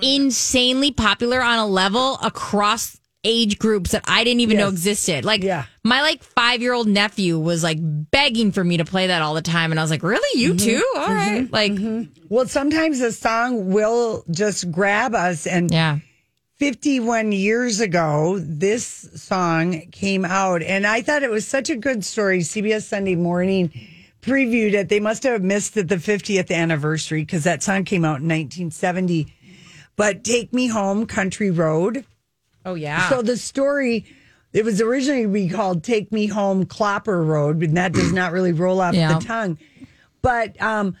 insanely 0.00 0.92
popular 0.92 1.42
on 1.42 1.58
a 1.58 1.66
level 1.66 2.18
across 2.22 2.96
age 3.26 3.58
groups 3.58 3.90
that 3.90 4.04
I 4.06 4.22
didn't 4.24 4.40
even 4.40 4.56
know 4.56 4.68
existed. 4.68 5.24
Like 5.24 5.42
Yeah. 5.42 5.64
my 5.82 6.00
like 6.02 6.22
five 6.22 6.62
year 6.62 6.72
old 6.72 6.86
nephew 6.86 7.38
was 7.38 7.62
like 7.64 7.78
begging 7.82 8.52
for 8.52 8.62
me 8.62 8.76
to 8.76 8.84
play 8.84 9.08
that 9.08 9.20
all 9.22 9.34
the 9.34 9.42
time, 9.42 9.72
and 9.72 9.80
I 9.80 9.82
was 9.82 9.90
like, 9.90 10.02
"Really, 10.04 10.40
you 10.40 10.54
Mm-hmm. 10.54 10.64
too? 10.66 10.86
All 10.96 11.08
right." 11.08 11.52
Like, 11.52 11.72
Well, 12.28 12.46
sometimes 12.46 13.00
a 13.00 13.10
song 13.12 13.70
will 13.72 14.24
just 14.30 14.70
grab 14.70 15.14
us. 15.14 15.46
And 15.46 15.70
yeah, 15.70 15.98
51 16.58 17.32
years 17.32 17.80
ago, 17.80 18.38
this 18.40 18.86
song 19.16 19.82
came 19.92 20.24
out. 20.24 20.62
And 20.62 20.86
I 20.86 21.02
thought 21.02 21.22
it 21.22 21.30
was 21.30 21.46
such 21.46 21.68
a 21.68 21.76
good 21.76 22.04
story. 22.04 22.40
CBS 22.40 22.82
Sunday 22.84 23.14
Morning 23.16 23.70
previewed 24.22 24.72
it. 24.72 24.88
They 24.88 25.00
must 25.00 25.22
have 25.24 25.42
missed 25.42 25.76
it 25.76 25.88
the 25.88 25.96
50th 25.96 26.50
anniversary 26.50 27.22
because 27.22 27.44
that 27.44 27.62
song 27.62 27.84
came 27.84 28.04
out 28.04 28.20
in 28.20 28.28
1970. 28.28 29.32
But 29.96 30.24
Take 30.24 30.52
Me 30.52 30.66
Home, 30.68 31.06
Country 31.06 31.50
Road. 31.50 32.04
Oh 32.66 32.74
yeah. 32.86 33.08
So 33.08 33.22
the 33.22 33.38
story, 33.38 34.04
it 34.52 34.64
was 34.64 34.82
originally 34.82 35.26
be 35.26 35.48
called 35.48 35.82
"Take 35.82 36.12
Me 36.12 36.26
Home, 36.26 36.66
Clopper 36.66 37.24
Road," 37.26 37.62
and 37.62 37.76
that 37.78 37.92
does 37.92 38.12
not 38.12 38.32
really 38.32 38.52
roll 38.52 38.80
off 38.82 38.94
Yeah. 38.94 39.18
the 39.18 39.24
tongue. 39.24 39.58
But 40.20 40.60
um, 40.60 40.96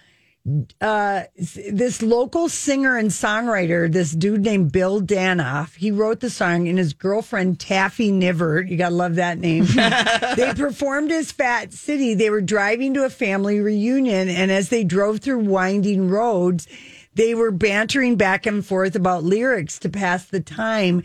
uh, 0.80 1.24
this 1.36 2.02
local 2.02 2.48
singer 2.48 2.96
and 2.96 3.10
songwriter, 3.10 3.90
this 3.90 4.12
dude 4.12 4.42
named 4.44 4.70
Bill 4.70 5.00
Danoff, 5.02 5.74
he 5.74 5.90
wrote 5.90 6.20
the 6.20 6.30
song, 6.30 6.68
and 6.68 6.78
his 6.78 6.92
girlfriend 6.92 7.58
Taffy 7.58 8.12
Nivert, 8.12 8.68
you 8.70 8.76
gotta 8.76 8.94
love 8.94 9.16
that 9.16 9.38
name. 9.38 9.64
they 10.36 10.52
performed 10.54 11.10
as 11.10 11.32
Fat 11.32 11.72
City. 11.72 12.14
They 12.14 12.30
were 12.30 12.40
driving 12.40 12.94
to 12.94 13.04
a 13.04 13.10
family 13.10 13.58
reunion, 13.58 14.28
and 14.28 14.52
as 14.52 14.68
they 14.68 14.84
drove 14.84 15.18
through 15.18 15.40
winding 15.40 16.08
roads, 16.08 16.68
they 17.14 17.34
were 17.34 17.50
bantering 17.50 18.14
back 18.14 18.46
and 18.46 18.64
forth 18.64 18.94
about 18.94 19.24
lyrics 19.24 19.80
to 19.80 19.88
pass 19.88 20.26
the 20.26 20.38
time. 20.40 21.02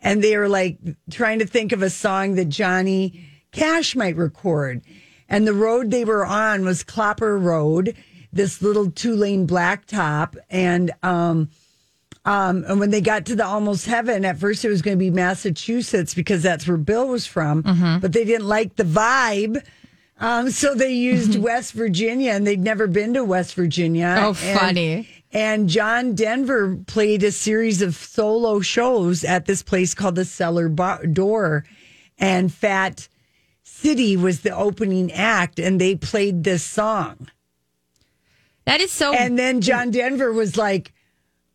And 0.00 0.22
they 0.22 0.36
were 0.36 0.48
like 0.48 0.78
trying 1.10 1.40
to 1.40 1.46
think 1.46 1.72
of 1.72 1.82
a 1.82 1.90
song 1.90 2.34
that 2.36 2.48
Johnny 2.48 3.24
Cash 3.52 3.96
might 3.96 4.16
record. 4.16 4.82
And 5.28 5.46
the 5.46 5.54
road 5.54 5.90
they 5.90 6.04
were 6.04 6.24
on 6.24 6.64
was 6.64 6.82
Clopper 6.84 7.36
Road, 7.38 7.94
this 8.32 8.62
little 8.62 8.90
two 8.90 9.14
lane 9.14 9.46
blacktop. 9.46 10.36
And, 10.48 10.90
um, 11.02 11.50
um, 12.24 12.64
and 12.68 12.78
when 12.80 12.90
they 12.90 13.00
got 13.00 13.26
to 13.26 13.36
the 13.36 13.44
almost 13.44 13.86
heaven, 13.86 14.24
at 14.24 14.38
first 14.38 14.64
it 14.64 14.68
was 14.68 14.82
going 14.82 14.96
to 14.96 15.02
be 15.02 15.10
Massachusetts 15.10 16.14
because 16.14 16.42
that's 16.42 16.66
where 16.68 16.76
Bill 16.76 17.08
was 17.08 17.26
from, 17.26 17.62
but 18.00 18.12
they 18.12 18.24
didn't 18.24 18.46
like 18.46 18.76
the 18.76 18.84
vibe. 18.84 19.62
Um, 20.20 20.50
so 20.50 20.74
they 20.74 20.92
used 20.92 21.38
West 21.38 21.72
Virginia 21.74 22.32
and 22.32 22.46
they'd 22.46 22.60
never 22.62 22.86
been 22.86 23.14
to 23.14 23.24
West 23.24 23.54
Virginia. 23.54 24.16
Oh, 24.18 24.34
funny. 24.34 25.08
And 25.32 25.68
John 25.68 26.14
Denver 26.14 26.76
played 26.86 27.22
a 27.22 27.32
series 27.32 27.82
of 27.82 27.94
solo 27.94 28.60
shows 28.60 29.24
at 29.24 29.46
this 29.46 29.62
place 29.62 29.94
called 29.94 30.14
the 30.14 30.24
Cellar 30.24 30.68
Bar- 30.68 31.06
Door. 31.06 31.64
And 32.18 32.52
Fat 32.52 33.08
City 33.62 34.16
was 34.16 34.40
the 34.40 34.56
opening 34.56 35.12
act, 35.12 35.58
and 35.58 35.80
they 35.80 35.94
played 35.94 36.44
this 36.44 36.64
song. 36.64 37.28
that 38.64 38.80
is 38.80 38.90
so. 38.90 39.12
And 39.14 39.38
then 39.38 39.60
John 39.60 39.90
Denver 39.90 40.32
was 40.32 40.56
like, 40.56 40.92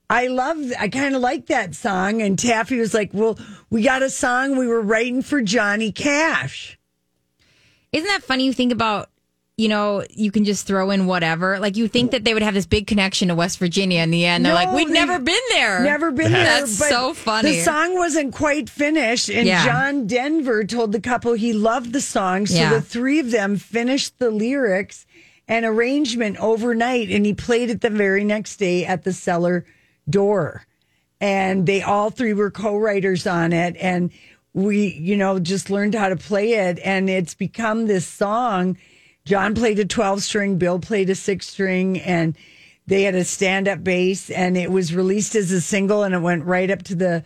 I 0.09 0.27
love, 0.27 0.57
I 0.79 0.87
kind 0.87 1.15
of 1.15 1.21
like 1.21 1.47
that 1.47 1.75
song. 1.75 2.21
And 2.21 2.37
Taffy 2.37 2.77
was 2.77 2.93
like, 2.93 3.09
Well, 3.13 3.37
we 3.69 3.81
got 3.81 4.03
a 4.03 4.09
song 4.09 4.55
we 4.57 4.67
were 4.67 4.81
writing 4.81 5.21
for 5.21 5.41
Johnny 5.41 5.91
Cash. 5.91 6.77
Isn't 7.91 8.07
that 8.07 8.23
funny? 8.23 8.45
You 8.45 8.53
think 8.53 8.71
about, 8.71 9.09
you 9.55 9.69
know, 9.69 10.03
you 10.09 10.31
can 10.31 10.45
just 10.45 10.65
throw 10.65 10.89
in 10.89 11.05
whatever. 11.05 11.59
Like 11.59 11.77
you 11.77 11.87
think 11.87 12.11
that 12.11 12.23
they 12.23 12.33
would 12.33 12.41
have 12.41 12.55
this 12.55 12.65
big 12.65 12.87
connection 12.87 13.27
to 13.27 13.35
West 13.35 13.59
Virginia 13.59 14.01
in 14.01 14.09
the 14.09 14.25
end. 14.25 14.43
They're 14.45 14.53
No, 14.53 14.55
like, 14.55 14.73
we've 14.75 14.89
never 14.89 15.19
been 15.19 15.35
there. 15.51 15.83
Never 15.83 16.11
been 16.11 16.31
there. 16.31 16.43
That's 16.43 16.79
but 16.79 16.89
so 16.89 17.13
funny. 17.13 17.51
The 17.51 17.61
song 17.61 17.95
wasn't 17.95 18.33
quite 18.33 18.67
finished, 18.69 19.29
and 19.29 19.47
Yeah. 19.47 19.63
John 19.63 20.07
Denver 20.07 20.63
told 20.63 20.91
the 20.91 20.99
couple 20.99 21.33
he 21.33 21.53
loved 21.53 21.93
the 21.93 22.01
song, 22.01 22.47
so 22.47 22.55
Yeah. 22.55 22.73
the 22.73 22.81
three 22.81 23.19
of 23.19 23.29
them 23.29 23.57
finished 23.57 24.17
the 24.17 24.31
lyrics 24.31 25.05
and 25.47 25.65
arrangement 25.65 26.37
overnight, 26.37 27.09
and 27.11 27.23
he 27.25 27.33
played 27.35 27.69
it 27.69 27.81
the 27.81 27.89
very 27.91 28.23
next 28.23 28.57
day 28.57 28.85
at 28.85 29.03
the 29.03 29.13
cellar 29.13 29.65
door. 30.09 30.65
And 31.21 31.67
they 31.67 31.81
all 31.83 32.09
three 32.09 32.33
were 32.33 32.49
co-writers 32.49 33.27
on 33.27 33.53
it, 33.53 33.75
and 33.79 34.09
we, 34.55 34.87
you 34.99 35.15
know, 35.15 35.37
just 35.39 35.69
learned 35.69 35.93
how 35.93 36.09
to 36.09 36.15
play 36.15 36.53
it, 36.53 36.79
and 36.83 37.07
it's 37.07 37.35
become 37.35 37.85
this 37.85 38.07
song. 38.07 38.77
John 39.25 39.55
played 39.55 39.79
a 39.79 39.85
12 39.85 40.21
string, 40.21 40.57
Bill 40.57 40.79
played 40.79 41.09
a 41.09 41.15
six 41.15 41.47
string, 41.47 41.99
and 41.99 42.37
they 42.87 43.03
had 43.03 43.15
a 43.15 43.23
stand 43.23 43.69
up 43.69 43.83
bass, 43.83 44.29
and 44.29 44.57
it 44.57 44.69
was 44.69 44.93
released 44.93 45.35
as 45.35 45.51
a 45.51 45.61
single, 45.61 46.03
and 46.03 46.13
it 46.13 46.19
went 46.19 46.43
right 46.43 46.69
up 46.69 46.83
to 46.83 46.95
the 46.95 47.23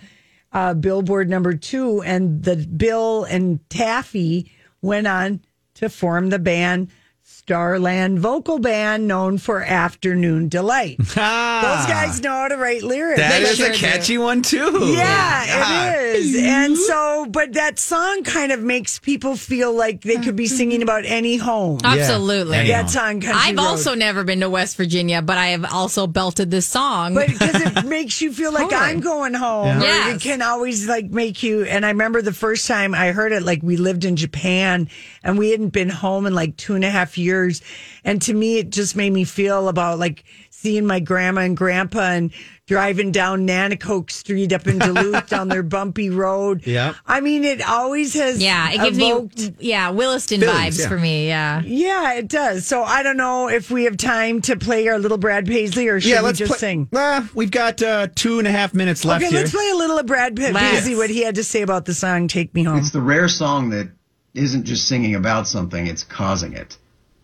uh, 0.53 0.75
Billboard 0.75 1.27
number 1.27 1.55
two. 1.55 2.03
And 2.03 2.43
the 2.43 2.55
Bill 2.55 3.23
and 3.23 3.67
Taffy 3.69 4.51
went 4.81 5.07
on 5.07 5.41
to 5.75 5.89
form 5.89 6.29
the 6.29 6.39
band 6.39 6.89
Starland 7.29 8.19
Vocal 8.19 8.57
Band, 8.57 9.05
known 9.05 9.37
for 9.37 9.61
Afternoon 9.61 10.47
Delight. 10.47 10.97
Ah. 11.19 11.61
Those 11.79 11.91
guys 11.91 12.21
know 12.21 12.29
how 12.31 12.47
to 12.47 12.57
write 12.57 12.83
lyrics. 12.83 13.19
That 13.19 13.39
They 13.41 13.49
is 13.49 13.57
sure 13.57 13.69
a 13.69 13.73
do. 13.73 13.77
catchy 13.77 14.17
one 14.19 14.43
too. 14.43 14.93
Yeah, 14.95 16.03
it 16.13 16.15
is. 16.19 16.35
And 16.37 16.77
so, 16.77 17.25
but 17.29 17.53
that 17.53 17.79
song 17.79 18.23
kind 18.23 18.51
of 18.51 18.61
makes 18.61 18.99
people 18.99 19.35
feel 19.35 19.73
like 19.73 20.01
they 20.01 20.17
could 20.17 20.35
be 20.35 20.45
singing 20.45 20.83
about 20.83 21.05
any 21.05 21.37
home. 21.37 21.79
Absolutely. 21.83 22.57
Yeah. 22.57 22.83
That 22.83 22.91
song, 22.91 23.19
Country 23.21 23.31
I've 23.33 23.57
Road. 23.57 23.63
also 23.63 23.95
never 23.95 24.23
been 24.23 24.41
to 24.41 24.49
West 24.49 24.77
Virginia, 24.77 25.21
but 25.23 25.37
I 25.39 25.47
have 25.47 25.65
also 25.65 26.05
belted 26.07 26.51
this 26.51 26.67
song. 26.67 27.15
But 27.15 27.27
because 27.27 27.55
it 27.61 27.85
makes 27.87 28.21
you 28.21 28.31
feel 28.31 28.53
like 28.53 28.69
Totally. 28.69 28.81
I'm 28.91 28.99
going 28.99 29.33
home. 29.33 29.67
Yeah. 29.67 29.81
Yes. 29.81 30.15
It 30.17 30.21
can 30.21 30.41
always 30.43 30.87
like 30.87 31.05
make 31.05 31.41
you. 31.41 31.63
And 31.63 31.83
I 31.85 31.89
remember 31.89 32.21
the 32.21 32.33
first 32.33 32.67
time 32.67 32.93
I 32.93 33.11
heard 33.11 33.31
it, 33.31 33.41
like 33.41 33.63
we 33.63 33.75
lived 33.77 34.05
in 34.05 34.15
Japan 34.17 34.87
and 35.23 35.37
we 35.39 35.49
hadn't 35.49 35.69
been 35.69 35.89
home 35.89 36.25
in 36.27 36.35
like 36.35 36.55
two 36.57 36.75
and 36.75 36.85
a 36.85 36.89
half 36.91 37.16
years. 37.17 37.61
And 38.03 38.21
to 38.23 38.33
me, 38.33 38.57
it 38.59 38.69
just 38.69 38.95
made 38.95 39.11
me 39.13 39.23
feel 39.23 39.67
about 39.69 39.99
like 39.99 40.23
seeing 40.49 40.85
my 40.87 40.99
grandma 40.99 41.41
and 41.41 41.55
grandpa 41.55 41.99
and 42.11 42.31
driving 42.65 43.11
down 43.11 43.47
Nanacoke 43.47 44.09
Street 44.11 44.51
up 44.51 44.67
in 44.67 44.79
Duluth 44.79 45.29
down 45.29 45.47
their 45.47 45.63
bumpy 45.63 46.09
road. 46.09 46.65
Yeah. 46.65 46.95
I 47.05 47.21
mean, 47.21 47.43
it 47.45 47.61
always 47.61 48.13
has. 48.15 48.41
yeah, 48.41 48.71
it 48.71 48.81
gives 48.81 48.97
me 48.97 49.53
yeah 49.59 49.91
Williston 49.91 50.41
Feelings, 50.41 50.57
vibes 50.77 50.79
yeah. 50.81 50.87
for 50.89 50.97
me. 50.97 51.27
Yeah. 51.27 51.61
Yeah, 51.63 52.13
it 52.15 52.27
does. 52.27 52.65
So 52.67 52.83
I 52.83 53.03
don't 53.03 53.17
know 53.17 53.47
if 53.49 53.69
we 53.71 53.83
have 53.85 53.97
time 53.97 54.41
to 54.41 54.57
play 54.57 54.87
our 54.87 54.97
little 54.99 55.17
Brad 55.19 55.45
Paisley 55.45 55.87
or 55.87 56.01
should 56.01 56.09
Yeah, 56.09 56.19
we 56.21 56.25
let's 56.25 56.39
just 56.39 56.49
play- 56.51 56.57
sing? 56.57 56.89
Uh, 56.91 57.25
we've 57.35 57.51
got 57.51 57.81
uh, 57.83 58.07
two 58.15 58.39
and 58.39 58.47
a 58.47 58.51
half 58.51 58.73
minutes 58.73 59.05
left 59.05 59.23
Okay, 59.23 59.29
here. 59.31 59.39
let's 59.41 59.51
play 59.51 59.69
a 59.71 59.75
little 59.75 59.99
of 59.99 60.05
Brad 60.07 60.35
Pitt. 60.35 60.53
Let's. 60.53 60.87
What 60.97 61.09
he 61.09 61.21
had 61.23 61.35
to 61.35 61.43
say 61.43 61.61
about 61.61 61.85
the 61.85 61.93
song 61.93 62.27
"Take 62.27 62.53
Me 62.55 62.63
Home." 62.63 62.77
It's 62.79 62.91
the 62.91 63.01
rare 63.01 63.27
song 63.27 63.69
that 63.69 63.89
isn't 64.33 64.63
just 64.63 64.87
singing 64.87 65.15
about 65.15 65.47
something, 65.47 65.85
it's 65.87 66.03
causing 66.03 66.53
it. 66.53 66.77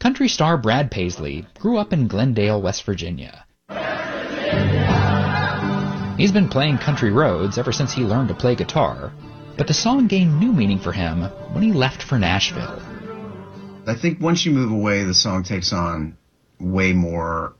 Country 0.03 0.27
star 0.27 0.57
Brad 0.57 0.91
Paisley 0.91 1.45
grew 1.59 1.77
up 1.77 1.93
in 1.93 2.09
Glendale, 2.09 2.61
West 2.61 2.83
Virginia. 2.83 3.45
He's 6.17 6.33
been 6.33 6.49
playing 6.49 6.79
country 6.79 7.09
roads 7.09 7.57
ever 7.57 7.71
since 7.71 7.93
he 7.93 8.01
learned 8.01 8.27
to 8.27 8.35
play 8.35 8.53
guitar, 8.55 9.13
but 9.55 9.65
the 9.67 9.73
song 9.73 10.07
gained 10.07 10.41
new 10.41 10.51
meaning 10.51 10.79
for 10.79 10.91
him 10.91 11.21
when 11.53 11.63
he 11.63 11.71
left 11.71 12.03
for 12.03 12.19
Nashville. 12.19 12.81
I 13.87 13.95
think 13.95 14.19
once 14.19 14.45
you 14.45 14.51
move 14.51 14.73
away, 14.73 15.05
the 15.05 15.13
song 15.13 15.43
takes 15.43 15.71
on 15.71 16.17
way 16.59 16.91
more 16.91 17.53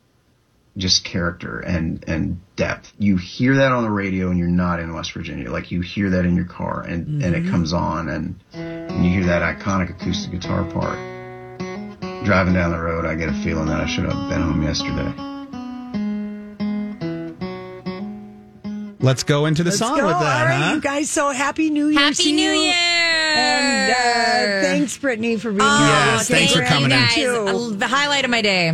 just 0.75 1.05
character 1.05 1.61
and, 1.61 2.03
and 2.09 2.41
depth. 2.57 2.91
You 2.99 3.15
hear 3.15 3.55
that 3.55 3.71
on 3.71 3.83
the 3.83 3.89
radio 3.89 4.31
and 4.31 4.37
you're 4.37 4.49
not 4.49 4.81
in 4.81 4.93
West 4.93 5.13
Virginia. 5.13 5.49
Like 5.49 5.71
you 5.71 5.79
hear 5.79 6.09
that 6.09 6.25
in 6.25 6.35
your 6.35 6.43
car 6.43 6.81
and, 6.81 7.23
and 7.23 7.33
it 7.33 7.43
mm-hmm. 7.43 7.51
comes 7.51 7.71
on 7.71 8.09
and, 8.09 8.35
and 8.51 9.05
you 9.05 9.11
hear 9.11 9.27
that 9.27 9.41
iconic 9.41 9.91
acoustic 9.91 10.31
guitar 10.33 10.69
part. 10.69 11.12
Driving 12.26 12.53
down 12.53 12.71
the 12.71 12.80
road, 12.80 13.05
I 13.05 13.15
get 13.15 13.28
a 13.30 13.34
feeling 13.43 13.65
that 13.67 13.82
I 13.82 13.86
should 13.86 14.05
have 14.05 14.30
been 14.30 14.41
home 14.41 14.63
yesterday. 14.63 15.11
Let's 18.99 19.24
go 19.24 19.45
into 19.47 19.63
the 19.63 19.69
Let's 19.71 19.80
song 19.80 19.97
go. 19.97 20.07
with 20.07 20.17
that, 20.19 20.41
All 20.41 20.45
right, 20.47 20.55
huh? 20.69 20.74
you 20.76 20.82
guys. 20.82 21.09
So 21.09 21.32
happy 21.32 21.69
New 21.69 21.88
Year! 21.89 21.99
Happy 21.99 22.15
to 22.24 22.32
New 22.32 22.51
you. 22.53 22.61
Year! 22.61 22.74
And 23.36 23.91
uh, 23.91 24.65
thanks, 24.65 24.97
Brittany, 24.97 25.36
for 25.36 25.49
being 25.51 25.61
Oh, 25.61 25.78
here. 25.78 25.88
Yes, 25.88 26.28
thanks 26.30 26.53
for 26.53 26.63
coming 26.63 26.91
in. 26.91 27.05
Too. 27.09 27.76
The 27.76 27.88
highlight 27.88 28.24
of 28.24 28.32
my 28.32 28.41
day. 28.41 28.67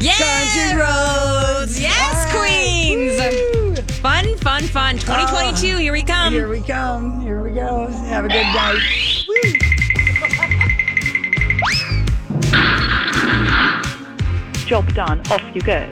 Yeah, 0.00 0.12
Country 0.18 0.80
roads. 0.80 1.80
Yes, 1.80 2.34
All 2.34 2.40
right. 2.40 3.78
queens. 3.78 3.80
Fun, 4.00 4.36
fun, 4.38 4.62
fun. 4.64 4.98
2022. 4.98 5.78
here 5.78 5.92
we 5.92 6.02
come. 6.02 6.32
Here 6.32 6.48
we 6.48 6.60
come. 6.60 7.20
Here 7.20 7.40
we 7.40 7.52
go. 7.52 7.86
Have 8.08 8.24
a 8.24 8.28
good 8.28 8.42
night. 8.42 8.80
Job 14.66 14.92
done, 14.94 15.20
off 15.30 15.42
you 15.54 15.60
go. 15.60 15.82